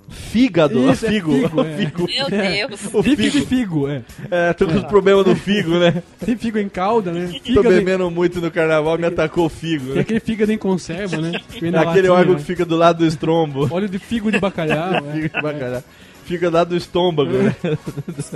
[0.09, 1.31] Fígado, Isso, é figo.
[1.33, 1.77] figo, é.
[1.77, 2.05] figo.
[2.07, 2.67] Meu É.
[2.67, 2.93] Deus.
[2.93, 3.45] O Bife de figo.
[3.47, 4.01] figo, é.
[4.29, 6.03] É, tô com os problemas do figo, né?
[6.23, 7.27] Tem figo em calda, né?
[7.27, 10.01] Tô Fígado em- bebendo muito no carnaval, me atacou o figo, Tem né?
[10.01, 11.31] aquele fígado em conserva, né?
[11.31, 12.39] Na Aquele latinha, órgão né?
[12.39, 13.67] que fica do lado do estrombo.
[13.73, 14.93] Óleo de figo de bacalhau.
[15.09, 15.21] é.
[15.21, 15.83] Fica bacana.
[16.25, 17.55] Fica do lado do estômago, né?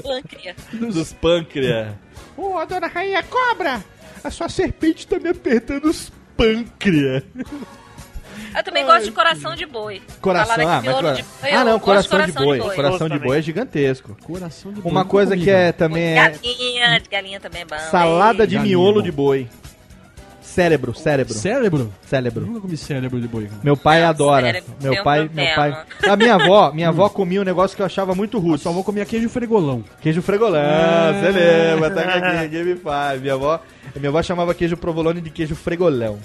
[0.04, 0.56] Pâncreas.
[0.74, 1.88] Dos pâncreas.
[2.38, 3.84] Ô, a dona Rainha Cobra,
[4.24, 7.24] a sua serpente tá me Apertando os pâncreas.
[8.56, 10.02] Eu também gosto de coração de boi.
[10.22, 12.60] Coração, Falaram ah, mas miolo cora- de boi, ah, eu não, gosto coração de boi.
[12.76, 14.18] Coração de boi é gigantesco.
[14.24, 14.92] Coração de boi.
[14.92, 17.78] Uma coisa que é também é Galinha, de galinha também é bom.
[17.92, 19.02] salada de Galinha, miolo bom.
[19.02, 19.48] de boi.
[20.42, 21.34] Cérebro, cérebro.
[21.34, 21.94] Cérebro?
[22.08, 22.46] Cérebro.
[22.46, 23.60] Nunca comi cérebro de boi, cara.
[23.64, 24.48] Meu pai adora.
[24.48, 25.84] cérebro Meu pai, meu pai.
[26.10, 28.64] A minha avó, minha avó comia um negócio que eu achava muito rude.
[28.64, 29.84] Só vou comer queijo fregolão.
[30.02, 31.14] Queijo fregolão, Ah.
[31.14, 32.90] você lembra, tá aqui, Game 5.
[33.22, 33.60] Minha avó,
[33.96, 36.18] minha avó chamava queijo provolone de queijo fregolão.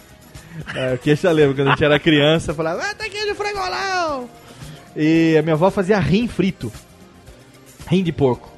[0.75, 3.35] É, o queijo eu lembro, quando a gente era criança, eu falava, ah, tá queijo
[3.35, 4.29] fregolão.
[4.97, 6.73] E a minha avó fazia rim frito.
[7.87, 8.53] Rim de porco.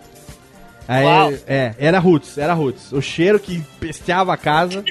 [0.88, 1.32] Aí, Uau.
[1.48, 2.92] é, era roots, era roots.
[2.92, 4.84] O cheiro que pesteava a casa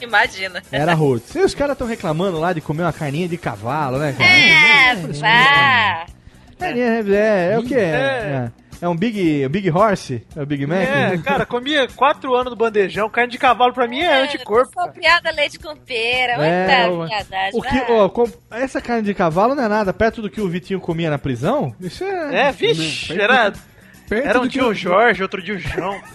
[0.00, 0.62] Imagina.
[0.72, 1.34] era roots.
[1.34, 4.30] E os caras estão reclamando lá de comer uma carninha de cavalo, né, cara?
[4.30, 6.06] É, vá.
[6.58, 7.74] Carninha, é, é o que?
[7.74, 8.50] É.
[8.82, 10.26] é um big, um big horse?
[10.36, 10.78] É o Big Mac?
[10.80, 14.72] É, cara, comia quatro anos no bandejão, carne de cavalo pra mim é anticorpo.
[14.74, 16.32] Sou criada leite com pera.
[16.44, 20.28] É, Muita o- que, ó, com- essa carne de cavalo não é nada perto do
[20.28, 21.74] que o Vitinho comia na prisão?
[21.80, 22.48] Isso é.
[22.48, 23.52] É, vixe, era,
[24.14, 26.00] Perto era um do dia que o Jorge, outro dia o João.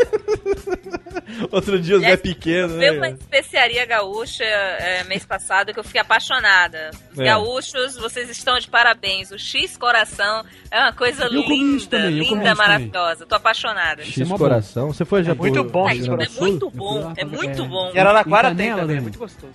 [1.51, 3.17] Outro dia o Zé Pequeno, Veio uma né?
[3.19, 6.89] especiaria gaúcha é, mês passado que eu fiquei apaixonada.
[7.11, 7.25] Os É.
[7.25, 9.29] gaúchos, vocês estão de parabéns.
[9.31, 12.55] O X Coração é uma coisa Eu linda, eu linda, também.
[12.55, 13.25] maravilhosa.
[13.25, 14.01] Tô apaixonada.
[14.01, 14.87] É X mó coração.
[14.91, 17.91] Você foi já É muito bom É, é muito bom, é muito bom.
[17.93, 19.01] E Araraquara Em tem Canela, também, é Dani.
[19.03, 19.53] muito gostoso.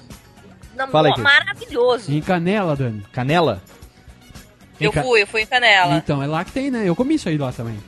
[0.76, 2.12] Não, Fala aí, maravilhoso.
[2.12, 3.02] Em Canela, Dani.
[3.12, 3.62] Canela?
[4.80, 5.94] Eu fui, eu fui em Canela.
[5.96, 6.82] Então, é lá que tem, né?
[6.86, 7.78] Eu comi isso aí lá também.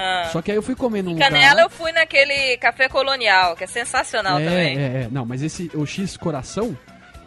[0.00, 0.28] Ah.
[0.32, 1.30] Só que aí eu fui comer num Em lugar...
[1.30, 4.78] Canela eu fui naquele café colonial, que é sensacional é, também.
[4.78, 6.76] É, é, não, mas esse, o X Coração,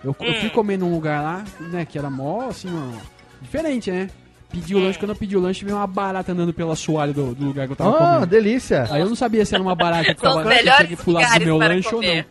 [0.04, 0.40] eu, eu Hum.
[0.40, 2.98] fui comer num lugar lá, né, que era mó, assim, ó,
[3.42, 4.10] diferente, né?
[4.50, 4.84] Pedi o Hum.
[4.86, 7.68] lanche, quando eu pedi o lanche, veio uma barata andando pela soalha do, do lugar
[7.68, 8.26] que eu tava Ah, comendo.
[8.28, 8.86] delícia.
[8.90, 10.44] Aí eu não sabia se era uma barata que tava
[10.86, 12.28] que pular do meu lanche comer.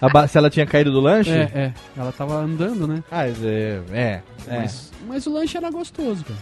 [0.00, 1.10] A ba- se ela tinha caído do ou não.
[1.10, 1.30] lanche?
[1.30, 1.72] É, é.
[1.96, 3.02] Ela tava andando, né?
[3.10, 3.32] Ah, é.
[3.92, 4.22] É.
[4.48, 4.58] é.
[4.58, 6.38] Mas, mas o lanche era gostoso, cara.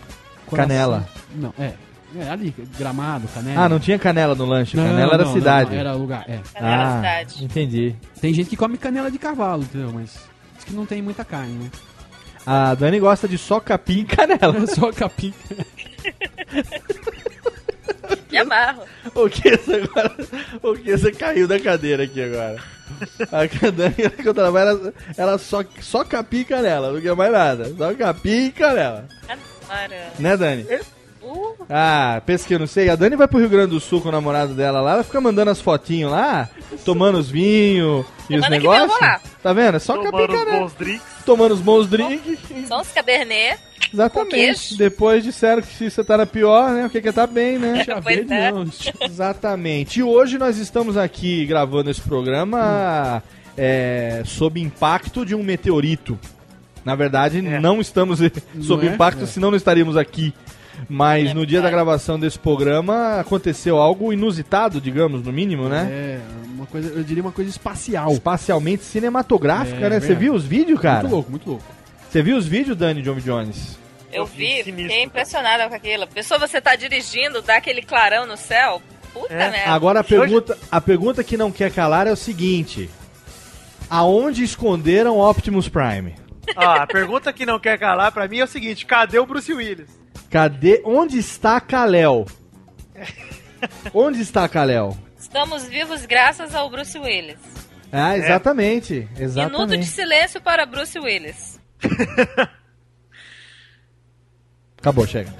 [0.56, 1.06] Canela.
[1.34, 1.72] Não, é.
[2.16, 3.64] É, ali, gramado, canela.
[3.64, 4.76] Ah, não tinha canela no lanche.
[4.76, 5.70] Não, canela era não, cidade.
[5.70, 6.40] não, era lugar, é.
[6.52, 7.44] Canela ah, cidade.
[7.44, 7.96] entendi.
[8.20, 9.90] Tem gente que come canela de cavalo, entendeu?
[9.92, 10.18] Mas
[10.56, 11.70] diz que não tem muita carne, né?
[12.46, 14.66] A Dani gosta de só capim e canela.
[14.68, 15.32] Só capim.
[18.30, 18.82] Me amarro.
[19.14, 20.14] O que você agora?
[20.62, 22.62] O que você caiu da cadeira aqui agora?
[23.32, 27.32] A Dani, quando ela vai, ela, ela só, só capim e canela, não quer mais
[27.32, 27.72] nada.
[27.76, 29.08] Só capim e canela.
[29.66, 30.12] Cara.
[30.18, 30.66] Né, Dani?
[31.24, 32.88] Uh, Ah, pensa que eu não sei.
[32.90, 35.20] A Dani vai pro Rio Grande do Sul com o namorado dela lá, ela fica
[35.20, 36.48] mandando as fotinhos lá,
[36.84, 38.92] tomando os vinhos e os negócios.
[39.42, 39.76] Tá vendo?
[39.76, 41.02] É só Tomando os bons drinks.
[41.24, 42.38] Tomando os bons drinks.
[42.68, 43.58] são os cabernet.
[43.92, 44.76] Exatamente.
[44.76, 46.86] Depois disseram que se você tá na pior, né?
[46.86, 47.84] O que que é tá bem, né?
[48.02, 48.50] Pois é.
[48.52, 48.64] não.
[49.00, 50.00] Exatamente.
[50.00, 53.22] E hoje nós estamos aqui gravando esse programa
[53.56, 56.18] é, sob impacto de um meteorito.
[56.84, 57.60] Na verdade, É.
[57.60, 58.18] não estamos
[58.60, 58.90] sob é?
[58.90, 59.26] impacto, É.
[59.26, 60.34] senão não estaríamos aqui.
[60.88, 61.84] Mas É no dia da verdade.
[61.84, 65.88] gravação desse programa aconteceu algo inusitado, digamos, no mínimo, né?
[65.90, 66.20] É,
[66.54, 68.10] uma coisa, eu diria uma coisa espacial.
[68.12, 70.00] Espacialmente cinematográfica, É, né?
[70.00, 71.00] Você viu os vídeos, cara?
[71.00, 71.64] Muito louco, muito louco.
[72.10, 73.76] Você viu os vídeos, Dani John Jones?
[74.12, 76.06] Eu vi, fiquei impressionada com aquilo.
[76.06, 78.80] Pessoa, você tá dirigindo, dá aquele clarão no céu.
[79.12, 79.50] Puta É.
[79.50, 79.70] merda.
[79.72, 82.88] Agora a pergunta, a pergunta que não quer calar é o seguinte:
[83.90, 86.14] Aonde esconderam Optimus Prime?
[86.56, 89.52] Ah, a pergunta que não quer calar pra mim é o seguinte: cadê o Bruce
[89.52, 89.88] Willis?
[90.30, 90.82] Cadê?
[90.84, 92.26] Onde está Kalel?
[93.94, 94.96] Onde está Kalel?
[95.18, 97.38] Estamos vivos graças ao Bruce Willis.
[97.92, 99.86] Ah, exatamente, Minuto de exatamente.
[99.86, 101.60] silêncio para Bruce Willis.
[104.78, 105.30] Acabou, chega.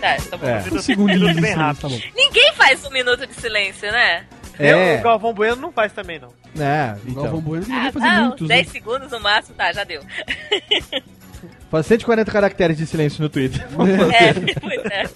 [0.00, 0.46] Tá, tá bom.
[0.46, 0.64] É.
[0.72, 1.82] Um segundinho Minuto de bem silêncio, rápido.
[1.82, 2.00] tá bom.
[2.16, 4.26] Ninguém faz um minuto de silêncio, né?
[4.58, 4.94] É.
[4.96, 6.28] Eu, o Galvão Bueno não faz também, não.
[6.60, 7.40] É, O Galvão então.
[7.40, 8.56] Bueno Ah, devia fazer não, muitos, né?
[8.56, 10.02] 10 segundos no máximo, tá, já deu.
[11.70, 13.64] Faz 140 caracteres de silêncio no Twitter.
[14.14, 15.08] É, pois é.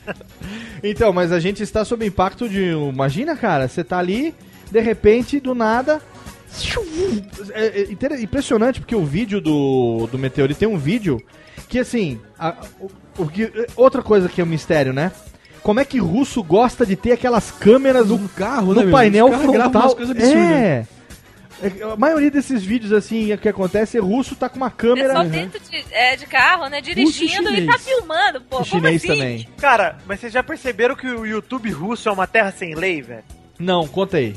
[0.84, 2.74] Então, mas a gente está sob impacto de.
[2.74, 4.34] um- Imagina, cara, você tá ali,
[4.70, 6.00] de repente, do nada.
[7.54, 11.18] É, é impressionante porque o vídeo do, do meteorito tem um vídeo
[11.68, 12.20] que assim.
[12.38, 12.90] a- o,
[13.22, 15.10] o que, outra coisa que é um mistério, né?
[15.62, 19.52] Como é que russo gosta de ter aquelas câmeras No carro, no né, painel gravam
[19.52, 19.82] frontal?
[19.82, 20.36] umas coisas absurdas.
[20.50, 20.86] É.
[21.62, 25.10] É, A maioria desses vídeos, assim, que acontece, é russo tá com uma câmera.
[25.10, 26.80] Pessoal dentro de, é, de carro, né?
[26.80, 27.66] Dirigindo e, chinês.
[27.66, 28.56] tá filmando, pô.
[28.56, 29.06] E como chinês assim?
[29.06, 29.48] também.
[29.58, 33.22] Cara, mas vocês já perceberam que o YouTube russo é uma terra sem lei, velho?
[33.60, 34.34] Não, conta aí.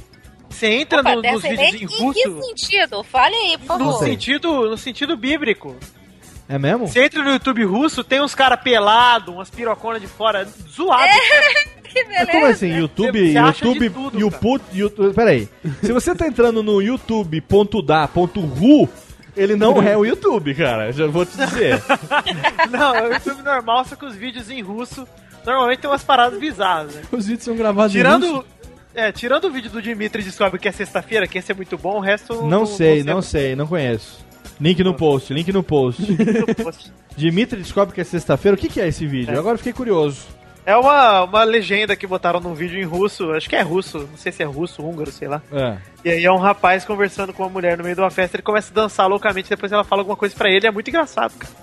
[0.47, 3.03] Você entra Opa, no- nos vídeos lei, em em russo que sentido?
[3.03, 4.03] Fale aí, por no favor.
[4.05, 5.75] sentido, no sentido bíblico.
[6.47, 6.87] É mesmo?
[6.87, 11.11] Você entra no YouTube russo, tem uns caras pelados, umas piroconas de fora, zoado.
[11.83, 12.31] que Mas beleza.
[12.31, 12.77] como assim?
[12.77, 15.49] YouTube, Você YouTube, tudo, YouTube, YouTube, peraí.
[15.81, 18.89] Se você tá entrando no youtube.da.ru,
[19.35, 20.91] ele não é o YouTube, cara.
[20.91, 21.81] Já vou te dizer.
[22.69, 25.07] Não, é o YouTube normal, só que os vídeos em russo
[25.45, 27.01] normalmente tem umas paradas bizarras, né?
[27.11, 28.45] Os vídeos são gravados em Tirando, russo.
[28.93, 31.97] é, tirando o vídeo do Dimitri descobre que é sexta-feira, que esse é muito bom,
[31.97, 34.24] o resto Não sei, não sei, não conheço.
[34.59, 36.01] Link no post, link no post.
[37.15, 38.55] Dimitri descobre que é sexta-feira.
[38.55, 39.33] O que, que é esse vídeo?
[39.33, 39.37] É.
[39.37, 40.25] Agora fiquei curioso.
[40.65, 44.17] É uma, uma legenda que botaram num vídeo em russo, acho que é russo, não
[44.17, 45.39] sei se é russo, húngaro, sei lá.
[45.53, 45.77] É.
[46.03, 48.41] E aí é um rapaz conversando com uma mulher no meio de uma festa, ele
[48.41, 51.53] começa a dançar loucamente, depois ela fala alguma coisa pra ele, é muito engraçado, cara.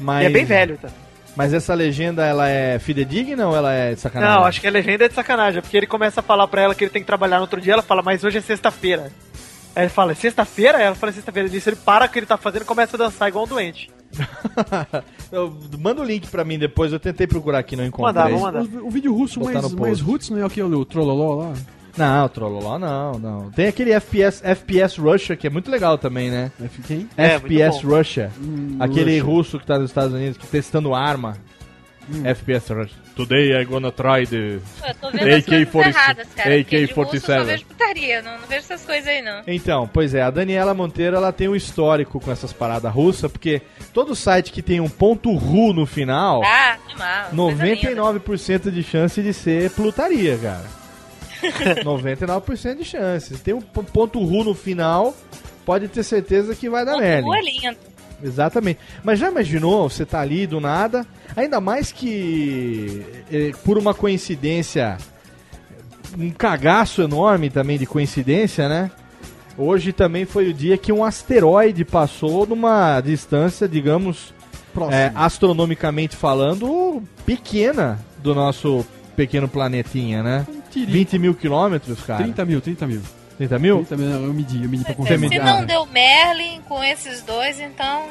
[0.00, 0.88] Mas, E é bem velho, tá?
[1.36, 4.34] Mas essa legenda, ela é fidedigna ou ela é de sacanagem?
[4.34, 6.74] Não, acho que a legenda é de sacanagem, porque ele começa a falar pra ela
[6.74, 9.12] que ele tem que trabalhar no outro dia, ela fala, mas hoje é sexta-feira.
[9.74, 10.78] Aí ele fala, "É sexta-feira?
[10.80, 11.48] Ela fala, sexta-feira.
[11.48, 13.90] Nisso ele para o que ele tá fazendo e começa a dançar igual um doente.
[15.30, 18.06] Eu- manda o link pra mim depois, eu tentei procurar aqui, não encontrei.
[18.12, 18.82] Mandar, vamos mandar.
[18.82, 21.52] O, o vídeo russo mais, mais roots não é aquele o Trolloló lá?
[21.96, 23.50] Não, Trolloló não, não.
[23.50, 26.50] Tem aquele FPS, FPS Russia, que é muito legal também, né?
[26.60, 27.08] F quem?
[27.16, 28.32] É, FPS Russia.
[28.40, 29.24] Hum, aquele Russia.
[29.24, 31.36] russo que tá nos Estados Unidos, que testando arma.
[32.12, 32.22] Hum.
[32.26, 32.96] FPS Russia.
[33.14, 34.58] Today I'm gonna try the
[34.88, 35.86] Eu tô vendo as coisas AK-47.
[35.88, 36.50] erradas, cara.
[36.50, 37.20] porque de russo eu AK-47.
[37.38, 39.42] só vejo putaria, não, não vejo essas coisas aí, não.
[39.46, 43.62] Então, pois é, a Daniela Monteiro ela tem um histórico com essas paradas russas, porque
[43.92, 47.28] todo site que tem um ponto .ru no final, Ah, linda.
[47.32, 50.64] 99% de chance de ser plutaria, cara.
[51.84, 53.36] 99% de chance.
[53.36, 55.14] Se tem um ponto .ru no final,
[55.64, 57.22] pode ter certeza que vai dar merda.
[57.22, 57.76] Ponto é lindo.
[58.22, 58.80] Exatamente.
[59.02, 61.06] Mas já imaginou, você tá ali do nada,
[61.36, 64.98] ainda mais que eh, por uma coincidência,
[66.18, 68.90] um cagaço enorme também de coincidência, né?
[69.56, 74.32] Hoje também foi o dia que um asteroide passou numa distância, digamos,
[74.90, 80.46] é, astronomicamente falando, pequena do nosso pequeno planetinha, né?
[80.70, 80.92] Tirico.
[80.92, 82.22] 20 mil quilômetros, cara.
[82.22, 83.02] 30 mil, 30 mil.
[83.48, 83.76] 30 mil?
[83.84, 85.30] 30 mil, não, eu medi, eu medi pra Se, confirmar.
[85.30, 88.02] se não deu Merlin com esses dois, então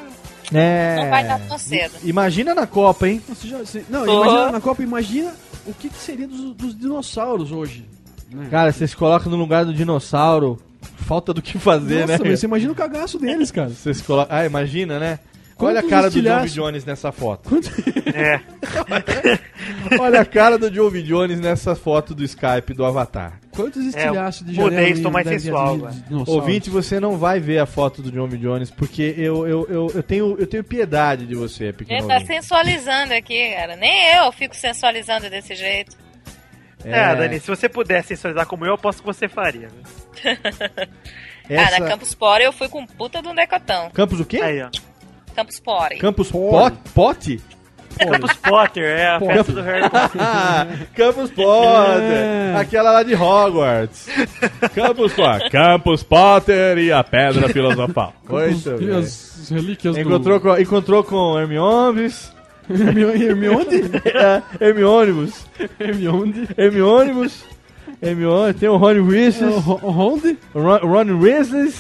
[0.51, 0.95] É.
[0.97, 1.93] não vai dar tão cedo.
[2.03, 3.21] Imagina na Copa, hein?
[3.29, 5.31] Nossa, já- se- não, imagina na Copa, imagina
[5.67, 7.85] o que, que seria dos, dos dinossauros hoje.
[8.31, 8.47] né?
[8.49, 10.59] Cara, você se coloca no lugar do dinossauro,
[11.05, 12.29] falta do que fazer, Nossa, né?
[12.29, 13.69] mas você imagina o cagaço deles, cara.
[13.69, 14.35] Você se coloca...
[14.35, 15.19] Ah, imagina, né?
[15.59, 16.45] Olha a Quantos cara do John?
[16.45, 17.49] Jones nessa foto.
[17.49, 17.69] Quanto-
[18.15, 18.39] É.
[19.99, 23.39] Olha a cara do John Jones nessa foto do Skype do Avatar.
[23.51, 25.93] Quantos estilhaços de mudei, janela estou mais sensual de agora.
[26.07, 26.29] dinossauros?
[26.33, 30.03] Ouvinte, você não vai ver a foto do John Jones, porque eu, eu, eu, eu,
[30.03, 32.33] tenho, eu tenho piedade de você, pequeno Ele tá ouvinte.
[32.33, 33.75] sensualizando aqui, cara.
[33.75, 35.95] Nem eu fico sensualizando desse jeito.
[36.83, 39.67] É, Dani, se você pudesse sensualizar como eu, eu aposto que você faria.
[39.67, 40.37] né?
[41.49, 41.75] Essa...
[41.75, 43.89] Ah, na Campus Party eu fui com puta de um decotão.
[43.91, 44.39] Campus o quê?
[44.41, 44.69] Aí, ó.
[45.39, 45.97] Campus Party.
[45.99, 46.75] Campus Pot?
[46.93, 47.41] Pote?
[47.99, 50.21] Campus Potter, é a festa do Harry Potter.
[50.21, 52.55] Ah, Campus Potter, É.
[52.57, 54.07] aquela lá de Hogwarts.
[54.75, 58.13] Campus Potter, Campus Potter e a Pedra Filosofal.
[58.29, 58.95] Muito E bem.
[58.97, 62.31] as, as relíquias Encontrou com, encontrou com Hermiones,
[62.69, 62.73] do...
[63.23, 63.81] Hermione?
[64.05, 65.45] é, Hermiônibus,
[65.79, 66.47] Hermione?
[66.57, 67.43] Hermiônibus,
[68.01, 69.53] Hermione, tem o Ron Weasley,
[69.83, 70.37] Onde?
[70.53, 71.73] o Ron, Ron Weasley,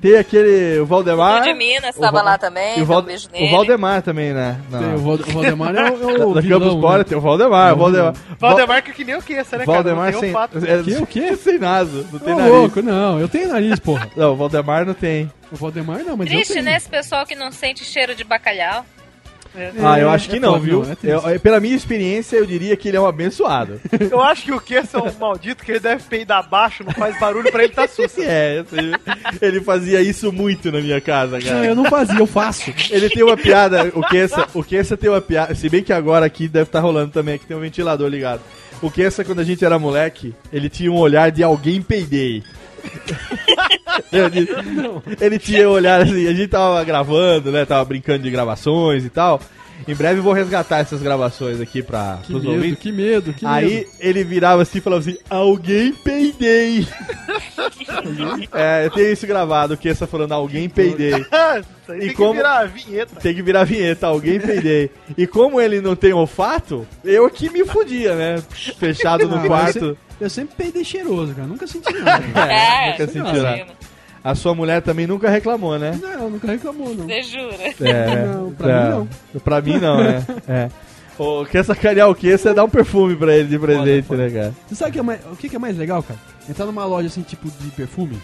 [0.00, 1.42] tem aquele o Valdemar.
[1.42, 3.50] O de Minas tava o Va- lá também, o, deu Val- um beijo o.
[3.50, 4.60] Valdemar também, né?
[4.70, 4.78] Não.
[4.78, 6.82] Tem o, Val- o Valdemar é o, é o da vilão, Campus né?
[6.82, 8.14] Party tem o Valdemar, o Valdemar.
[8.38, 9.64] Valdemar que é que nem o que, né, cara?
[9.64, 11.36] Valdemar sem, é, Que, o quê?
[11.36, 12.52] sem naso, não tem nariz.
[12.52, 14.08] louco, não, eu tenho nariz, porra.
[14.16, 15.30] Não, o Valdemar não tem.
[15.50, 16.76] O Valdemar não, mas eu Triste, né?
[16.76, 18.84] Esse pessoal que não sente cheiro de bacalhau.
[19.82, 20.82] Ah, eu acho que é não, foda, viu?
[21.02, 21.34] não, é.
[21.34, 23.80] Eu- pela minha experiência, eu diria que ele é um abençoado.
[24.10, 27.18] Eu acho que o que é um maldito que ele deve peidar baixo, não faz
[27.18, 28.20] barulho pra ele tá susto.
[28.22, 28.64] é,
[29.40, 31.64] ele fazia isso muito na minha casa, Não, cara.
[31.66, 32.72] eu não fazia, eu faço.
[32.90, 36.26] Ele tem uma piada, o Kessa, o Kessa tem uma piada, se bem que agora
[36.26, 38.40] aqui deve estar rolando também, que tem um ventilador ligado.
[38.82, 42.42] O Kessa, quando a gente era moleque, ele tinha um olhar de alguém peidei.
[44.12, 44.48] ele,
[45.20, 49.40] ele tinha olhar assim, a gente tava gravando, né, tava brincando de gravações e tal.
[49.86, 52.78] Em breve vou resgatar essas gravações aqui para Que os medo, ouvintes.
[52.78, 53.88] que medo, que Aí medo.
[54.00, 56.86] ele virava assim e falava assim: Alguém peidei.
[58.54, 61.12] é, eu tenho isso gravado, o Kessa falando: Alguém peidei.
[61.88, 63.20] E tem como- que virar a vinheta.
[63.20, 64.90] Tem que virar vinheta, alguém peidei.
[65.16, 68.42] E como ele não tem olfato, eu que me fudia, né?
[68.76, 69.96] Fechado no quarto.
[70.20, 71.46] Eu sempre peidei cheiroso, cara.
[71.46, 72.24] Nunca senti nada.
[72.52, 73.42] É, É, nunca senti imagina.
[73.50, 73.66] nada.
[74.28, 75.98] A sua mulher também nunca reclamou, né?
[76.02, 77.06] Não, nunca reclamou, não.
[77.06, 77.56] Você jura?
[77.80, 79.40] É, Não, pra mim não.
[79.40, 80.26] Pra mim não, né?
[80.48, 80.68] É.
[81.18, 82.36] Ô, quer sacanear o quê?
[82.36, 84.54] Você dá um perfume pra ele de presente, né, cara?
[84.66, 86.18] Você sabe o que é mais- o que é mais legal, cara?
[86.50, 88.18] Entrar numa loja assim, tipo de perfume.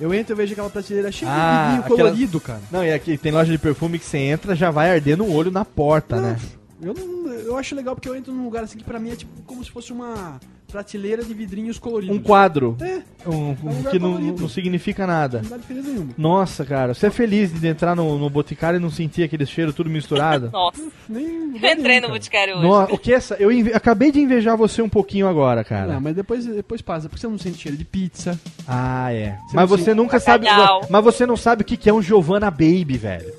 [0.00, 1.76] Eu entro e vejo aquela prateleira cheia de vidrinho Hum.
[1.76, 2.60] Ah, aquela- colorido, cara.
[2.70, 5.50] Não, e aqui tem loja de perfume que você entra já vai ardendo o olho
[5.50, 6.36] na porta, né?
[6.82, 9.16] Eu, não, eu acho legal porque eu entro num lugar assim que pra mim é
[9.16, 10.38] tipo como se fosse uma
[10.70, 12.16] prateleira de vidrinhos coloridos.
[12.16, 12.76] Um quadro.
[12.80, 13.02] É.
[13.28, 15.40] Um, É um lugar que não, não significa nada.
[15.42, 16.12] Não dá diferença nenhuma.
[16.18, 19.72] Nossa, cara, você é feliz de entrar no, no boticário e não sentir aquele cheiro
[19.72, 20.50] tudo misturado?
[20.52, 20.82] Nossa.
[21.08, 22.66] Nem Eu entrei no Boticário hoje.
[22.66, 23.34] Nossa, o que é essa?
[23.36, 25.94] Eu inve- acabei de invejar você um pouquinho agora, cara.
[25.94, 28.38] Não, mas depois, depois passa, porque você não sente cheiro de pizza.
[28.66, 29.38] Ah, é.
[29.48, 30.46] Você mas você sente- nunca sabe.
[30.90, 33.32] Mas você não sabe o que que é um Giovanna Baby, velho.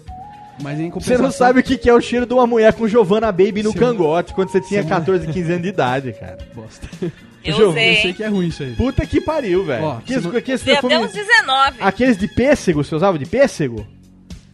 [0.61, 1.23] Mas em Você compensação...
[1.23, 3.71] não sabe o que que é o cheiro de uma mulher com Giovanna Baby no
[3.71, 6.37] Você- cangote quando você tinha Você- 14, 15 anos de idade, cara.
[6.55, 6.87] Bosta.
[7.43, 8.73] Eu usei, Eu sei que é ruim isso aí.
[8.75, 10.01] Puta que pariu, velho.
[10.05, 11.77] Você não- até uns 19.
[11.79, 13.85] Aqueles de pêssego, você usava de pêssego?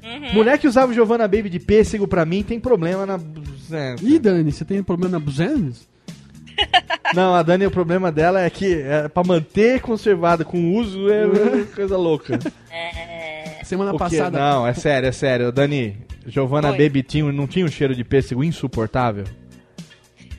[0.04, 0.34] Uhum.
[0.34, 3.18] Mulher que usava Giovanna Baby de pêssego pra mim tem problema na.
[3.18, 4.04] buceta.
[4.04, 5.88] Ih, Dani, você tem problema na buzenas?
[7.16, 11.24] Não, a Dani, o problema dela é que é, pra manter conservada com uso é
[11.74, 12.38] coisa louca.
[13.64, 14.00] Semana O quê?
[14.00, 14.40] passada...
[14.40, 15.52] Não, é sério, é sério.
[15.52, 16.78] Dani, Giovanna Oi.
[16.78, 19.26] Baby tinha, não tinha um cheiro de pêssego insuportável?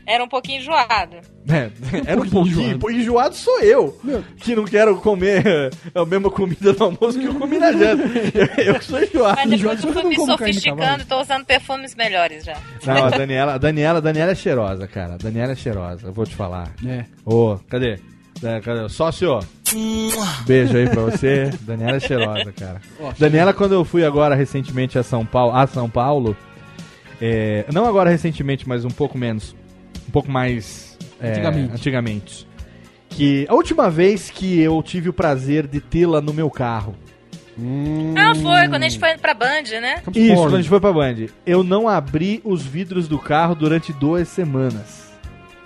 [0.07, 1.17] Era um pouquinho enjoado.
[1.49, 1.71] É,
[2.07, 3.01] era um pouquinho pouquinho.
[3.01, 3.01] enjoado.
[3.01, 3.99] Enjoado sou eu.
[4.05, 4.23] Meu.
[4.37, 8.03] Que não quero comer a mesma comida no almoço que eu comi na janta.
[8.61, 9.37] Eu, eu sou enjoado.
[9.47, 10.39] Mas depois enjoado, eu fui não me cavalo.
[10.39, 12.55] sofisticando e tô usando perfumes melhores já.
[12.85, 15.15] Não, a Daniela, a Daniela, a Daniela é cheirosa, cara.
[15.15, 16.71] A Daniela é cheirosa, eu vou te falar.
[16.87, 17.07] É.
[17.25, 17.55] Ô?
[17.55, 17.99] Da- cadê?
[18.89, 19.39] Sócio,
[20.47, 21.51] beijo aí pra você.
[21.61, 22.81] Daniela é cheirosa, cara.
[23.19, 26.37] Daniela, quando eu fui agora recentemente a São Paulo, a São Paulo,
[27.21, 29.55] é, não agora recentemente, mas um pouco menos,
[30.09, 31.73] um pouco mais é, Antigamente.
[31.73, 32.49] antigamente,
[33.09, 36.95] que a última vez que eu tive o prazer de tê-la no meu carro.
[38.17, 40.03] Ah, foi, quando a gente foi pra Band, né?
[40.13, 41.27] Isso, quando a gente foi pra Band.
[41.47, 45.04] Eu não abri os vidros do carro durante duas semanas.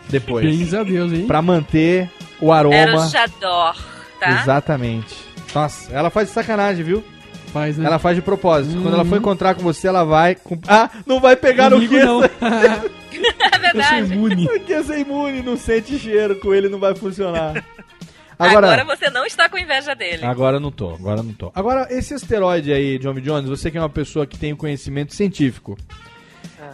[0.08, 0.44] Depois.
[0.44, 1.26] Graças a Deus, hein?
[1.26, 2.10] Pra manter
[2.40, 3.04] o Era aroma.
[3.06, 3.76] o Chador,
[4.20, 4.40] tá?
[4.42, 5.14] Exatamente.
[5.54, 7.04] Nossa, ela faz de sacanagem, viu?
[7.52, 7.86] Faz, né?
[7.86, 8.80] Ela faz de propósito.
[8.82, 9.18] Quando ela for Uhum.
[9.20, 10.34] encontrar com você, ela vai.
[10.34, 10.58] Com...
[10.68, 12.04] Ah, não vai pegar no Comigo que?
[12.04, 12.22] não.
[13.10, 14.12] É Eu sou verdade.
[14.14, 14.46] imune.
[14.46, 17.64] Porque você é imune, não sente cheiro, com ele não vai funcionar.
[18.38, 18.72] Agora...
[18.72, 20.24] Agora, você não está com inveja dele.
[20.24, 21.50] agora eu não tô, agora eu não tô.
[21.54, 23.14] Agora, esse asteroide aí, John.
[23.14, 25.76] Jones, você que é uma pessoa que tem conhecimento científico.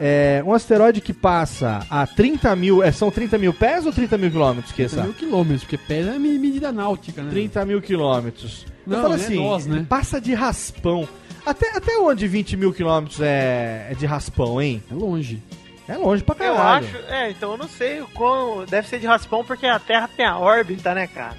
[0.00, 2.82] É, um asteroide que passa a 30 mil.
[2.82, 4.72] É, são 30 mil pés ou 30 mil quilômetros?
[4.72, 7.30] Que 30 mil quilômetros, porque pé é me- medida náutica, né?
[7.30, 8.66] 30 mil quilômetros.
[8.86, 9.86] Não, eu falo é assim, nós, né?
[9.88, 11.08] passa de raspão.
[11.46, 14.82] Até, até onde 20 mil quilômetros é, é de raspão, hein?
[14.90, 15.42] É longe.
[15.86, 16.86] É longe pra Eu caralho.
[16.86, 18.64] acho, é, então eu não sei o quão.
[18.64, 21.36] Deve ser de raspão porque a Terra tem a órbita, né, cara?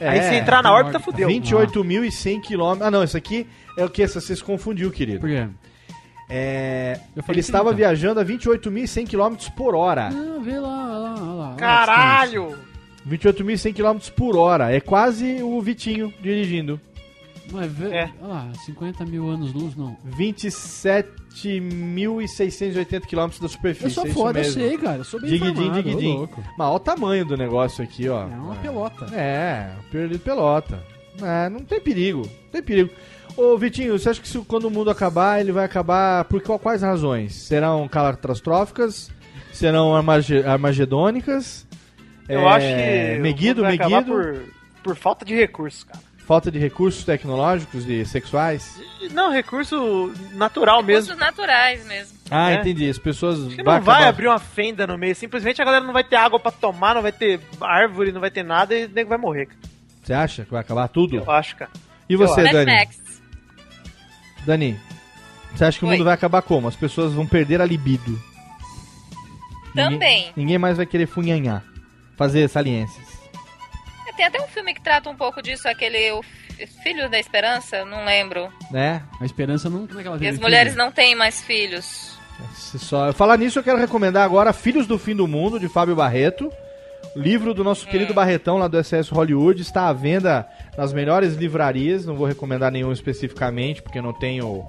[0.00, 1.00] Aí se entrar na órbita, órbita.
[1.12, 1.28] fudeu.
[1.28, 2.86] 28.100 quilômetros.
[2.86, 3.44] Ah, não, isso aqui
[3.76, 4.06] é o que?
[4.06, 5.18] Você se confundiu, querido.
[5.18, 5.48] Por quê?
[6.30, 7.76] É, Eu falei ele estava 30.
[7.76, 10.10] viajando a 28.100 km por hora.
[10.12, 11.52] Ah, vê lá, olha lá, olha lá.
[11.52, 12.54] a Caralho!
[13.08, 14.70] 28.100 km por hora.
[14.70, 16.78] É quase o Vitinho dirigindo.
[17.50, 18.10] Mas vê, É.
[18.20, 19.96] olha lá, 50 mil anos luz, não.
[20.06, 23.86] 27.680 km da superfície.
[23.86, 24.98] Eu sou é isso foda, eu sei, cara.
[24.98, 26.44] Eu sou bem Diguidim, informado, louco.
[26.58, 28.24] Mas olha o tamanho do negócio aqui, ó.
[28.28, 29.06] É uma pelota.
[29.14, 30.82] É, perdido pelota.
[31.22, 32.20] É, não tem perigo.
[32.22, 32.90] Não tem perigo.
[33.40, 36.58] Ô, Vitinho, você acha que se, quando o mundo acabar, ele vai acabar por qual-
[36.58, 37.34] quais razões?
[37.34, 39.10] Serão catastróficas?
[39.52, 41.66] Serão armage- armagedônicas?
[42.28, 43.18] Eu É, acho que.
[43.20, 44.12] Meguido, vai Meguido?
[44.12, 44.42] Por,
[44.82, 46.00] por falta de recursos, cara.
[46.26, 48.78] Falta de recursos tecnológicos e sexuais?
[49.12, 51.12] Não, recurso natural mesmo.
[51.12, 52.18] Recursos naturais mesmo.
[52.30, 52.54] Ah, É.
[52.56, 52.90] entendi.
[52.90, 53.38] As pessoas.
[53.40, 55.14] Acho que não vai acabar- abrir uma fenda no meio.
[55.14, 58.30] Simplesmente a galera não vai ter água pra tomar, não vai ter árvore, não vai
[58.30, 59.46] ter nada e o nego vai morrer.
[59.46, 59.58] cara.
[60.02, 61.16] Você acha que vai acabar tudo?
[61.16, 61.70] Eu acho, cara.
[62.08, 62.42] E você.
[62.42, 62.66] Dani?
[62.72, 63.07] Mad Max.
[64.48, 64.80] Dani,
[65.54, 65.94] você acha que o Oi.
[65.94, 66.66] mundo vai acabar como?
[66.68, 68.18] As pessoas vão perder a libido.
[69.74, 70.32] Ninguém- Também.
[70.34, 71.62] Ninguém mais vai querer funhanhar.
[72.16, 73.06] Fazer saliências.
[74.16, 77.84] Tem até um filme que trata um pouco disso, aquele o Fi- Filho da Esperança,
[77.84, 78.50] não lembro.
[78.70, 79.02] Né?
[79.20, 79.86] A esperança não.
[79.86, 80.42] Como é que ela E as filho?
[80.42, 82.18] mulheres não têm mais filhos.
[82.54, 83.12] Se Só...
[83.12, 86.50] Falar nisso, eu quero recomendar agora Filhos do Fim do Mundo, de Fábio Barreto.
[87.18, 90.46] Livro do nosso querido Barretão, lá do SS Hollywood, está à venda
[90.76, 92.06] nas melhores livrarias.
[92.06, 94.64] Não vou recomendar nenhum especificamente, porque não tenho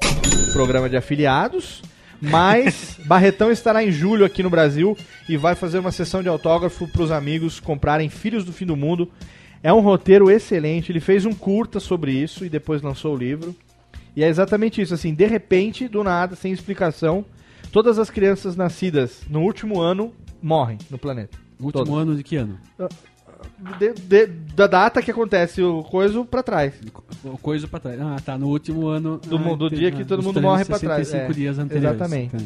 [0.51, 1.83] programa de afiliados.
[2.19, 4.97] Mas Barretão estará em julho aqui no Brasil
[5.29, 8.75] e vai fazer uma sessão de autógrafo para os amigos comprarem Filhos do Fim do
[8.75, 9.11] Mundo.
[9.61, 10.91] É um roteiro excelente.
[10.91, 13.55] Ele fez um curta sobre isso e depois lançou o livro.
[14.15, 17.23] E é exatamente isso, assim, de repente, do nada, sem explicação,
[17.71, 20.11] todas as crianças nascidas no último ano
[20.41, 21.48] morrem no planeta.
[21.59, 22.01] O último Todas.
[22.01, 22.57] ano de que ano?
[23.79, 24.25] de- de-
[24.55, 26.73] da data que acontece o coisa pra trás.
[27.23, 27.99] O coisa pra trás.
[27.99, 28.37] Ah, tá.
[28.37, 29.17] No último ano.
[29.17, 31.07] Do, ah, do tem- dia ah, que todo dos mundo morre pra trás.
[31.09, 31.95] 365 É, dias anteriores.
[31.99, 32.31] Exatamente.
[32.37, 32.43] Tá.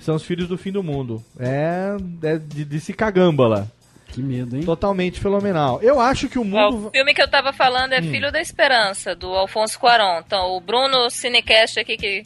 [0.00, 1.22] São os filhos do fim do mundo.
[1.38, 3.70] É, é de, de se cagâmbala.
[4.08, 4.62] Que medo, hein?
[4.62, 5.80] Totalmente fenomenal.
[5.82, 6.86] Eu acho que o mundo.
[6.86, 8.10] O filme que eu tava falando é Hum.
[8.10, 10.20] Filho da Esperança, do Alfonso Cuarón.
[10.24, 12.22] Então, o Bruno Cinecast aqui que,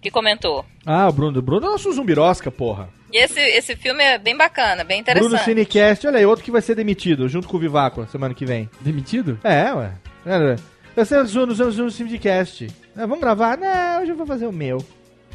[0.00, 0.64] que comentou.
[0.84, 1.38] Ah, o Bruno.
[1.38, 2.88] O Bruno é nosso zumbirosca, porra.
[3.14, 5.28] E esse, esse filme é bem bacana, bem interessante.
[5.30, 8.44] Bruno Cinecast, olha aí, outro que vai ser demitido, junto com o Vivaco, semana que
[8.44, 8.68] vem.
[8.80, 9.38] Demitido?
[9.44, 9.92] É, ué.
[10.26, 10.56] É,
[10.96, 12.66] Vai ser no no Simcast.
[12.96, 13.56] É, vamos gravar?
[13.56, 14.84] Não, hoje eu vou fazer o meu.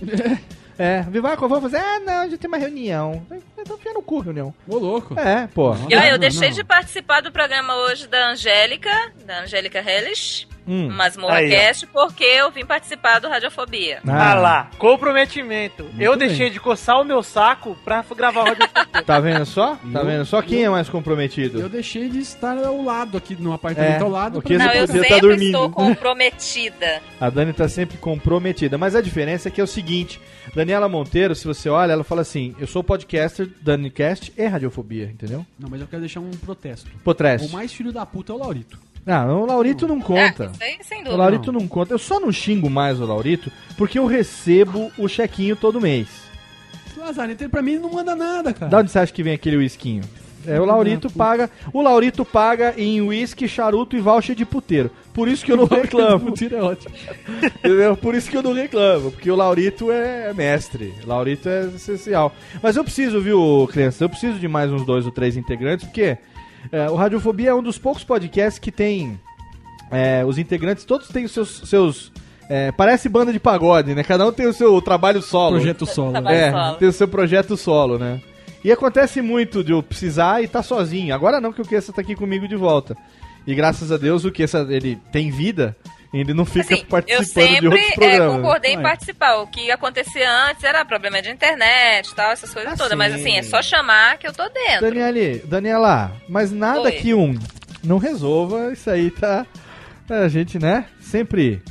[0.81, 1.75] É, Vivaco, eu vou fazer.
[1.75, 3.21] Ah, não, hoje tem uma reunião.
[3.57, 4.53] Então enfia no cu, reunião.
[4.65, 5.13] Ô, louco.
[5.19, 5.75] É, pô.
[5.89, 6.55] E ó, eu Não, deixei não.
[6.55, 8.89] de participar do programa hoje da Angélica,
[9.25, 10.89] da Angélica Hellish, Hum.
[10.89, 11.41] Masmorra.
[11.47, 13.99] Cast, porque eu vim participar do Radiofobia.
[14.07, 15.85] Ah lá, comprometimento.
[15.99, 16.27] eu bem.
[16.27, 18.69] deixei de coçar o meu saco pra gravar o Radiofobia.
[19.05, 19.75] Tá vendo só?
[19.91, 20.41] Tá Eu- vendo só?
[20.41, 21.59] Quem é mais comprometido?
[21.59, 24.39] Eu deixei de estar ao lado aqui, no apartamento É, ao lado.
[24.39, 25.45] o que pra- Não, eu podia sempre tá dormindo.
[25.45, 27.01] estou comprometida.
[27.19, 28.77] A Dani tá sempre comprometida.
[28.77, 30.19] Mas a diferença é que é o seguinte:
[30.53, 35.45] Daniela Monteiro, se você olha, ela fala assim: eu sou podcaster, DaniCast e Radiofobia, entendeu?
[35.57, 36.89] Não, mas eu quero deixar um protesto.
[37.03, 37.47] Potreste.
[37.47, 38.77] O mais filho da puta é o Laurito.
[39.09, 40.45] Não, o Laurito não conta.
[40.45, 41.17] Ah, isso aí, sem O dúvida.
[41.21, 41.93] Laurito não conta.
[41.93, 46.07] Eu só não xingo mais o Laurito porque eu recebo o chequinho todo mês.
[46.97, 48.69] Lazarento, ele pra mim não manda nada, cara.
[48.69, 50.03] Da onde você acha que vem aquele whiskinho?
[50.45, 51.49] É, o Laurito paga.
[51.73, 54.89] O Laurito paga em whisky, charuto e voucher de puteiro.
[55.13, 56.31] Por isso que eu não reclamo.
[56.31, 56.93] Tiro é ótimo.
[57.59, 57.95] Entendeu?
[57.97, 60.93] Por isso que eu não reclamo, porque o Laurito é mestre.
[61.05, 62.33] Laurito é essencial.
[62.61, 64.01] Mas eu preciso, viu, crianças?
[64.01, 66.17] Eu preciso de mais uns dois ou três integrantes, porque
[66.71, 69.19] é, o Radiofobia é um dos poucos podcasts que tem.
[69.91, 71.61] é, os integrantes, todos têm os seus.
[71.65, 72.11] seus
[72.49, 74.03] é, parece banda de pagode, né?
[74.03, 75.57] Cada um tem o seu trabalho solo.
[75.57, 76.17] Projeto solo.
[76.27, 76.75] É, solo.
[76.77, 78.19] tem o seu projeto solo, né?
[78.63, 81.13] E acontece muito de eu precisar e tá sozinho.
[81.13, 82.97] Agora não, que o Kessa tá aqui comigo de volta.
[83.47, 85.75] E graças a Deus o Kessa, ele tem vida,
[86.13, 88.35] ele não fica Assim, eu participando de sempre outros é, programas.
[88.37, 88.81] concordei em Ué.
[88.83, 89.35] participar.
[89.37, 92.97] O que acontecia antes era problema de internet e tal, essas coisas Ah, todas.
[92.97, 93.19] Mas sim.
[93.19, 94.81] assim, é só chamar que eu tô dentro.
[94.81, 96.91] Daniele, Daniela, mas nada Oi.
[96.93, 97.37] que um
[97.83, 99.45] não resolva, isso aí tá.
[100.09, 100.85] A gente, né?
[100.99, 101.61] Sempre.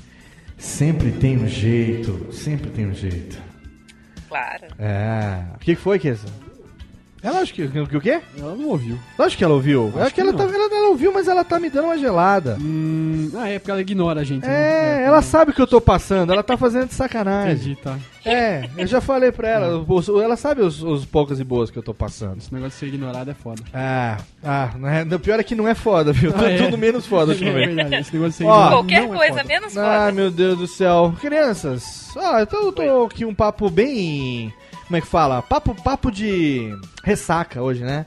[0.57, 2.33] Sempre tem um jeito.
[2.33, 3.37] Sempre tem um jeito.
[4.29, 4.67] Claro.
[4.79, 5.43] É.
[5.55, 6.27] O que que foi, Kessa?
[7.23, 8.21] É lógico que, que o quê?
[8.39, 8.97] Ela não ouviu.
[9.19, 9.89] Lógico que ela ouviu.
[9.89, 11.99] Acho Acho que, que ela, tá, ela, ela ouviu, mas ela tá me dando uma
[11.99, 12.57] gelada.
[12.61, 14.45] Hum, ah, é porque ela ignora a gente.
[14.45, 15.05] É, né?
[15.05, 17.55] ela sabe o que eu tô passando, ela tá fazendo de sacanagem.
[17.55, 17.99] Entendi, tá.
[18.25, 21.79] É, eu já falei pra ela, os- ela sabe os, os poucas e boas que
[21.79, 22.39] eu tô passando.
[22.39, 23.63] Esse negócio de ser ignorado é foda.
[23.75, 26.33] Ah, ah, não é- o pior é que não é foda, viu?
[26.37, 26.57] Ah, é?
[26.59, 27.75] Tudo menos foda É ultimamente.
[27.75, 29.45] verdade, esse negócio de ser Ó, ignorado Qualquer não é coisa, foda.
[29.45, 30.13] menos Ah, foda.
[30.13, 31.15] meu Deus do céu.
[31.21, 34.53] Crianças, ó, então eu tô aqui um papo bem.
[34.89, 35.43] Como é que fala?
[35.43, 36.75] Papo, papo de
[37.05, 38.07] ressaca hoje, né?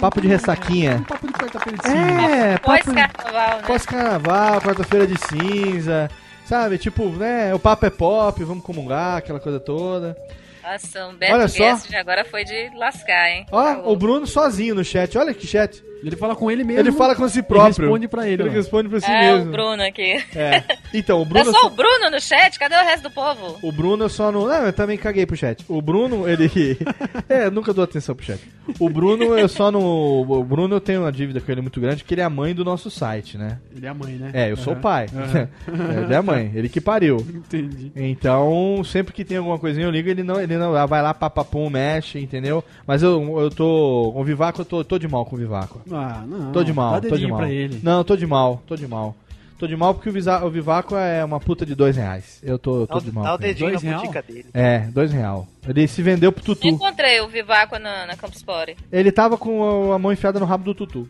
[0.00, 0.96] Papo de ressaquinha.
[0.96, 1.98] Um papo de quarta-feira de cinza.
[1.98, 3.62] É, papo de Pós-carnaval, né?
[3.66, 6.10] pós-carnaval, quarta-feira de cinza.
[6.46, 7.54] Sabe, tipo, né?
[7.54, 10.16] O papo é pop, vamos comungar, aquela coisa toda.
[10.62, 11.58] Nossa, um Beto Olha só.
[11.62, 13.44] Guest já agora foi de lascar, hein?
[13.52, 15.84] Ó, o Bruno sozinho no chat, olha que chat.
[16.02, 16.80] Ele fala com ele mesmo.
[16.80, 17.84] Ele fala com si próprio.
[17.84, 18.42] responde pra ele.
[18.42, 18.52] Ele ó.
[18.52, 19.52] responde pra si É, o mesmo.
[19.52, 20.24] Bruno aqui.
[20.34, 20.62] É.
[20.94, 21.52] Então, o É Bruno.
[21.52, 22.58] só o Bruno no chat?
[22.58, 23.58] Cadê o resto do povo?
[23.60, 24.46] O Bruno eu só não.
[24.46, 25.64] Não, eu também caguei pro chat.
[25.68, 26.78] O Bruno, ele.
[27.28, 28.40] é, nunca dou atenção pro chat.
[28.78, 29.82] O Bruno, eu só não.
[29.82, 32.54] O Bruno, eu tenho uma dívida com ele muito grande, porque ele é a mãe
[32.54, 33.58] do nosso site, né?
[33.74, 34.30] Ele é a mãe, né?
[34.32, 35.06] É, eu sou o pai.
[35.14, 35.48] Aham.
[36.04, 37.16] ele é a mãe, ele que pariu.
[37.16, 37.92] Entendi.
[37.96, 41.12] Então, sempre que tem alguma coisinha eu ligo, ele não, ele não ah, vai lá,
[41.12, 42.64] papapum, mexe, entendeu?
[42.86, 44.10] Mas eu, eu tô.
[44.14, 45.80] Com o Vivaco, eu tô, tô de mal com o Vivaco.
[45.90, 46.52] Ah, não.
[46.52, 47.38] Tô de mal, tô de mal.
[47.38, 47.80] pra ele.
[47.82, 49.16] Não, tô de mal, tô de mal.
[49.58, 52.40] Tô de mal porque o, Visa, o Vivaco é uma puta de dois reais.
[52.42, 53.24] Eu tô, tô Dá, de o- mal.
[53.24, 54.12] dá o dedinho Dois na real?
[54.26, 54.46] dele.
[54.52, 55.46] É, dois real.
[55.68, 56.66] Ele se vendeu pro Tutu.
[56.66, 58.76] Encontrei o Vivaco na, na Campus Party.
[58.90, 61.08] Ele tava com a- a mão enfiada no rabo do Tutu.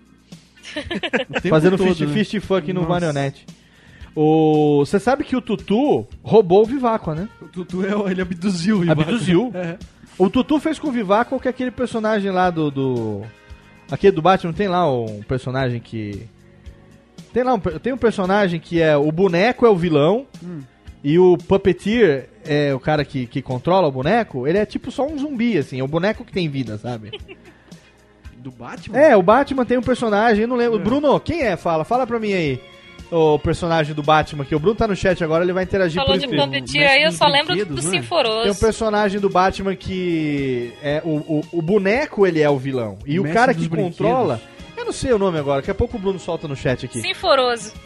[1.45, 2.13] O Fazendo todo, fist, né?
[2.13, 3.47] fist fuck no marionete.
[4.15, 4.85] O...
[4.85, 7.29] Você sabe que o Tutu roubou o Vivaco, né?
[7.41, 8.79] O Tutu, é, o- ele abduziu.
[8.81, 9.01] o Ivaco.
[9.03, 9.51] Abduziu?
[9.57, 9.77] É.
[10.17, 12.71] O Tutu fez com o Vivaco que é aquele personagem lá do.
[12.71, 13.23] do...
[13.91, 16.27] Aquele do Batman tem lá um personagem que.
[17.35, 18.97] Tem lá um, tem um personagem que é.
[18.97, 20.25] O boneco é o vilão.
[20.43, 20.61] Hum.
[21.03, 24.47] E o Puppeteer é o cara que, que controla o boneco.
[24.47, 25.81] Ele é tipo só um zumbi, assim.
[25.81, 27.11] É o boneco que tem vida, sabe?
[28.39, 28.99] Do Batman?
[28.99, 30.79] É, o Batman tem um personagem, eu não lembro.
[30.79, 30.83] É.
[30.83, 31.57] Bruno, quem é?
[31.57, 32.61] Fala, fala pra mim aí.
[33.11, 36.19] O personagem do Batman, que o Bruno tá no chat agora, ele vai interagir Falou
[36.19, 37.81] por de aí, eu só lembro do né?
[37.91, 38.61] Tem um Sinforoso.
[38.61, 43.25] personagem do Batman que é o, o, o boneco ele é o vilão e O
[43.25, 43.99] o cara que brinquedos.
[43.99, 44.41] controla,
[44.85, 47.01] eu não sei o nome agora, daqui a pouco o Bruno solta no chat aqui.
[47.01, 47.73] Sinforoso.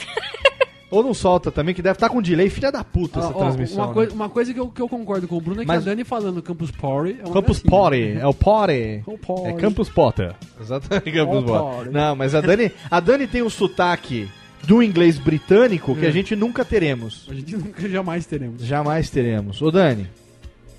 [0.91, 3.77] Ou não solta também, que deve estar com delay, filha da puta, essa Ó, transmissão.
[3.79, 3.93] uma, né?
[3.95, 5.91] coi- uma coisa que eu, que eu concordo com o Bruno é que Mas- a
[5.91, 7.71] Dani falando Campus Party é uma Campus gracinha.
[7.71, 9.05] Party, é o Party.
[9.47, 10.35] É Campus Potter.
[10.59, 11.93] Exatamente, Campus Potter.
[11.93, 14.29] Não, mas a Dani, a Dani tem um sotaque
[14.65, 16.09] do inglês britânico que É.
[16.09, 17.27] a gente nunca teremos.
[17.31, 18.63] A gente nunca jamais teremos.
[18.65, 19.61] Jamais teremos.
[19.61, 20.09] Ô Dani,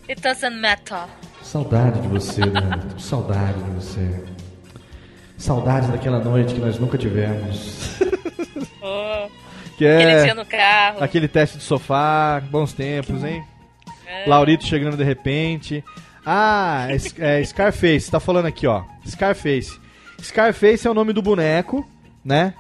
[0.10, 1.04] It doesn't matter.
[1.44, 2.82] saudade de você, Dani.
[2.98, 4.10] Saudade de você.
[5.40, 7.98] Saudade daquela noite que nós nunca tivemos.
[8.82, 9.28] Oh,
[9.78, 11.03] Que Aquele é no carro.
[11.03, 13.44] aquele teste de sofá, bons tempos, hein?
[14.06, 14.26] É.
[14.28, 15.84] Laurito chegando de repente.
[16.26, 18.84] Ah, é, Sc- Scarface, tá falando aqui, ó.
[19.07, 19.80] Scarface.
[20.22, 21.88] Scarface é o nome do boneco,
[22.24, 22.53] né?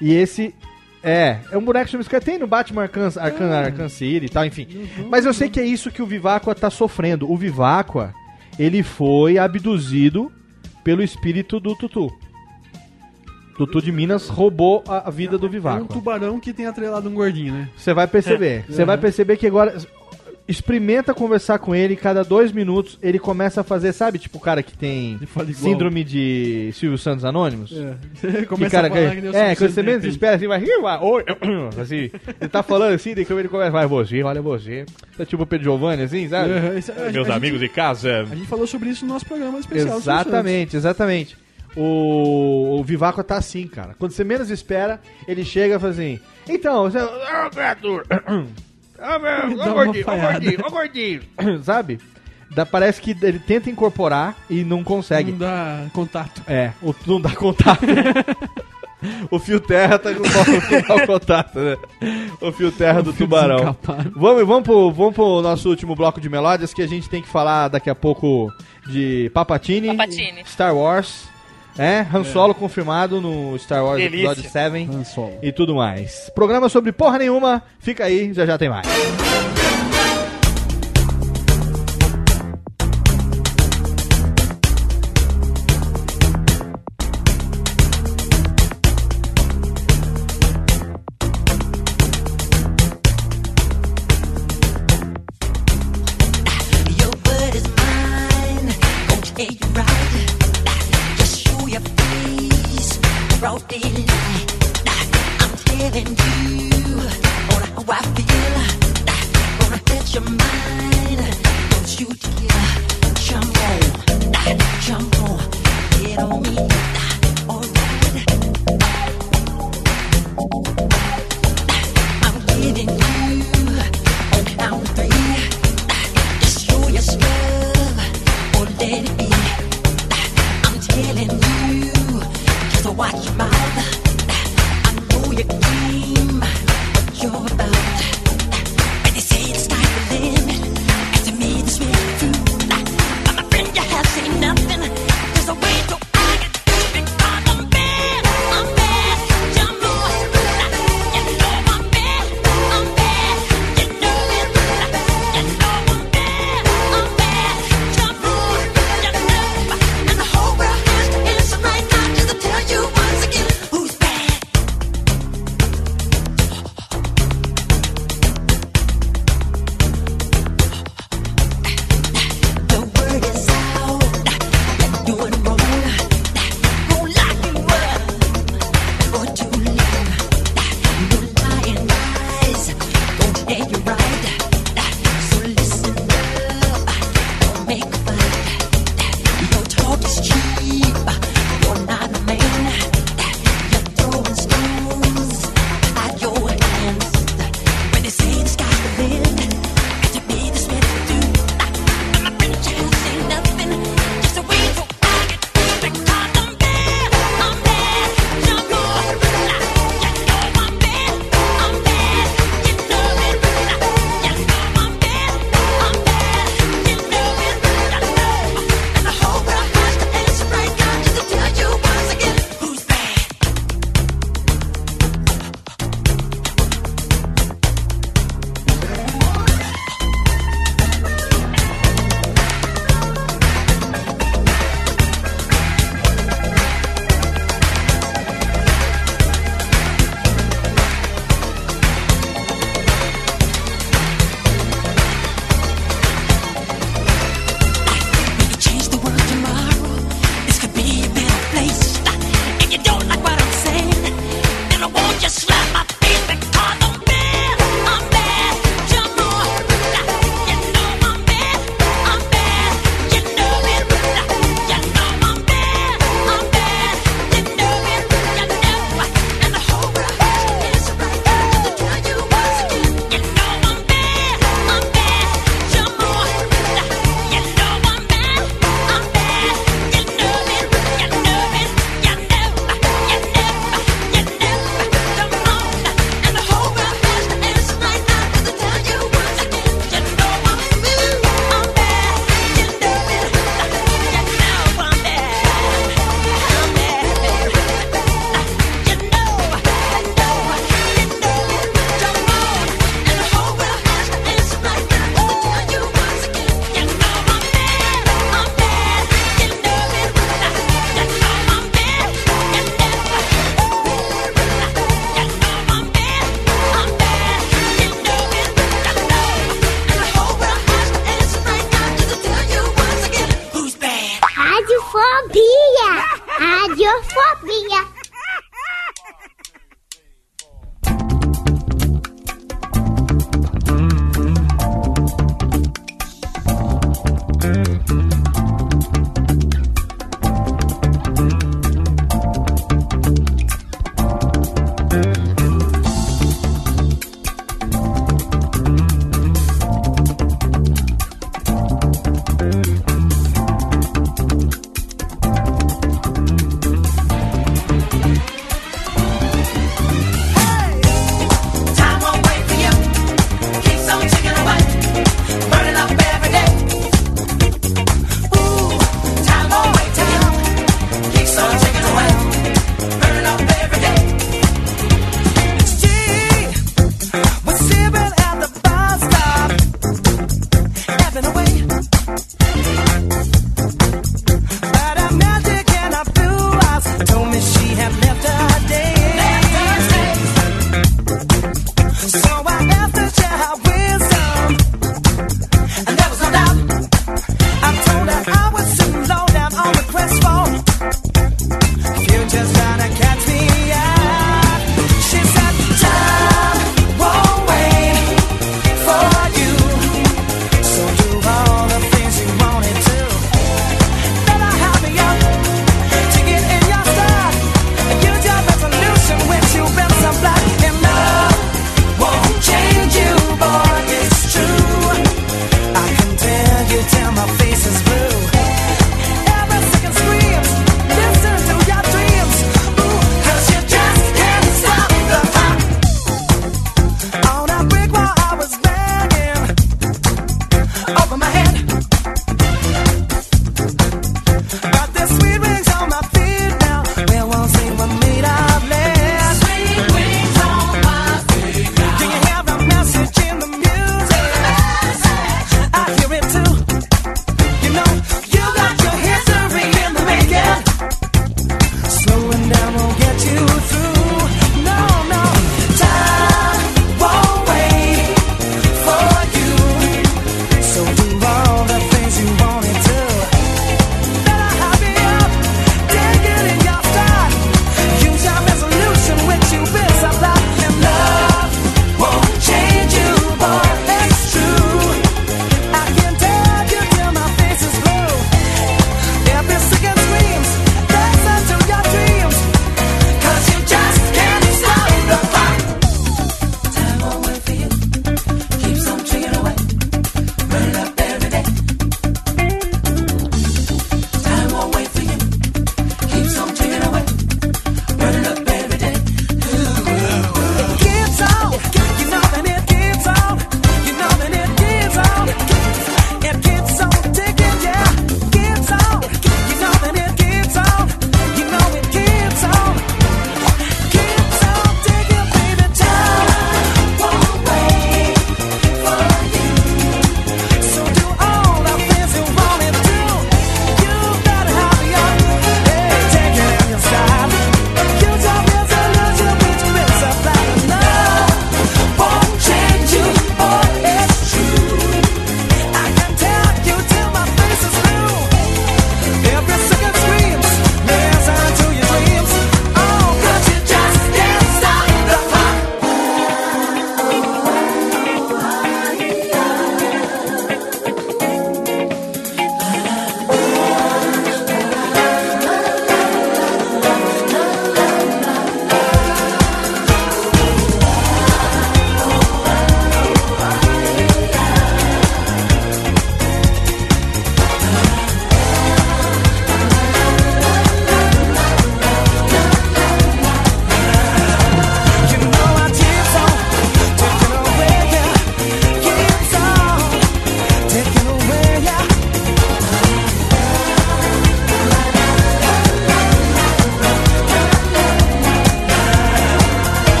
[0.00, 0.54] E esse
[1.02, 2.20] é, é um boneco que chama Scar.
[2.22, 4.88] Tem no Batman Arkham, Arkham, Arkham City e tal, enfim.
[5.08, 7.30] Mas eu sei que é isso que o Viváqua tá sofrendo.
[7.30, 8.12] O Viváqua,
[8.58, 10.30] ele foi abduzido
[10.84, 12.12] pelo espírito do Tutu.
[13.56, 17.52] Tutu de Minas roubou a, vida do É um tubarão que tem atrelado um gordinho,
[17.54, 17.68] né?
[17.76, 18.64] Você vai perceber.
[18.68, 18.86] Você Uhum.
[18.86, 19.76] vai perceber que agora.
[20.46, 24.62] Experimenta conversar com ele, cada dois minutos ele começa a fazer, sabe, tipo o cara
[24.62, 25.18] que tem
[25.54, 27.72] síndrome de Silvio Santos Anônimos?
[27.72, 27.94] É.
[28.40, 30.58] Que Começa cara a falar que- que é, quando você menos espera assim, vai
[31.00, 31.24] oi,
[31.80, 32.10] assim,
[32.40, 34.84] ele tá falando assim, daí que ele começa, vai você, olha você.
[35.16, 36.52] Tá tipo o Pedro Giovanni, assim, sabe?
[36.52, 38.20] É, isso- a- Meus a amigos gente- de casa.
[38.30, 39.96] A gente falou sobre isso no nosso programa especial.
[39.96, 41.36] do Silvio Exatamente, exatamente.
[41.74, 43.94] O, o Vivaco tá assim, cara.
[43.98, 46.98] Quando você menos espera, ele chega e fala assim: Então, você.
[49.04, 50.32] Ô, meu, uma gordinho, ô, falhada.
[50.32, 51.22] gordinho, ô, gordinho!
[51.62, 52.00] Sabe?
[52.50, 55.32] Dá, parece que ele tenta incorporar e não consegue.
[55.32, 56.42] Não dá contato.
[56.46, 57.84] É, o, não dá contato.
[59.30, 61.76] o fio terra tá com o contato, né?
[62.40, 63.76] O fio terra do tubarão.
[64.14, 67.28] Vamos, vamos, pro, vamos pro nosso último bloco de melódias que a gente tem que
[67.28, 68.52] falar daqui a pouco
[68.86, 70.44] de Papatini, Papatini.
[70.46, 71.28] Star Wars,
[71.78, 74.26] é, Han Solo confirmado no Star Wars Delícia.
[74.32, 75.38] Episódio 7 Han Solo.
[75.42, 76.30] e tudo mais.
[76.34, 78.86] Programa sobre porra nenhuma, fica aí, já já tem mais.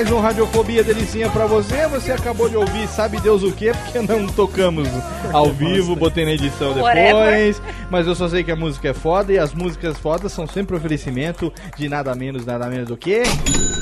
[0.00, 1.86] Mais um Radiofobia Delicinha pra você.
[1.88, 4.88] Você acabou de ouvir, sabe Deus o que, porque não tocamos
[5.30, 7.60] ao vivo, botei na edição depois.
[7.90, 10.74] Mas eu só sei que a música é foda e as músicas fodas são sempre
[10.74, 13.24] oferecimento de nada menos, nada menos do que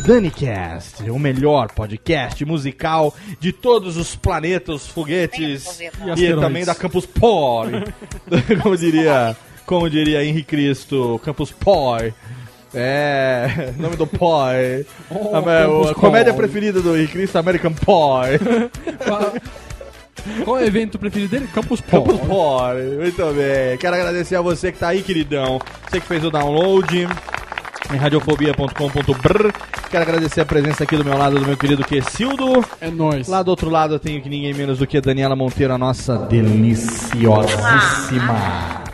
[0.04, 5.78] DaniCast, o melhor podcast musical de todos os planetas, foguetes
[6.16, 7.94] E e, também da Campus Party.
[8.60, 12.12] como diria, como diria Henrique Cristo, Campus Party.
[12.78, 14.86] É, nome do Pie.
[15.10, 18.70] Oh, a, a Campus comédia preferida do Cristo, American Pie.
[20.44, 21.48] Qual é o evento preferido dele?
[21.52, 22.28] Campus Campus Party.
[22.28, 22.82] Party.
[22.98, 23.76] Muito bem.
[23.78, 25.58] Quero agradecer a você que tá aí, queridão.
[25.88, 27.08] Você que fez o download
[27.92, 29.48] em radiofobia.com.br.
[29.90, 32.62] Quero agradecer a presença aqui do meu lado do meu querido Quesildo.
[32.80, 33.26] É nóis.
[33.26, 35.78] Lá do outro lado eu tenho que ninguém menos do que a Daniela Monteiro, a
[35.78, 38.84] nossa deliciosíssima.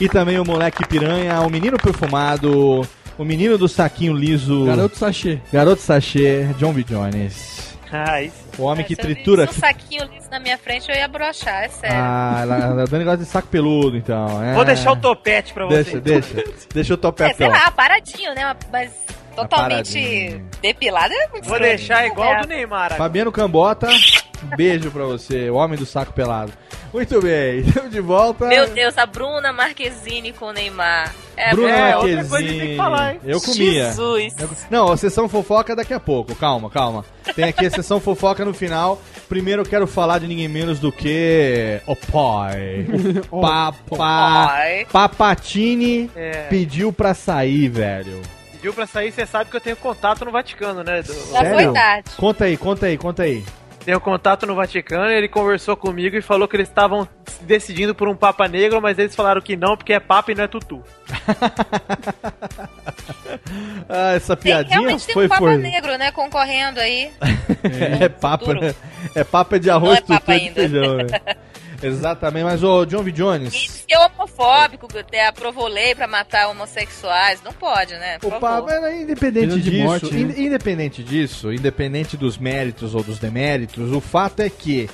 [0.00, 2.86] E também o moleque piranha, o menino perfumado,
[3.18, 4.64] o menino do saquinho liso.
[4.66, 5.38] Garoto sachê.
[5.52, 6.82] Garoto sachê, John B.
[6.84, 7.72] Jones.
[7.94, 8.34] Ah, isso.
[8.56, 9.44] O homem que Se eu tritura.
[9.44, 11.96] visse um saquinho liso na minha frente, eu ia brochar, é sério.
[11.98, 14.42] Ah, ela- a Dani gosta de saco peludo, então.
[14.42, 14.54] é.
[14.54, 16.00] Vou deixar o topete pra você.
[16.00, 16.44] Deixa, deixa.
[16.72, 17.00] Deixa o é,
[17.34, 18.56] sei lá, paradinho, né?
[18.72, 18.90] Mas
[19.36, 21.76] totalmente depilado é muito Vou estranho.
[21.76, 22.40] deixar igual É.
[22.40, 22.84] do Neymar.
[22.84, 22.96] agora.
[22.96, 23.88] Fabiano Cambota,
[24.56, 26.52] beijo pra você, o homem do saco pelado.
[26.92, 28.46] Muito bem, estamos de volta.
[28.46, 31.14] Meu Deus, a Bruna Marquezine com o Neymar.
[31.36, 31.98] É, Bruna É, bom.
[32.02, 33.20] outra coisa que tem que falar, hein?
[33.24, 33.84] Eu comia.
[33.86, 34.34] Jesus.
[34.70, 37.04] Não, a sessão fofoca daqui a pouco, calma, calma.
[37.34, 39.00] Tem aqui a sessão fofoca no final.
[39.28, 42.86] Primeiro eu quero falar de ninguém menos do que o pai.
[43.30, 43.96] Papa,
[44.50, 44.86] Ai.
[44.92, 46.46] Papatini É.
[46.50, 48.20] pediu pra sair, velho.
[48.52, 51.02] Pediu pra sair, você sabe que eu tenho contato no Vaticano, né?
[51.02, 52.10] Do- Já foi tarde.
[52.16, 53.42] Conta aí, conta aí, conta aí.
[53.84, 58.08] Tenho contato no Vaticano, ele conversou comigo e falou que eles estavam se decidindo por
[58.08, 60.82] um Papa Negro, mas eles falaram que não, porque é Papa e não é Tutu.
[63.88, 65.56] Ah, essa Tem, piadinha realmente tem foi um Papa foi.
[65.56, 66.10] Negro, né?
[66.12, 67.10] Concorrendo aí.
[68.00, 68.60] É, papa, futuro.
[68.66, 68.74] né?
[69.14, 70.54] É papa de arroz, Não é tutu papa de ainda.
[70.54, 71.04] feijão, né?
[71.82, 73.12] Exatamente, mas o John V.
[73.12, 77.42] Jones, Isso que é homofóbico, que até aprovou lei pra matar homossexuais.
[77.42, 78.18] Não pode, né?
[78.18, 78.66] Por o favor.
[78.66, 80.20] papa era independente Pena de disso, morte, né?
[80.20, 84.88] in- independente disso, independente dos méritos ou dos deméritos, o fato é que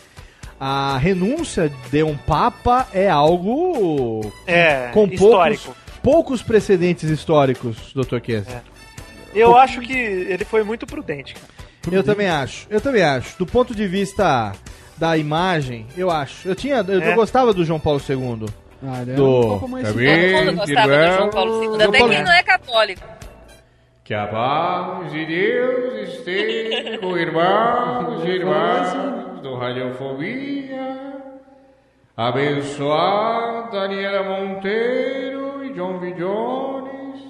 [0.60, 5.64] a renúncia de um papa é algo É, com histórico.
[5.64, 8.18] poucos, poucos precedentes históricos, Dr.
[8.20, 8.46] Kess.
[9.34, 11.96] Eu acho que ele foi muito prudente, cara.
[11.96, 12.66] Eu também acho.
[12.68, 13.38] Eu também acho.
[13.38, 14.52] Do ponto de vista
[14.98, 16.48] da imagem, eu acho.
[16.48, 17.14] Eu tinha, eu, eu É.
[17.14, 18.46] gostava do João Paulo II.
[18.86, 19.92] Ah, ele Do- um pouco mais Tá.
[19.92, 23.02] Todo mundo gostava do João Paulo II, João até Paulo- quem não é católico.
[24.04, 30.98] Que a paz de Deus esteja com irmãos e irmãs do Radiofobia.
[32.16, 36.12] Abençoar Daniela Monteiro e John V.
[36.14, 37.20] Jones.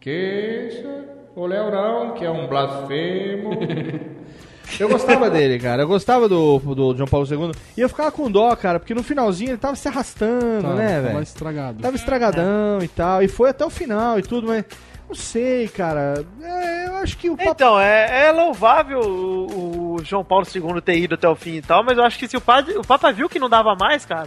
[0.00, 0.88] Que isso?
[1.34, 3.50] O Leorão, que é um blasfemo.
[4.80, 5.82] Eu gostava dele, cara.
[5.82, 7.52] Eu gostava do, do João Paulo II.
[7.76, 10.96] E eu ficava com dó, cara, porque no finalzinho ele tava se arrastando, Tá, né,
[10.96, 11.22] tava velho?
[11.22, 11.82] estragado.
[11.82, 13.22] Tava estragadão e tal.
[13.22, 14.64] E foi até o final e tudo, mas.
[15.08, 16.24] Não sei, cara.
[16.42, 17.50] É, eu acho que o papo.
[17.50, 21.62] Então, é, é louvável o, o João Paulo II ter ido até o fim e
[21.62, 24.04] tal, mas eu acho que se o, padre, o Papa viu que não dava mais,
[24.04, 24.26] cara,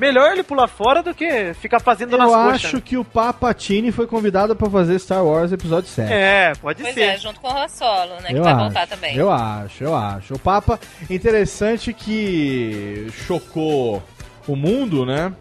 [0.00, 2.64] melhor ele pular fora do que ficar fazendo nas Eu coxas.
[2.64, 6.10] acho que o Papatini foi convidado pra fazer Star Wars Episódio 7.
[6.12, 7.00] É, pode Pois ser.
[7.02, 8.28] é, junto com o Han Solo, né?
[8.30, 9.14] Que eu vai acho, voltar também.
[9.16, 10.34] Eu acho, eu acho.
[10.34, 14.02] O Papa, interessante que chocou
[14.48, 15.32] o mundo, né?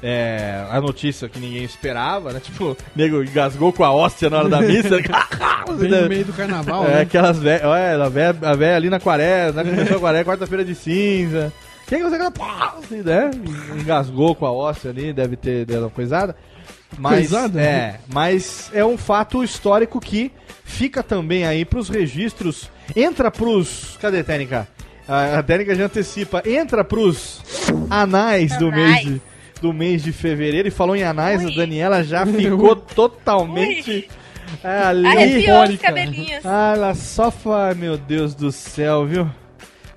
[0.00, 2.38] É, a notícia que ninguém esperava, né?
[2.44, 4.96] Tipo, o nego engasgou com a hóstia na hora da missa.
[5.78, 7.00] Bem no meio do carnaval, É, né?
[7.02, 7.64] aquelas velhas.
[7.64, 9.70] Olha, a véia, a véia ali na quaresma, né?
[9.70, 11.52] Começou a quaresma, quarta-feira de cinza.
[11.88, 13.30] Quem que você pá, assim, né?
[13.80, 16.36] Engasgou com a hóstia ali, deve ter dado uma coisada.
[16.96, 17.60] Mas, Coisada?
[17.60, 20.30] é, mas é um fato histórico que
[20.64, 22.70] fica também aí pros registros.
[22.94, 23.96] Entra pros.
[24.00, 24.68] Cadê a técnica?
[25.06, 26.42] A, a técnica já antecipa.
[26.46, 27.42] Entra pros
[27.90, 29.04] anais do Anais.
[29.04, 29.22] mês de,
[29.60, 30.68] do mês de fevereiro.
[30.68, 31.52] E falou em anais, Ui.
[31.52, 34.08] a Daniela já ficou totalmente.
[34.62, 35.06] é, ali.
[35.06, 36.44] Arrepiou os cabelinhos.
[36.44, 37.74] Ah, ela só fa...
[37.74, 39.30] Meu Deus do céu, viu?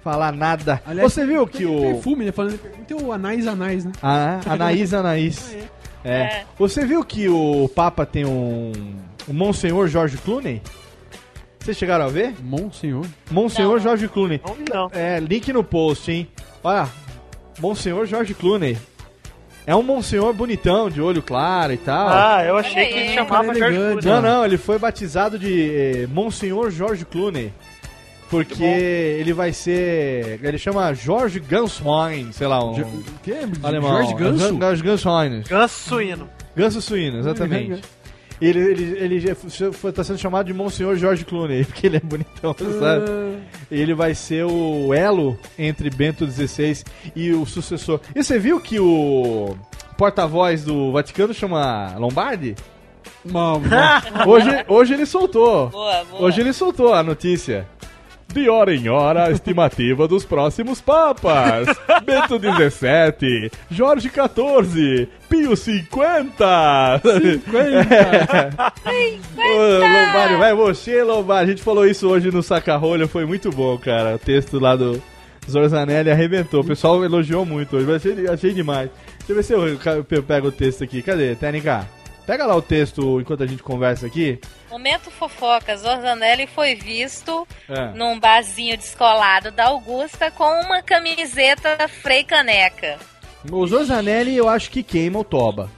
[0.03, 0.82] Falar nada.
[0.86, 1.82] Aliás, Você viu que tem o...
[1.82, 2.32] perfume, né?
[2.32, 2.57] Falando,
[2.88, 3.91] tem o Anais Anais, né?
[4.02, 5.56] A Anaís Anaís.
[6.03, 6.10] É.
[6.10, 6.45] É.
[6.57, 8.72] Você viu que o Papa tem um...
[9.28, 10.60] O Monsenhor Jorge Clooney?
[11.60, 12.34] Vocês chegaram a ver?
[12.41, 13.06] Monsenhor.
[13.30, 13.80] Monsenhor Não.
[13.80, 14.41] Jorge Clooney.
[14.44, 14.91] Não não.
[14.91, 16.28] É, link no post, hein?
[16.64, 16.90] Olha,
[17.60, 18.80] Monsenhor Jorge Clooney.
[19.68, 22.10] É um Monsenhor bonitão, de olho claro e tal.
[22.10, 23.14] Ah, eu achei que aí.
[23.14, 24.02] chamava George elegante.
[24.02, 24.22] Clooney.
[24.23, 27.53] Não, não, ele foi batizado de eh, Monsenhor Jorge Clooney.
[28.32, 30.40] Porque ele vai ser.
[30.41, 32.74] Ele chama Jorge Ganswein, sei lá, um.
[32.74, 32.88] Jo-
[33.24, 33.34] Que?
[33.62, 33.91] alemão.
[33.91, 34.58] Jorge Ganso?
[34.60, 35.44] Jorge Ganswein.
[35.48, 36.30] Ganso suíno.
[36.56, 37.82] Ganso suíno, exatamente.
[38.41, 38.84] Ele, ele,
[39.20, 39.36] ele
[39.72, 43.06] foi- tá sendo chamado de Monsenhor Jorge Clooney, porque ele é bonitão, sabe?
[43.70, 46.84] Ele vai ser o elo entre Bento XVI
[47.16, 47.99] e o sucessor.
[48.16, 49.56] E você viu que o
[49.95, 52.56] porta-voz do Vaticano chama Lombardi?
[54.26, 55.70] hoje, hoje ele soltou.
[55.70, 56.24] Boa, boa.
[56.24, 57.68] Hoje ele soltou a notícia.
[58.34, 61.68] De hora em hora, a estimativa dos próximos papas.
[62.06, 67.02] Bento XVII, Jorge XIV, Pio 50.
[67.03, 68.74] 50.
[69.36, 71.52] Ô, Lombardi, vai você, Lombardi.
[71.52, 74.16] A gente falou isso hoje no Saca-Rolha, foi muito bom, cara.
[74.16, 75.02] O texto lá do
[75.49, 76.62] Zorzanelli arrebentou.
[76.62, 78.90] O pessoal elogiou muito hoje, achei, achei demais.
[79.20, 81.02] Deixa eu ver se eu, eu pego o texto aqui.
[81.02, 82.01] Cadê, TNK?
[82.32, 84.40] Pega lá o texto enquanto a gente conversa aqui.
[84.70, 87.88] Momento fofoca, Zorzanelli foi visto É.
[87.88, 92.98] num barzinho descolado da Augusta com uma camiseta Frei Caneca.
[93.52, 95.70] O Zorzanelli eu acho que queima o Toba.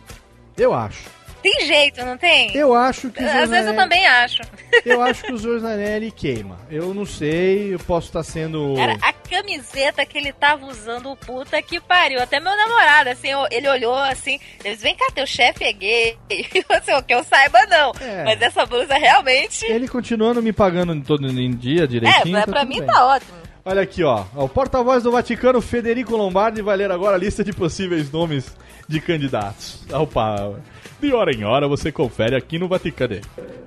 [0.56, 1.10] Eu acho.
[1.44, 2.56] Tem jeito, não tem?
[2.56, 4.42] Eu acho que Às vezes eu também acho.
[4.84, 6.58] Eu acho que o Zorzanelli queima.
[6.68, 8.76] Eu não sei, eu posso estar sendo.
[8.76, 12.20] Era a camiseta que ele tava usando, puta que pariu.
[12.20, 16.18] Até meu namorado, assim, ele olhou assim, ele disse, vem cá, teu chefe é gay.
[16.70, 17.92] Assim, o que eu saiba não.
[18.02, 18.24] É.
[18.24, 19.64] Mas essa blusa realmente...
[19.66, 22.32] Ele continuando me pagando todo em dia É, direitinho.
[22.32, 22.88] pra, tá pra tudo mim bem.
[22.88, 23.32] tá ótimo.
[23.64, 24.26] Olha aqui, ó.
[24.36, 28.56] O porta-voz do Vaticano, Federico Lombardi, vai ler agora a lista de possíveis nomes
[28.90, 29.84] de candidatos.
[29.92, 30.56] Opa.
[31.04, 33.20] De hora em hora você confere aqui no Vaticano.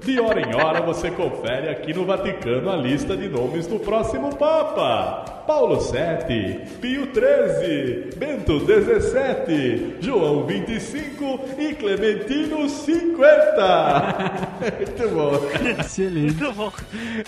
[0.02, 4.34] De hora em hora você confere aqui no Vaticano a lista de nomes do próximo
[4.34, 5.44] Papa.
[5.46, 14.56] Paulo VII, Pio XIII, Bento XVII, João 25 e Clementino 50.
[14.78, 15.78] Muito bom.
[15.78, 16.42] Excelente.
[16.42, 16.72] Muito bom.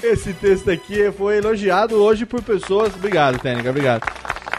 [0.03, 2.95] Esse texto aqui foi elogiado hoje por pessoas.
[2.95, 4.11] Obrigado, Técnica, obrigado.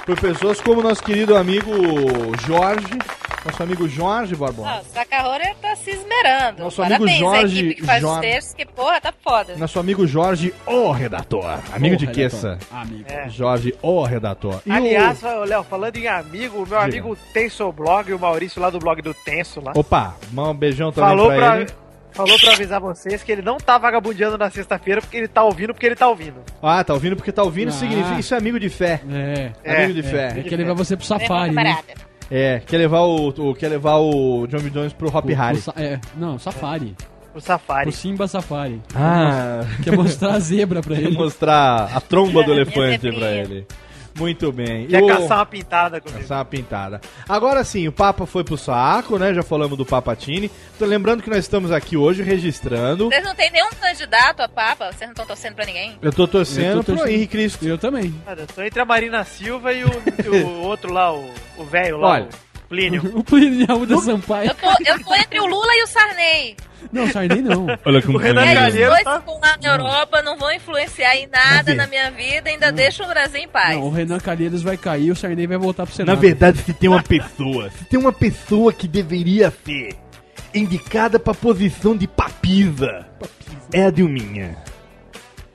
[0.06, 1.72] Por pessoas como nosso querido amigo
[2.46, 3.00] Jorge.
[3.46, 4.66] Nosso amigo Jorge Barbon.
[4.68, 6.64] Ah, o Sacarrora tá se esmerando.
[6.64, 9.56] Nosso amigo Parabéns, Jorge- a equipe que faz Jorge- os textos, que porra, tá foda.
[9.56, 11.60] Nosso amigo Jorge, o redator.
[11.74, 12.08] Amigo O de.
[12.08, 12.58] Queça.
[12.72, 13.06] Amigo.
[13.08, 13.30] É.
[13.30, 14.62] Jorge, o redator.
[14.66, 16.82] E o- Aliás, ô, Léo, falando em amigo, o meu Diga.
[16.84, 21.10] amigo Tenso Blog, o Maurício lá do blog do Tenso lá, Opa, um beijão também
[21.10, 21.70] falou pra, pra, ele.
[22.12, 25.74] falou pra avisar vocês que ele não tá vagabundeando na sexta-feira porque ele tá ouvindo
[25.74, 26.42] porque ele tá ouvindo.
[26.62, 27.72] Ah, tá ouvindo porque tá ouvindo, Ah.
[27.72, 29.00] significa isso é amigo de fé.
[29.64, 29.76] É.
[29.84, 30.40] amigo de É, fé.
[30.40, 31.78] é que levar você pro safari, né?
[32.32, 34.70] É, quer levar o, o- quer levar o John B.
[34.70, 35.60] Jones pro Hop Harry.
[35.76, 36.96] É, não, safari.
[37.34, 37.84] O Safari.
[37.84, 38.82] Pro Simba Safari.
[38.96, 41.16] Ah, Quer mostrar a zebra pra quer ele.
[41.18, 43.68] mostrar a tromba do elefante pra ele.
[44.18, 44.88] Muito bem.
[44.88, 46.22] Quer E o- caçar uma pintada comigo.
[46.22, 47.02] Caçar uma pintada.
[47.28, 49.34] Agora sim, o Papa foi pro saco, né?
[49.34, 50.50] Já falamos do Papatini.
[50.78, 53.08] Tô lembrando que nós estamos aqui hoje registrando.
[53.10, 54.88] Vocês não tem nenhum candidato a papa?
[54.92, 55.98] Vocês não estão torcendo pra ninguém?
[56.02, 57.14] Eu tô torcendo Eu tô pro torcendo.
[57.16, 57.66] Henrique Cristo.
[57.66, 58.14] Eu também.
[58.26, 61.98] Cara, eu tô entre a Marina Silva e o, o outro lá, o o velho
[61.98, 62.30] lá, Olha.
[62.56, 63.02] o Plínio.
[63.20, 64.50] O Plínio de Arruda Sampaio.
[64.50, 66.56] Eu tô, eu tô entre o Lula e o Sarney.
[66.92, 67.68] Não, Sarney não.
[67.86, 70.52] Olha como O Renan E aí, os Calheiros dois tá- lá na Europa, não vão
[70.52, 73.76] influenciar em nada na minha vida, ainda deixam o Brasil em paz.
[73.78, 76.20] Não, o Renan Calheiros vai cair, o Sarney vai voltar pro Na Senado.
[76.20, 79.96] verdade, se tem uma pessoa, se tem uma pessoa que deveria ser
[80.54, 83.06] indicada pra posição de papisa,
[83.74, 84.58] é a Dilminha.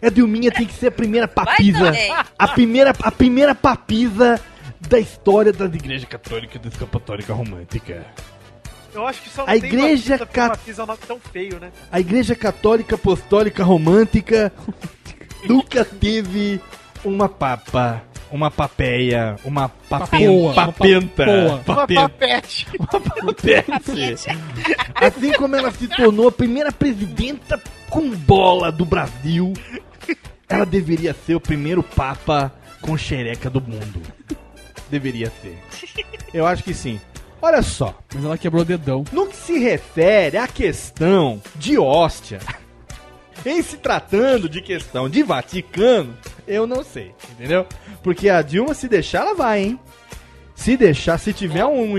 [0.03, 1.93] A Dilminha tem que ser a primeira papisa,
[2.39, 4.39] a primeira, a primeira papisa
[4.81, 8.05] da história das igrejas católicas e da escapatórica romântica.
[8.95, 11.71] Eu acho que só não A tem igreja uma cat- uma nome tão feio, né?
[11.91, 14.53] A igreja católica apostólica romântica
[15.49, 16.61] nunca teve
[17.05, 22.01] uma papa, uma papeia, uma papen, Papoa, papenta, uma Uma papenta.
[22.09, 22.67] papete.
[23.69, 24.29] Acontece.
[24.95, 27.61] Assim como ela se tornou a primeira presidenta
[27.91, 29.53] com bola do Brasil,
[30.49, 34.01] ela deveria ser o primeiro papa com xereca do mundo.
[34.91, 35.59] Deveria ser.
[36.33, 37.01] Eu acho que sim.
[37.45, 39.05] Olha só, Mas ela quebrou o dedão.
[39.13, 42.39] no que se refere à questão de hóstia,
[43.45, 46.15] em se tratando de questão de Vaticano,
[46.49, 47.67] eu não sei, entendeu?
[48.03, 49.81] Porque a Dilma, se deixar, ela vai, hein?
[50.55, 51.97] Se deixar, se tiver um,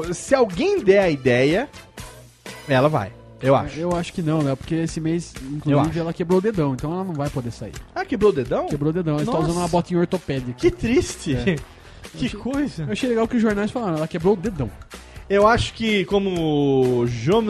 [0.00, 1.70] um- Se alguém der a ideia,
[2.68, 3.12] ela vai.
[3.40, 3.78] Eu acho.
[3.80, 7.02] Eu acho que não, Léo, porque esse mês, inclusive, ela quebrou o dedão, então ela
[7.04, 7.72] não vai poder sair.
[7.94, 8.66] Ah, quebrou o dedão?
[8.66, 10.52] Quebrou o dedão, ela está usando uma botinha ortopédica.
[10.52, 11.34] Que triste.
[11.34, 11.56] É.
[12.16, 12.84] Que coisa.
[12.84, 14.70] Eu achei legal que os jornais falaram, ela quebrou o dedão.
[15.28, 17.42] Eu acho que, como o João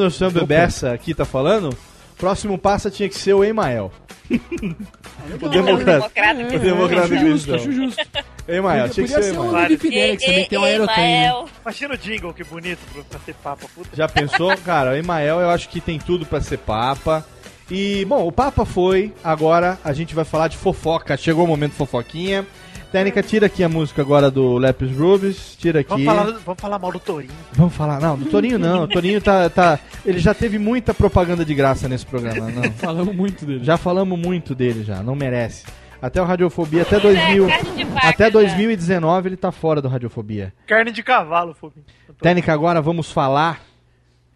[0.46, 1.76] Bessa aqui tá falando,
[2.16, 3.90] próximo passo tinha que ser o Emael.
[4.30, 6.10] o democrata.
[6.14, 6.56] Democrata.
[6.56, 7.54] O democrata acho justo, cristão.
[7.56, 8.02] acho justo.
[8.48, 9.78] Emael, tinha que podia ser o Emael.
[9.78, 11.46] Fidelis, que também tem.
[11.62, 13.90] Imagina o jingle, que bonito pra, pra ser papa, puta.
[13.94, 14.56] Já pensou?
[14.64, 17.24] Cara, o Emael eu acho que tem tudo pra ser papa.
[17.70, 21.16] E, bom, o Papa foi, agora a gente vai falar de fofoca.
[21.16, 22.46] Chegou o momento fofoquinha.
[22.92, 25.56] Técnica, tira aqui a música agora do Lepis Grooves.
[25.58, 25.88] Tira aqui.
[25.88, 27.32] Vamos falar, vamos falar mal do Torinho.
[27.54, 27.98] Vamos falar.
[27.98, 28.82] Não, do Torinho não.
[28.82, 29.78] O Torinho tá, tá.
[30.04, 32.50] Ele já teve muita propaganda de graça nesse programa.
[32.50, 32.70] Não.
[32.76, 33.64] Falamos muito dele.
[33.64, 35.02] Já falamos muito dele já.
[35.02, 35.64] Não merece.
[36.02, 37.46] Até o Radiofobia, até 2000.
[37.46, 38.30] carne de vaca Até já.
[38.30, 40.52] 2019 ele tá fora do Radiofobia.
[40.66, 41.86] Carne de cavalo, Fubinho.
[42.20, 43.62] Técnica, agora vamos falar.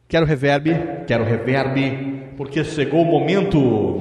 [0.09, 0.71] Quero reverb.
[1.07, 2.31] Quero reverb.
[2.39, 4.01] Porque chegou o momento.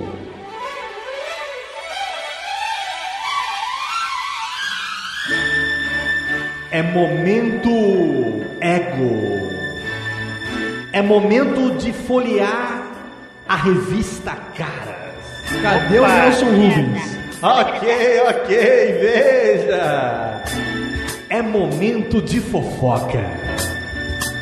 [6.76, 7.70] É momento
[8.60, 9.50] ego.
[10.92, 12.84] É momento de folhear
[13.48, 15.16] a revista Caras.
[15.62, 17.18] Cadê o Nelson Rubens?
[17.42, 17.88] Ok,
[18.30, 18.58] ok,
[19.00, 20.44] veja.
[21.30, 23.24] É momento de fofoca.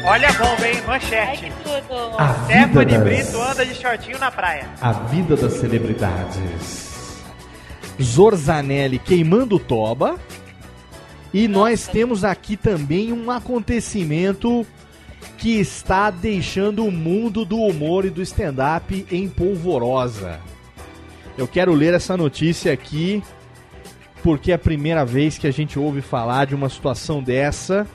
[0.06, 0.82] Olha a bomba, hein?
[0.88, 1.52] Manchete.
[1.64, 2.18] Tudo.
[2.18, 2.46] A vida
[2.82, 4.66] Stephanie das- Brito anda de shortinho na praia.
[4.82, 7.14] A vida das celebridades.
[8.02, 10.16] Zorzanelli queimando toba.
[11.34, 14.66] E nós temos aqui também um acontecimento
[15.38, 20.40] que está deixando o mundo do humor e do stand-up em polvorosa.
[21.38, 23.24] Eu quero ler essa notícia aqui
[24.22, 27.86] porque é a primeira vez que a gente ouve falar de uma situação dessa.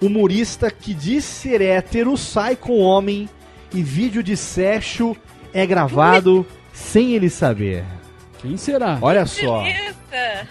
[0.00, 3.28] Humorista que diz ser hétero sai com homem
[3.72, 5.16] e vídeo de sexo
[5.52, 7.97] é gravado sem ele saber.
[8.38, 8.98] Quem será?
[9.02, 9.64] Olha só.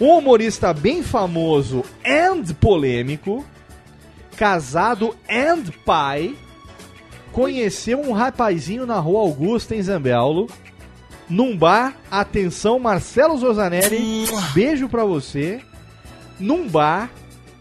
[0.00, 3.44] Um humorista bem famoso and polêmico,
[4.36, 6.34] casado and pai,
[7.32, 10.48] conheceu um rapazinho na rua Augusta, em Zambello,
[11.28, 15.60] num bar, atenção, Marcelo Zorzanelli, beijo pra você,
[16.38, 17.10] num bar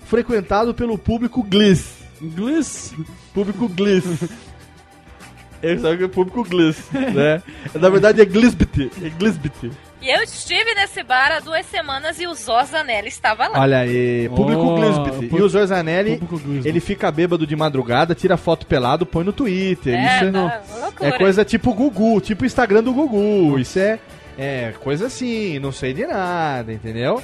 [0.05, 1.97] frequentado pelo público Gliss.
[2.21, 2.93] Gliss?
[3.33, 4.29] Público Gliss.
[5.61, 7.41] Ele sabe que é público Gliss, né?
[7.73, 9.71] Na verdade é Glissbit, é Glissbit.
[9.99, 13.59] E eu estive nesse bar há duas semanas e o Zorzanelli estava lá.
[13.59, 16.67] Olha aí, público Oh, E o Zorzanelli, Público Glisbit.
[16.67, 19.95] ele fica bêbado de madrugada, tira foto pelado, põe no Twitter.
[19.95, 21.09] É, isso é, tá, loucura.
[21.09, 23.57] é coisa tipo Gugu, tipo Instagram do Gugu.
[23.57, 23.99] Isso é,
[24.37, 27.21] é coisa assim, não sei de nada, entendeu?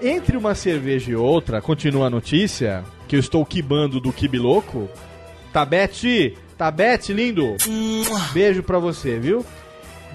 [0.00, 4.88] Entre uma cerveja e outra, continua a notícia, que eu estou quibando do Kibi Louco.
[5.52, 7.56] Tabete, Tabete, lindo.
[8.32, 9.44] Beijo pra você, viu?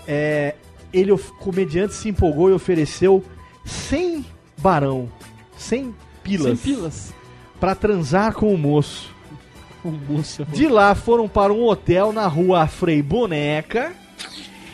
[0.07, 0.55] É,
[0.93, 3.23] ele, o comediante, se empolgou e ofereceu
[3.65, 4.25] 100
[4.57, 5.09] barão,
[5.57, 5.93] 100
[6.23, 7.13] pilas, Sem pilas.
[7.59, 9.11] pra transar com o moço.
[9.83, 10.45] O moço.
[10.45, 13.93] De lá foram para um hotel na rua Frei Boneca.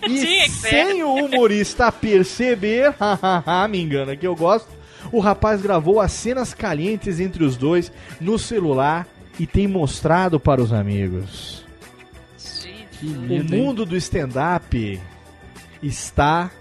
[0.07, 4.69] E sem o humorista perceber, hahaha, me engana que eu gosto,
[5.11, 7.91] o rapaz gravou as cenas calientes entre os dois
[8.21, 9.05] no celular
[9.37, 11.65] e tem mostrado para os amigos.
[12.93, 13.43] Que O hein?
[13.43, 14.97] mundo do stand-up
[15.81, 16.51] está.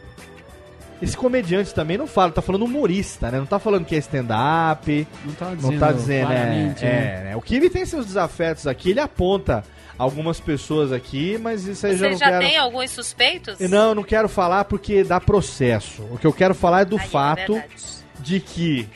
[1.01, 3.39] Esse comediante também não fala, tá falando humorista, né?
[3.39, 5.07] Não tá falando que é stand-up.
[5.24, 6.90] Não tá Não dizendo, tá dizendo, é, claramente, né?
[6.90, 7.36] é, né?
[7.36, 9.62] O Kiwi tem seus desafetos aqui, ele aponta
[9.97, 12.40] algumas pessoas aqui, mas isso aí eu já Você não já quero.
[12.40, 13.59] tem alguns suspeitos?
[13.61, 16.03] Não, eu não quero falar porque dá processo.
[16.11, 17.74] O que eu quero falar é do Aí, é fato verdade.
[18.19, 18.89] de que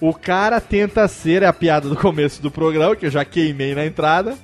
[0.00, 3.74] o cara tenta ser é a piada do começo do programa, que eu já queimei
[3.76, 4.36] na entrada,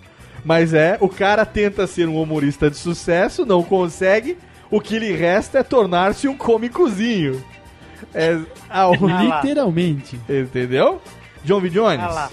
[0.44, 4.38] mas é, o cara tenta ser um humorista de sucesso, não consegue,
[4.70, 7.42] o que lhe resta é tornar-se um cômicozinho.
[8.14, 8.38] É,
[8.68, 9.22] ah, o- Ah.
[9.42, 10.18] Literalmente.
[10.28, 11.00] entendeu?
[11.44, 11.70] John V.
[11.70, 12.30] Jones, Ah lá.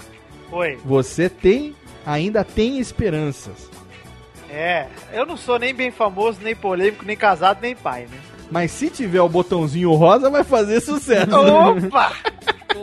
[0.51, 0.77] Oi.
[0.85, 3.69] você tem, ainda tem esperanças.
[4.49, 8.17] É, eu não sou nem bem famoso, nem polêmico, nem casado, nem pai, né?
[8.49, 11.29] Mas se tiver o botãozinho rosa, vai fazer sucesso.
[11.35, 12.13] Opa!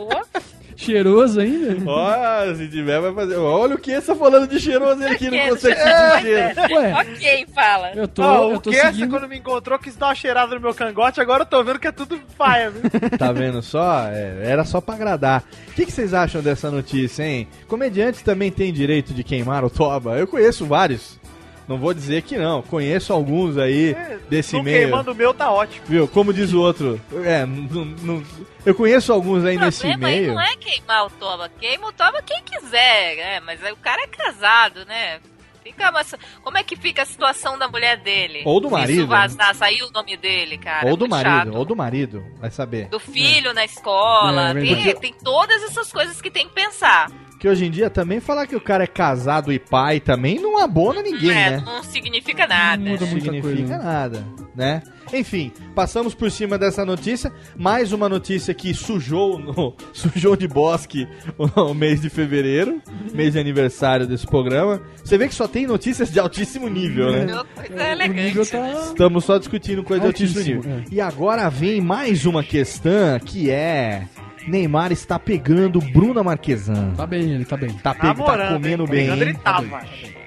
[0.85, 1.77] Cheiroso ainda?
[1.89, 3.35] Ó, se tiver, vai fazer.
[3.37, 6.11] Olha o que está falando de cheiroso ele aqui, não Que consegue cheiro.
[6.11, 6.75] sentir cheiro.
[6.75, 7.91] Ué, Ok, fala.
[7.95, 9.09] eu tô, Ó, eu o tô que essa seguindo.
[9.09, 11.87] quando me encontrou quis dar uma cheirada no meu cangote, agora eu tô vendo que
[11.87, 12.81] é tudo paia, viu?
[13.17, 14.07] Tá vendo só?
[14.07, 15.43] É, era só pra agradar.
[15.69, 17.47] O que, que vocês acham dessa notícia, hein?
[17.67, 20.17] Comediante também tem direito de queimar o toba.
[20.17, 21.19] Eu conheço vários.
[21.67, 22.61] Não vou dizer que não.
[22.61, 23.95] Conheço alguns aí
[24.29, 24.81] desse não meio.
[24.83, 25.83] queimando o meu tá ótimo.
[25.87, 26.07] Viu?
[26.07, 27.01] Como diz o outro.
[27.23, 28.23] É, não- não-
[28.65, 30.33] eu conheço alguns aí O nesse problema aí meio.
[30.33, 31.49] não é queimar o toba.
[31.59, 33.39] Queima o toba quem quiser, né?
[33.39, 35.19] Mas aí o cara é casado, né?
[35.63, 36.13] Fica, mas
[36.43, 38.43] como é que fica a situação da mulher dele?
[38.45, 40.87] Ou do Se marido, Isso vazar, sair o nome dele, cara.
[40.87, 41.57] Ou do muito marido, chato.
[41.57, 42.87] ou do marido, vai saber.
[42.89, 44.51] Do filho na escola.
[44.51, 44.99] É, tem, verdade.
[44.99, 47.09] tem todas essas coisas que tem que pensar.
[47.39, 50.57] Que hoje em dia também falar que o cara é casado e pai também não
[50.57, 51.63] abona ninguém, é, né?
[51.65, 52.81] não significa nada.
[52.81, 53.77] Não significa coisa.
[53.77, 54.25] nada,
[54.55, 54.81] né?
[55.13, 57.31] Enfim, passamos por cima dessa notícia.
[57.55, 61.07] Mais uma notícia que sujou, no, sujou de bosque
[61.37, 62.81] o, o mês de fevereiro,
[63.13, 64.81] mês de aniversário desse programa.
[65.03, 67.43] Você vê que só tem notícias de altíssimo nível, né?
[67.53, 68.21] Coisa O elegante.
[68.21, 68.69] nível tá...
[68.87, 70.77] Estamos só discutindo coisa de altíssimo Altíssimo, nível.
[70.79, 70.83] é.
[70.91, 74.07] E agora vem mais uma questão que é
[74.47, 76.93] Neymar está pegando Bruna Marquesan.
[76.95, 77.69] Tá bem, ele tá bem.
[77.73, 78.89] Tá, pe- tá comendo hein?
[78.89, 79.05] bem.
[79.05, 79.81] Pegando ele tava.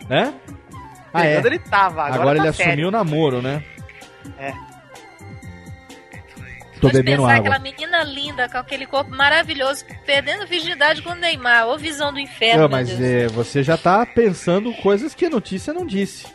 [0.08, 0.34] Né?
[1.12, 1.36] Ah, é.
[1.44, 2.02] Ele tava.
[2.04, 2.70] Agora, Agora tá ele sério.
[2.72, 3.62] assumiu o namoro, né?
[4.38, 4.52] É.
[6.80, 7.48] Tô Pode bebendo pensar água.
[7.56, 11.66] aquela menina linda, com aquele corpo maravilhoso, perdendo virgindade com o Neymar.
[11.66, 13.00] Ô visão do inferno, Não, meu mas Deus.
[13.00, 16.26] é, você já tá pensando coisas que a notícia não disse.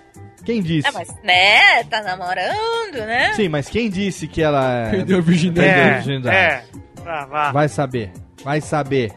[0.43, 0.89] Quem disse?
[0.89, 3.31] É, mas, né, tá namorando, né?
[3.35, 5.65] Sim, mas quem disse que ela Perdeu a virgindade.
[5.69, 6.35] perdeu a É, virgindade?
[6.35, 6.63] é.
[7.05, 7.51] Ah, vá.
[7.51, 8.11] Vai saber.
[8.43, 9.11] Vai saber.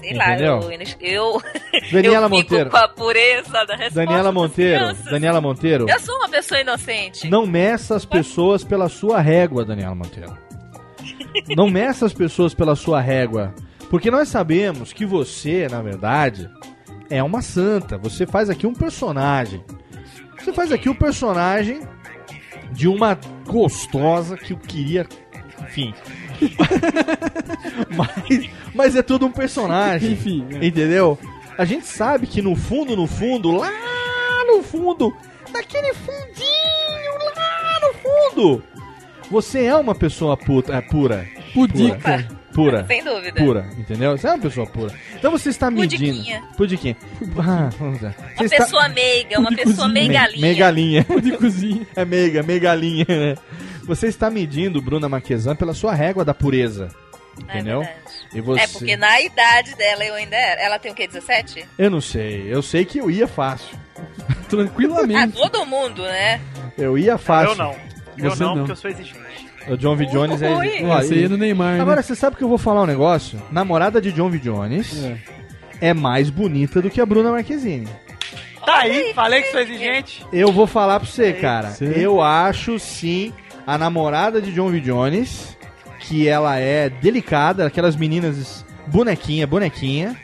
[0.00, 0.60] Sei lá, Entendeu?
[0.70, 1.42] eu, eu,
[1.92, 2.70] Daniela eu fico Monteiro.
[2.70, 4.94] com a pureza da resposta Daniela Monteiro.
[5.10, 5.86] Daniela Monteiro.
[5.88, 7.28] Eu sou uma pessoa inocente.
[7.28, 10.36] Não meça as pessoas pela sua régua, Daniela Monteiro.
[11.56, 13.54] Não meça as pessoas pela sua régua.
[13.90, 16.48] Porque nós sabemos que você, na verdade,
[17.10, 17.98] é uma santa.
[17.98, 19.64] Você faz aqui um personagem.
[20.38, 21.80] Você faz aqui o personagem
[22.70, 25.06] de uma gostosa que eu queria.
[25.62, 25.92] Enfim.
[27.96, 30.12] mas, mas é tudo um personagem.
[30.12, 30.66] Enfim, é.
[30.66, 31.18] Entendeu?
[31.56, 33.70] A gente sabe que no fundo, no fundo, lá
[34.46, 35.14] no fundo,
[35.52, 38.62] naquele fundinho, lá no fundo,
[39.30, 41.26] você é uma pessoa puta, é, pura.
[41.52, 42.28] Pudica.
[42.54, 42.84] Pura.
[42.86, 43.40] Sem dúvida.
[43.40, 44.16] Pura, entendeu?
[44.18, 44.92] Você é uma pessoa pura.
[45.14, 46.02] Então você está medindo.
[46.06, 46.42] Pudiquinha.
[46.56, 46.96] Pudiquinha.
[47.38, 48.10] Ah, vamos lá.
[48.10, 50.40] Você Uma está- pessoa meiga, uma pessoa Me- meigalinha.
[50.40, 51.06] Meigalinha.
[51.22, 51.86] De cozinha.
[51.94, 53.34] É meiga, meigalinha, né?
[53.88, 56.88] Você está medindo Bruna Marquesan pela sua régua da pureza.
[57.40, 57.80] Entendeu?
[57.80, 58.00] verdade.
[58.34, 58.60] e você...
[58.60, 60.60] É, porque na idade dela eu ainda era.
[60.60, 61.66] Ela tem o quê, 17?
[61.78, 62.52] Eu não sei.
[62.52, 63.76] Eu sei que eu ia fácil.
[64.30, 65.36] Ah, Tranquilamente.
[65.36, 66.40] todo mundo, né?
[66.76, 67.52] Eu ia fácil.
[67.52, 67.74] Eu não.
[68.16, 68.56] Eu Você não, não.
[68.58, 69.18] porque eu sou exigente.
[69.68, 70.06] O John V.
[70.06, 70.54] Jones é.
[70.54, 71.80] Aí é do Neymar, né?
[71.80, 73.42] Agora, você sabe que eu vou falar um negócio?
[73.50, 74.38] Namorada de John V.
[74.38, 75.88] Jones É.
[75.88, 77.88] é, mais bonita do que a Bruna Marquezine.
[78.64, 80.24] Tá aí, falei que sou exigente.
[80.32, 81.70] Eu vou falar pra você, É cara.
[81.70, 81.90] Sim.
[81.90, 83.32] Eu acho sim
[83.68, 84.80] a namorada de John V.
[84.80, 85.54] Jones,
[86.00, 90.16] que ela é delicada, aquelas meninas bonequinha, bonequinha.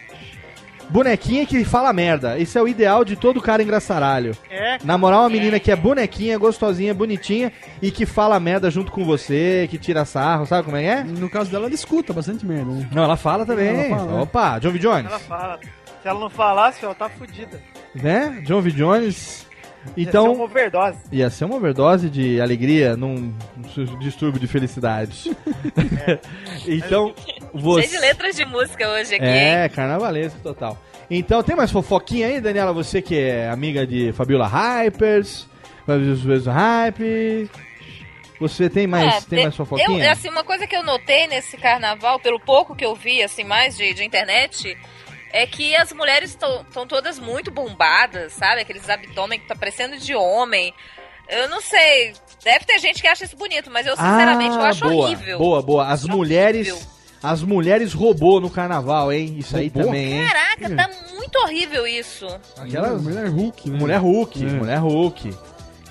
[0.88, 2.38] Bonequinha que fala merda.
[2.38, 4.34] Isso é o ideal de todo cara engraçaralho.
[4.50, 7.52] É, Namorar uma menina que é bonequinha, gostosinha, bonitinha
[7.82, 11.04] e que fala merda junto com você, que tira sarro, sabe como é que é?
[11.04, 12.88] No caso dela, ela escuta bastante merda, né?
[12.92, 13.68] Não, ela fala também.
[13.68, 14.22] Ela fala, né?
[14.22, 14.78] Opa, John V.
[14.78, 15.06] Jones.
[15.06, 15.60] ela fala.
[16.02, 17.60] Se ela não falasse, ó, tá fudida.
[17.94, 18.42] Né?
[18.46, 18.70] John V.
[18.70, 19.46] Jones.
[19.96, 20.98] Ia ser Então, uma overdose.
[21.12, 23.34] ia ser uma overdose de alegria num
[24.00, 25.36] distúrbio de felicidade.
[26.66, 27.14] então,
[27.52, 27.88] você.
[27.88, 29.30] Cheio de letras de música hoje aqui, hein?
[29.54, 30.78] É, carnavalesco total.
[31.10, 32.72] Então, tem mais fofoquinha aí, Daniela?
[32.72, 35.46] Você que é amiga de Fabiola Hypers,
[35.86, 37.50] Fabiola Hype.
[38.40, 40.04] Você tem mais, É, tem mais fofoquinha?
[40.06, 43.44] Eu, assim, uma coisa que eu notei nesse carnaval, pelo pouco que eu vi, assim,
[43.44, 44.76] mais de, de internet,
[45.34, 48.60] é que as mulheres estão todas muito bombadas, sabe?
[48.60, 50.72] Aqueles abdômen que tá parecendo de homem.
[51.28, 52.12] Eu não sei,
[52.44, 55.38] deve ter gente que acha isso bonito, mas eu sinceramente eu acho Ah, boa, horrível.
[55.38, 55.86] Boa, boa.
[55.88, 56.70] As Acho mulheres.
[56.70, 56.94] horrível.
[57.22, 59.36] As mulheres robô no carnaval, hein?
[59.38, 60.26] Isso aí também, hein?
[60.28, 62.26] Caraca, tá muito horrível isso.
[62.58, 63.78] Aquelas- Mulher Hulk, né?
[63.78, 64.48] Mulher Hulk, É.
[64.50, 65.34] mulher Hulk.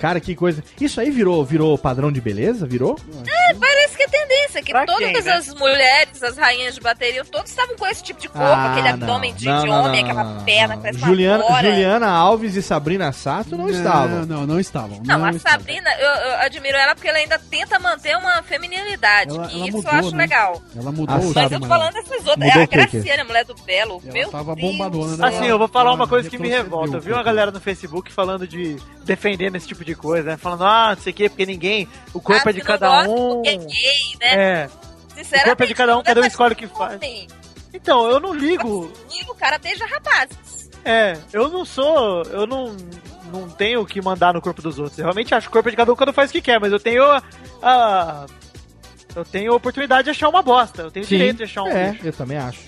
[0.04, 0.62] Cara, que coisa.
[0.78, 2.66] Isso aí virou, virou padrão de beleza?
[2.66, 2.98] Virou?
[3.26, 5.32] É, parece que é tendência, que Pra todas quem, né?
[5.32, 8.88] as mulheres, as rainhas de bateria, todos estavam com esse tipo de corpo, Ah, aquele
[8.88, 8.94] não.
[8.96, 10.76] abdômen de, Não, de não, homem, não, aquela perna não.
[10.76, 11.44] que parece Juliana.
[11.62, 14.26] Juliana Alves e Sabrina Sato não, estavam.
[14.26, 15.00] Não, não estavam.
[15.06, 15.58] Não, a estavam.
[15.60, 19.34] Sabrina, eu, eu admiro ela porque ela ainda tenta manter uma feminilidade.
[19.34, 20.18] Ela- e ela isso mudou, eu acho né?
[20.18, 20.62] legal.
[20.76, 21.56] Ela mudou Mas Sabrina.
[21.56, 22.36] eu tô falando dessas outras.
[22.36, 22.66] Mudou É a?
[22.66, 24.02] Graciane, a mulher do Belo.
[24.04, 24.70] Ela Meu tava Deus.
[24.70, 25.28] bombadona, né?
[25.28, 26.94] Assim, eu vou falar uma coisa que me revolta.
[26.96, 28.76] Eu um vi uma galera no Facebook falando de.
[29.04, 30.36] defendendo esse tipo de coisa, né?
[30.36, 31.88] Falando, ah, não sei o quê, porque ninguém.
[32.12, 33.34] O corpo Ah, é de cada gosta um.
[33.34, 34.34] porque é gay, né?
[34.62, 34.70] É.
[35.14, 37.00] Sinceramente, o corpo é de cada um, cada um é escolhe o que faz.
[37.72, 38.92] Então, eu não ligo.
[39.28, 40.70] O cara beija rapazes.
[40.84, 42.22] É, eu não sou.
[42.24, 42.76] Eu não.
[43.32, 44.96] Não tenho o que mandar no corpo dos outros.
[44.98, 46.40] Eu realmente acho que o corpo é de cada um cada um faz o que
[46.42, 47.22] quer, mas eu tenho a.
[47.62, 48.26] a-
[49.16, 50.82] eu tenho a oportunidade de achar uma bosta.
[50.82, 52.06] Eu tenho o direito de achar um é, lixo.
[52.06, 52.60] eu também acho.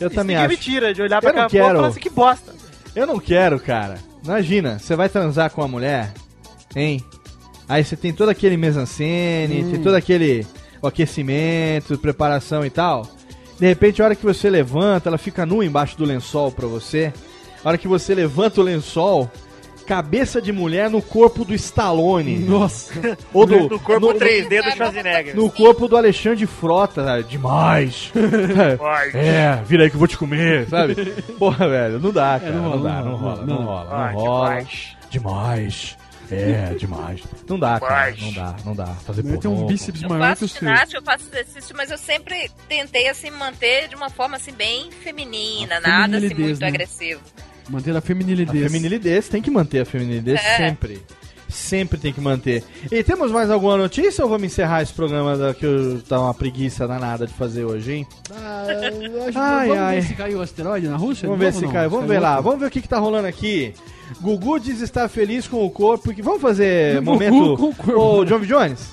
[0.00, 0.48] Eu Isso também ninguém acho.
[0.48, 1.74] me tira de olhar pra Eu não cá e quero.
[1.76, 2.54] falar assim, que bosta.
[2.94, 3.98] Eu não quero, cara.
[4.24, 6.12] Imagina, você vai transar com uma mulher,
[6.76, 7.02] hein?
[7.68, 9.70] Aí você tem todo aquele mise-en-scène, Hum.
[9.72, 10.46] tem todo aquele
[10.80, 13.08] aquecimento, preparação e tal.
[13.58, 17.12] De repente, a hora que você levanta, ela fica nua embaixo do lençol pra você.
[17.64, 19.28] A hora que você levanta o lençol,
[19.86, 22.38] cabeça de mulher no corpo do Stallone.
[22.38, 23.16] Nossa.
[23.32, 25.34] Ou do, No corpo no- 3D do Schwarzenegger.
[25.36, 27.24] no corpo do Alexandre Frota, sabe?
[27.24, 28.12] demais.
[29.14, 30.94] é, vira aí que eu vou te comer, sabe?
[31.38, 32.52] Porra, velho, não dá, cara.
[32.52, 33.64] não não, rola, dá, não não rola, não não.
[33.64, 34.48] rola, Ah, não rola.
[34.50, 34.96] demais.
[35.10, 35.96] Demais.
[36.30, 37.22] É, demais.
[37.48, 38.14] Não dá, cara.
[38.20, 38.86] Não dá, não dá.
[38.86, 40.60] Fazer Ele tem um bíceps Eu maior que o seu.
[40.60, 44.90] ginástica, eu faço exercício, mas eu sempre tentei assim manter de uma forma assim bem
[44.90, 46.66] feminina, A nada assim muito né?
[46.68, 47.20] agressivo.
[47.68, 48.64] Manter a A feminilidez.
[48.64, 50.56] feminilidez tem que manter a feminilidez É.
[50.56, 51.02] sempre.
[51.48, 52.64] Sempre tem que manter.
[52.90, 56.34] E temos mais alguma notícia ou vamos encerrar esse programa da, que eu tá uma
[56.34, 58.06] preguiça danada de fazer hoje, hein?
[58.32, 58.66] Ah,
[59.00, 59.94] eu acho- Ai, vamos ai.
[60.00, 61.28] ver se caiu o asteroide na Rússia?
[61.28, 61.72] Vamos ver Vamos se não?
[61.72, 61.88] cai.
[61.88, 62.30] Vamos ver lá.
[62.30, 62.44] outro?
[62.44, 63.74] Vamos ver o que, que tá rolando aqui.
[64.20, 66.12] Gugu diz estar feliz com o corpo.
[66.14, 66.22] Que...
[66.22, 67.56] Vamos fazer Gugu momento.
[67.56, 67.92] com o corpo.
[68.00, 68.40] Ô, John.
[68.40, 68.90] Jones,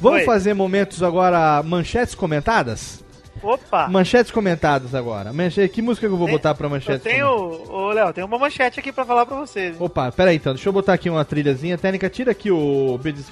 [0.00, 0.24] vamos Oi.
[0.24, 3.03] fazer momentos agora, manchetes comentadas?
[3.44, 3.88] Opa!
[3.88, 5.32] Manchetes comentadas agora.
[5.32, 5.72] Manchete...
[5.74, 8.38] Que música que eu vou Tem- botar pra Eu manchetes tenho, ô Léo, tem uma
[8.38, 9.76] manchete aqui pra falar pra vocês.
[9.80, 11.76] Opa, pera aí então, deixa eu botar aqui uma trilhazinha.
[11.76, 13.28] Técnica, tira aqui o Beats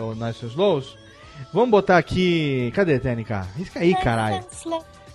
[0.00, 0.98] o Nice and Slows.
[1.52, 2.70] Vamos botar aqui.
[2.74, 3.46] Cadê, Técnica?
[3.56, 4.44] Risca aí, caralho.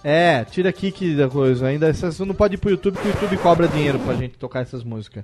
[0.04, 1.68] É, tira aqui que da coisa.
[1.68, 4.62] Ainda essas não pode ir pro YouTube, porque o YouTube cobra dinheiro pra gente tocar
[4.62, 5.24] essas músicas.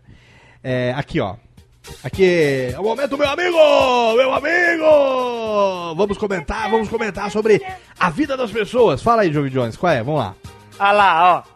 [0.64, 1.36] É, aqui ó.
[2.04, 2.24] Aqui
[2.74, 3.58] é o momento, meu amigo!
[4.16, 5.96] Meu amigo!
[5.96, 7.62] Vamos comentar, vamos comentar sobre
[8.00, 9.02] a vida das pessoas.
[9.02, 10.02] Fala aí, Jovi Jones, qual é?
[10.04, 10.36] Vamos lá.
[10.80, 11.54] Ah lá, ó.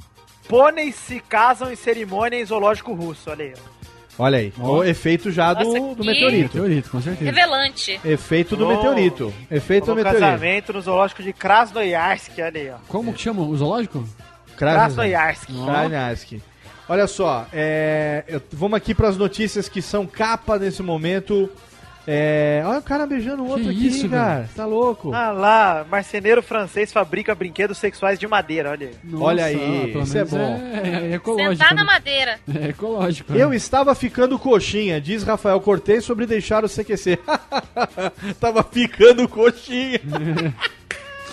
[0.47, 3.53] Pôneis se casam em cerimônia em zoológico russo, olha aí.
[3.55, 3.77] ó.
[4.19, 6.55] Olha aí, o efeito já do, Nossa, do que- meteorito.
[6.57, 7.25] Meteorito, com certeza.
[7.31, 7.99] Revelante.
[8.03, 8.69] Efeito do Oh.
[8.69, 9.31] meteorito.
[9.51, 10.21] Efeito do meteorito.
[10.23, 12.75] casamento no zoológico de Krasnoyarsk, olha aí, ó.
[12.87, 13.43] Como que chama?
[13.43, 14.03] O zoológico?
[14.57, 15.45] Krasnoyarsk.
[15.51, 16.41] Krasnoyarsk.
[16.89, 21.49] Olha só, é, eu- vamos aqui para as notícias que são capa nesse momento.
[22.09, 24.47] É, olha o cara beijando o outro Que aqui, isso, cara.
[24.55, 25.13] Tá louco.
[25.13, 28.95] Ah lá, marceneiro francês fabrica brinquedos sexuais de madeira, olha aí.
[29.13, 30.37] Olha Nossa, aí, pelo isso é bom.
[30.37, 31.51] É, é ecológico.
[31.55, 31.91] Sentar na né?
[31.91, 32.39] madeira.
[32.63, 33.33] É ecológico.
[33.33, 37.19] Eu estava ficando coxinha, diz Rafael Cortez sobre deixar o CQC.
[38.39, 39.99] Tava ficando coxinha.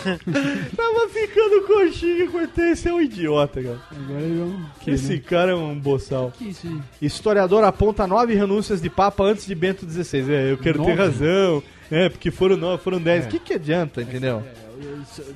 [0.77, 3.81] Tava ficando coxinha, Cortez, você é um idiota, cara.
[3.91, 4.57] Agora.
[4.81, 5.19] Que, Esse né?
[5.27, 6.33] cara é um boçal.
[6.37, 6.79] Que isso aí?
[7.01, 10.33] Historiador aponta nove renúncias de Papa antes de Bento XVI.
[10.33, 11.03] É, eu quero ter Nove?
[11.03, 11.63] razão.
[11.91, 13.27] É, porque foram nove, foram dez.
[13.27, 14.43] O que, que adianta, entendeu?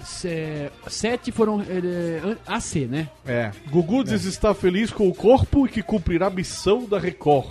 [0.05, 3.09] Se- Sete foram é, AC, né?
[3.27, 3.51] É.
[3.71, 7.47] Gugu diz estar feliz com o corpo e que cumprirá a missão da Record.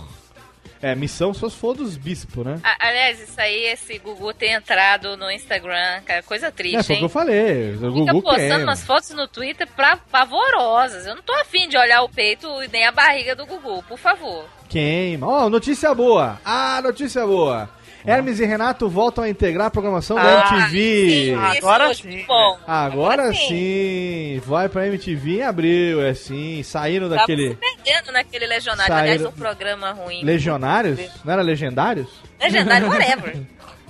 [0.80, 2.60] É, missão só se for dos bispos, né?
[2.62, 6.96] A- aliás, isso aí, esse Gugu ter entrado no Instagram, cara, coisa É, triste, foi
[6.96, 7.70] o que eu falei.
[7.70, 8.64] O Fica Gugu postando quer.
[8.64, 11.06] umas fotos no Twitter pra, pavorosas.
[11.06, 13.98] Eu não tô afim de olhar o peito e nem a barriga do Gugu, por
[13.98, 14.44] favor.
[14.68, 15.26] Queima.
[15.26, 16.38] Ó, notícia boa.
[16.44, 17.68] Ah, notícia boa.
[18.06, 20.70] Hermes e Renato voltam a integrar a programação da Ah, MTV.
[20.70, 22.24] sim, Agora isso, sim.
[22.26, 24.40] Bom, Agora sim.
[24.46, 26.62] Vai pra MTV em abril, é sim.
[26.62, 27.50] Saíram Tava daquele.
[27.50, 28.92] se perdendo naquele Legionário.
[28.94, 30.22] Saíram- Aliás, um programa ruim.
[30.24, 30.98] Legionários?
[31.24, 32.08] Não era Legendários?
[32.40, 33.36] Legendário, whatever.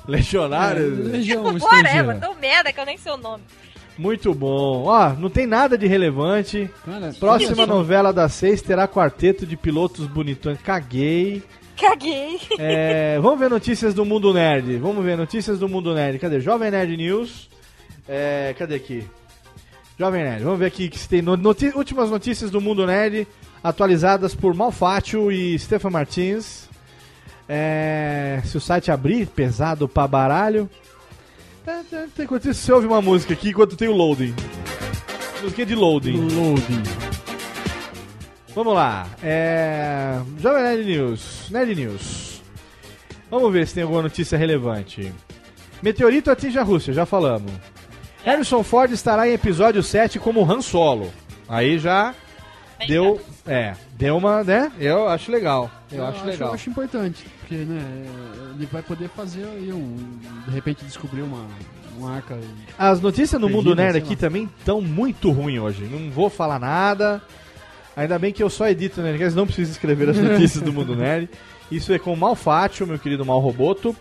[0.07, 0.99] Legionários?
[1.13, 2.15] Legião whatever, estrangeira.
[2.15, 3.43] tão merda que eu nem sei o nome.
[3.99, 4.85] Muito bom.
[4.87, 6.71] Ó, não tem nada de relevante.
[6.87, 10.59] Cara, Próxima novela da seis terá quarteto de pilotos bonitões.
[10.63, 11.43] Caguei.
[11.81, 12.41] Caguei.
[12.59, 14.77] É, vamos ver notícias do Mundo Nerd.
[14.79, 16.19] Vamos ver notícias do Mundo Nerd.
[16.19, 16.41] Cadê?
[16.41, 17.49] Jovem Nerd News.
[18.09, 19.05] É, cadê aqui?
[19.99, 20.43] Jovem Nerd.
[20.45, 23.27] Vamos ver aqui que se tem no- noti- últimas notícias do Mundo Nerd
[23.63, 26.69] atualizadas por Malfátio e Stefan Martins.
[27.49, 30.69] É, se o site abrir, pesado pra baralho.
[32.19, 34.35] Enquanto isso, você ouve uma música aqui enquanto tem o loading.
[35.43, 36.17] Música de loading.
[36.35, 36.83] Loading.
[38.59, 39.07] Vamos lá.
[39.23, 40.21] É...
[40.41, 41.49] Jovem Nerd News.
[41.49, 42.43] Nerd News.
[43.31, 45.13] Vamos ver se tem alguma notícia relevante.
[45.81, 47.53] Meteorito atinge a Rússia, já falamos.
[48.25, 51.13] Harrison Ford estará em episódio 7 como Han Solo.
[51.49, 52.13] Aí já
[52.89, 53.21] deu.
[53.47, 54.73] É, deu uma, né?
[54.77, 55.71] Eu acho legal.
[55.93, 56.49] Eu, acho legal.
[56.49, 57.81] Eu acho importante, porque, né,
[58.57, 60.19] ele vai poder fazer aí um...
[60.47, 61.47] De repente descobrir uma,
[61.97, 62.37] uma arca...
[62.77, 64.17] As notícias no Perdida, Mundo Nerd aqui lá.
[64.17, 65.85] também estão muito ruins hoje.
[65.85, 67.23] Não vou falar nada.
[67.99, 70.95] Ainda bem que eu só edito o Nerdcast, não preciso escrever as notícias do Mundo
[70.95, 71.29] Nerd.
[71.71, 73.95] Isso é com o Malfátio, meu querido Mal Roboto.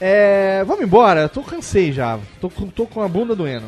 [0.00, 2.18] É, vamos embora, eu tô cansei já.
[2.40, 3.66] Tô, com- tô com a bunda doendo.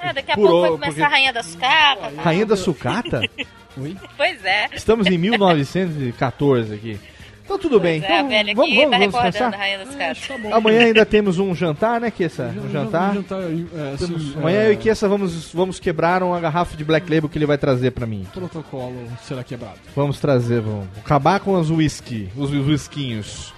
[0.00, 2.14] É, daqui a Por pouco vai começar porque- a Rainha das Capas.
[2.16, 3.20] Rainha da Sucata?
[3.76, 3.96] Oi?
[4.16, 4.68] Pois é.
[4.72, 7.00] Estamos em 1914 aqui.
[7.46, 8.00] Então tudo bem.
[8.00, 9.58] Pois é, a Então, velha vamos, aqui vamos, tá vamos recordando a descansar?
[9.60, 9.94] Rainha das
[10.26, 10.52] Capas.
[10.52, 12.52] Amanhã ainda temos um jantar, né, Kessa?
[12.66, 13.14] Um jantar.
[13.14, 16.84] jantar é, assim, Temos- é, Amanhã eu e Kessa vamos, vamos quebrar uma garrafa de
[16.84, 18.26] Black Label que ele vai trazer pra mim.
[18.34, 19.78] protocolo será quebrado.
[19.94, 23.54] Vamos trazer, vamos acabar com os whisky, os whiskinhos.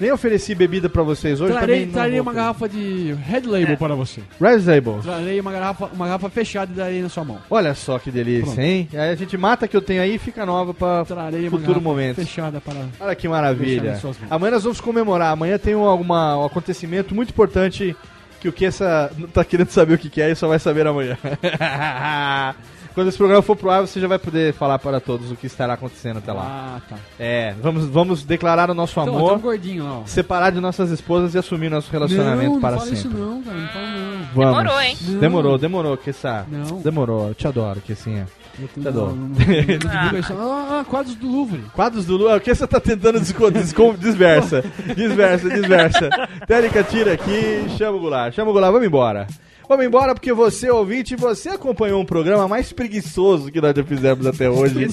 [0.00, 1.52] Nem ofereci bebida pra vocês hoje.
[1.52, 4.22] Trarei, também trarei uma garrafa de Red Label para você.
[4.40, 4.98] Red Label.
[5.02, 7.38] Trarei uma garrafa, uma garrafa fechada e darei na sua mão.
[7.50, 8.60] Olha só que delícia, Pronto.
[8.60, 8.88] hein?
[8.94, 11.66] Aí a gente mata que eu tenho aí e fica nova pra Trarei uma futuro
[11.74, 12.16] garrafa momento.
[12.16, 12.76] fechada para...
[12.98, 14.00] Olha que maravilha.
[14.30, 15.32] Amanhã nós vamos comemorar.
[15.32, 17.94] Amanhã tem um, alguma, um acontecimento muito importante
[18.40, 20.58] que o que essa não tá querendo saber o que, que é e só vai
[20.58, 21.18] saber amanhã.
[22.94, 25.46] Quando esse programa for pro ar, você já vai poder falar para todos o que
[25.46, 26.42] estará acontecendo até lá.
[26.42, 26.96] Ah, tá.
[27.18, 30.06] É, vamos, vamos declarar o nosso Então, amor, um gordinho lá, ó.
[30.06, 33.08] separar de nossas esposas e assumir nosso relacionamento não, para não fala sempre.
[33.08, 33.56] isso não, cara.
[33.56, 34.10] Não fala não.
[34.34, 34.56] Vamos.
[34.56, 34.96] Demorou, hein?
[35.02, 35.20] Não.
[35.20, 36.46] Demorou, demorou, que essa.
[36.50, 36.80] Não.
[36.80, 38.26] Demorou, eu te adoro, que assim é.
[38.82, 39.36] Tá no, no,
[39.88, 41.62] ah, quadros do Louvre.
[41.72, 43.18] Quadros do Lula, o que você tá tentando
[43.98, 44.62] desversa?
[44.94, 46.10] Desversa, desversa.
[46.46, 49.26] Técnica, tira aqui, chama o Goulart, chama o Goulart, vamos embora.
[49.70, 54.26] Vamos embora porque você, ouvinte, você acompanhou um programa mais preguiçoso que nós já fizemos
[54.26, 54.88] até hoje.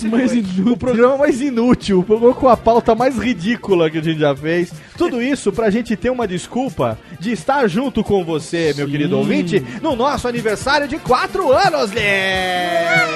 [0.71, 4.35] O programa mais inútil, o programa com a pauta mais ridícula que a gente já
[4.35, 4.71] fez.
[4.95, 9.65] Tudo isso pra gente ter uma desculpa de estar junto com você, meu querido ouvinte,
[9.81, 13.07] no nosso aniversário de 4 anos, né?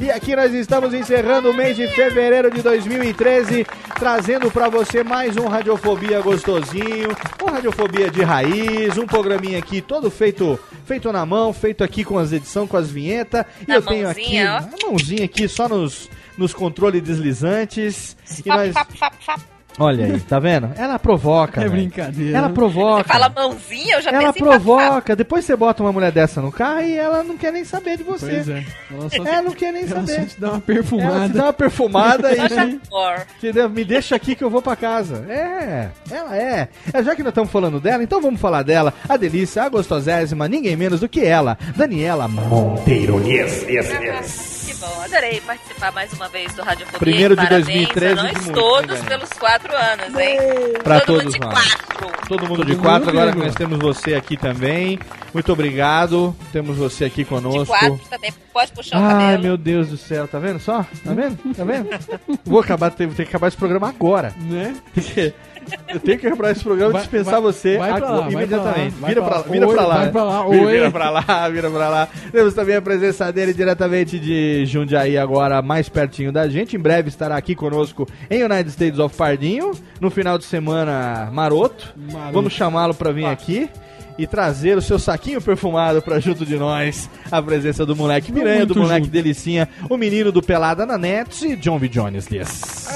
[0.00, 3.64] E aqui nós estamos encerrando o mês de fevereiro de 2013,
[3.96, 7.10] trazendo pra você mais um Radiofobia gostosinho,
[7.40, 12.18] um Radiofobia de raiz, um programinha aqui todo feito feito na mão, feito aqui com
[12.18, 13.44] as edições, com as vinhetas.
[13.66, 14.60] E eu tenho aqui ó.
[14.60, 18.16] uma mãozinha aqui só nos, nos controles deslizantes.
[18.38, 18.72] E Fap, nós...
[18.72, 19.59] fap, fap, fap.
[19.80, 20.70] Olha aí, tá vendo?
[20.76, 21.62] Ela provoca.
[21.62, 22.36] É brincadeira.
[22.36, 23.04] Ela provoca.
[23.04, 25.16] Fala mãozinha, eu já Ela provoca.
[25.16, 28.02] Depois você bota uma mulher dessa no carro e ela não quer nem saber de
[28.02, 28.42] você.
[28.44, 28.64] Pois é.
[28.90, 30.26] Ela só, Ela não quer nem ela só saber.
[30.26, 31.28] te dá uma Ela te perfumada.
[31.30, 32.78] dá uma perfumada e
[33.38, 33.70] entendeu?
[33.70, 35.24] me deixa aqui que eu vou pra casa.
[35.28, 36.68] É, ela é.
[36.92, 37.02] é.
[37.02, 38.92] Já que nós estamos falando dela, então vamos falar dela.
[39.08, 43.18] A delícia, a gostosésima, ninguém menos do que ela, Daniela Monteiro.
[43.26, 44.59] Yes, yes, yes.
[44.80, 46.98] Bom, adorei participar mais uma vez do Radiofobia.
[46.98, 50.38] Primeiro de Parabéns 2013 a de nós todos pelos quatro anos, hein?
[50.82, 51.74] Pra Todo todos mundo de nós.
[51.74, 52.28] quatro.
[52.28, 54.98] Todo mundo de quatro, agora nós temos você aqui também.
[55.34, 56.34] Muito obrigado.
[56.52, 57.66] Temos você aqui De conosco.
[57.66, 58.32] quatro também.
[58.52, 59.42] Pode puxar o Ai, cabelo.
[59.42, 60.84] meu Deus do céu, tá vendo só?
[61.04, 61.36] Tá vendo?
[61.54, 61.88] Tá vendo?
[62.44, 64.32] Vou acabar, tem, tem que acabar esse programa agora.
[64.40, 64.74] Né?
[64.94, 65.32] Porque
[65.88, 68.30] eu tenho que acabar esse programa e Vai- dispensar vai- você vai pra agora, lá,
[68.32, 68.94] imediatamente.
[69.06, 69.42] vira vai pra, lá.
[69.44, 69.94] vira pra lá.
[69.96, 72.08] vai pra lá, Vira, vira pra lá, vira pra lá.
[72.32, 76.76] Temos também a presença dele diretamente de Jundiaí, agora mais pertinho da gente.
[76.76, 81.92] Em breve estará aqui conosco em United States of Pardinho, no final de semana maroto.
[81.96, 82.32] Maroto.
[82.32, 83.68] Vamos chamá-lo pra vir aqui.
[84.18, 88.66] E trazer o seu saquinho perfumado pra junto de nós a presença do moleque Miranha,
[88.66, 89.12] do moleque junto.
[89.12, 91.88] Delicinha, o menino do Pelada na Net e John V.
[91.88, 92.26] Jones.
[92.30, 92.88] Yes.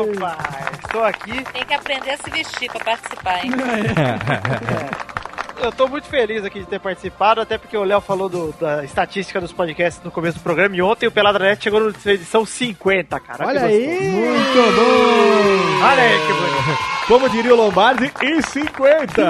[0.00, 0.36] Opa,
[0.84, 1.44] estou aqui.
[1.52, 3.52] Tem que aprender a se vestir pra participar, hein?
[5.62, 8.84] Eu tô muito feliz aqui de ter participado, até porque o Léo falou do- da
[8.84, 13.18] estatística dos podcasts no começo do programa e ontem o Peladranet chegou na edição 50,
[13.20, 13.46] cara.
[13.46, 14.10] Olha aí!
[14.10, 15.84] Muito bom!
[15.86, 16.94] Olha aí que bonito.
[17.06, 19.22] Como diria o Lombardi, e 50!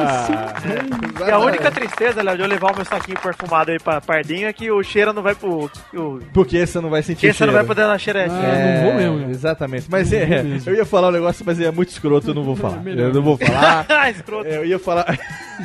[1.27, 4.47] E a única tristeza, Léo, de eu levar o meu saquinho perfumado aí pra Pardinho
[4.47, 5.69] é que o cheiro não vai pro.
[5.93, 8.39] O, Porque você não vai sentir que você não vai poder dar cheiradinha.
[8.41, 9.31] Ah, não vou mesmo, né?
[9.31, 9.87] Exatamente.
[9.91, 10.71] Mas é, mesmo.
[10.71, 12.77] eu ia falar um negócio, mas é muito escroto, eu não vou falar.
[12.79, 13.09] Melhor.
[13.09, 13.87] Eu não vou falar.
[13.89, 14.47] Ah, escroto.
[14.49, 15.07] Eu ia falar.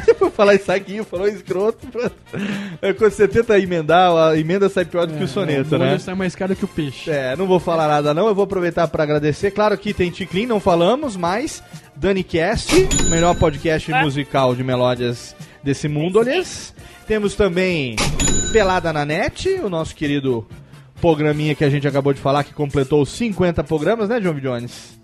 [0.07, 1.87] eu vou falar isso aqui, falou escroto.
[1.87, 2.11] pra-
[2.81, 5.97] É, Quando você tenta emendar, a emenda sai pior do que o soneto, o né?
[5.99, 7.09] sai mais caro que o peixe.
[7.11, 9.51] É, não vou falar nada não, eu vou aproveitar para agradecer.
[9.51, 11.63] Claro que tem Ticlin, não falamos, mas
[11.95, 12.73] Dani Cast,
[13.09, 16.73] melhor podcast musical de melódias desse mundo, aliás.
[17.07, 17.95] Temos também
[18.53, 20.47] Pelada na Net, o nosso querido
[21.01, 24.33] programinha que a gente acabou de falar, que completou os 50 programas, né, John.
[24.39, 24.98] Jones?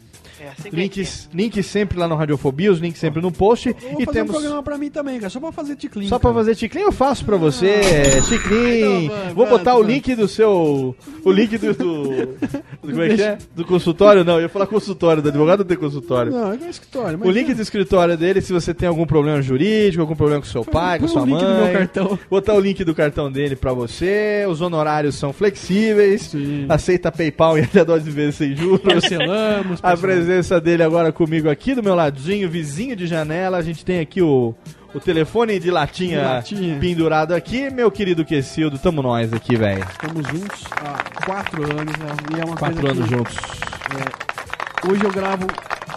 [0.45, 3.69] É, assim Links, links sempre lá no Radiofobia, os links sempre no post.
[3.69, 4.29] Eu vou E fazer temos...
[4.29, 5.29] um programa pra mim também, cara.
[5.29, 6.07] Só pra fazer ticlin.
[6.07, 6.41] Só pra cara.
[6.43, 7.81] fazer ticlin eu faço pra você,
[8.27, 9.05] ticlin.
[9.05, 9.93] Então, vai, Vou vai, botar o vai.
[9.93, 10.95] link do seu.
[11.23, 11.73] O link do.
[11.73, 12.37] do, do-
[12.81, 13.37] como é que é?
[13.55, 14.23] Do consultório?
[14.23, 16.31] Não, eu ia falar consultório, do advogado não tem consultório.
[16.31, 17.17] Não, é é escritório.
[17.19, 20.47] mas O link do escritório dele, se você tem algum problema jurídico, algum problema com
[20.47, 21.45] seu pai, com sua o link mãe.
[21.55, 22.19] do meu cartão.
[22.29, 24.45] Botar o link do cartão dele pra você.
[24.47, 26.21] Os honorários são flexíveis.
[26.23, 26.65] Sim.
[26.69, 28.81] Aceita PayPal e até 12 vezes sem juros.
[28.81, 29.79] Parcelamos.
[29.79, 29.95] A parcelamos.
[30.35, 33.57] Presença dele agora comigo aqui do meu ladinho, vizinho de janela.
[33.57, 34.53] A gente tem aqui o,
[34.93, 36.77] o telefone de latinha, De latinha.
[36.79, 37.69] pendurado aqui.
[37.69, 39.85] Meu querido Quesildo, tamo nós aqui, velho.
[39.89, 41.97] Estamos juntos há quatro anos.
[41.97, 42.07] né?
[42.35, 43.35] E é uma Quatro anos que, juntos.
[43.37, 45.47] é, hoje eu gravo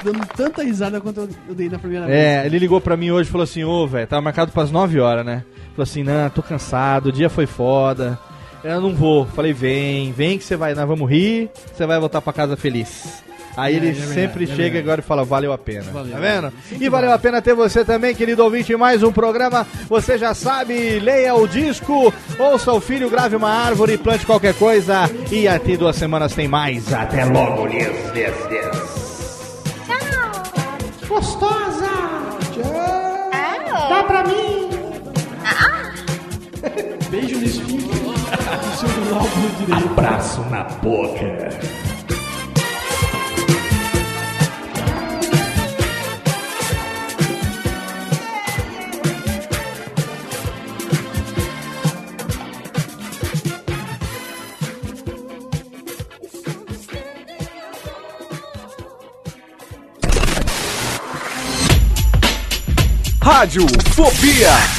[0.04, 2.46] dando tanta risada quanto eu- dei na primeira É, vez.
[2.46, 5.26] ele ligou pra mim hoje e falou assim: Ô, velho, tava marcado pras 9 horas,
[5.26, 5.42] né?
[5.72, 8.16] Falou assim: Não, tô cansado, o dia foi foda.
[8.62, 9.26] Eu não vou.
[9.26, 13.24] Falei: Vem, vem que você vai, nós vamos rir, você vai voltar pra casa feliz.
[13.58, 15.90] Aí É, ele é verdade, sempre é chega agora e fala: Valeu a pena.
[15.90, 16.12] Valeu.
[16.12, 16.52] tá vendo?
[16.72, 17.12] E valeu vale.
[17.12, 19.66] a pena ter você também, querido ouvinte, em mais um programa.
[19.88, 25.10] Você já sabe, leia o disco, ouça o filho, grave uma árvore, plante qualquer coisa.
[25.32, 26.92] E até duas semanas tem mais.
[26.92, 28.98] Até logo, yes, yes, yes.
[31.08, 31.88] Gostosa!
[33.88, 34.68] Dá pra mim!
[37.10, 37.46] Beijo no
[39.66, 39.88] direito.
[39.90, 41.97] Abraço na boca.
[63.38, 64.77] Rádio Fobia.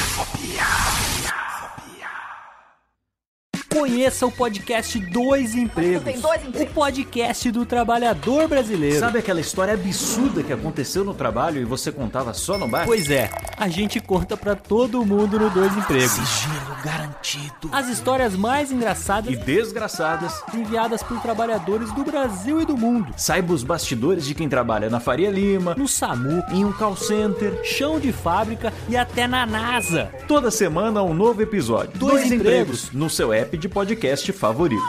[3.79, 6.03] Conheça o podcast Dois Empregos.
[6.03, 6.69] tem dois empregos?
[6.71, 8.99] O podcast do trabalhador brasileiro.
[8.99, 12.85] Sabe aquela história absurda que aconteceu no trabalho e você contava só no bar?
[12.85, 16.11] Pois é, a gente conta pra todo mundo no Dois Empregos.
[16.11, 17.69] Sigilo garantido.
[17.71, 20.33] As histórias mais engraçadas E desgraçadas.
[20.53, 23.13] enviadas por trabalhadores do Brasil e do mundo.
[23.15, 27.57] Saiba os bastidores de quem trabalha na Faria Lima, No SAMU, em um call center.
[27.63, 30.11] chão de fábrica e até na NASA.
[30.27, 31.91] Toda semana um novo episódio.
[31.97, 32.91] Dois empregos.
[32.91, 34.81] no seu app de podcast favorito.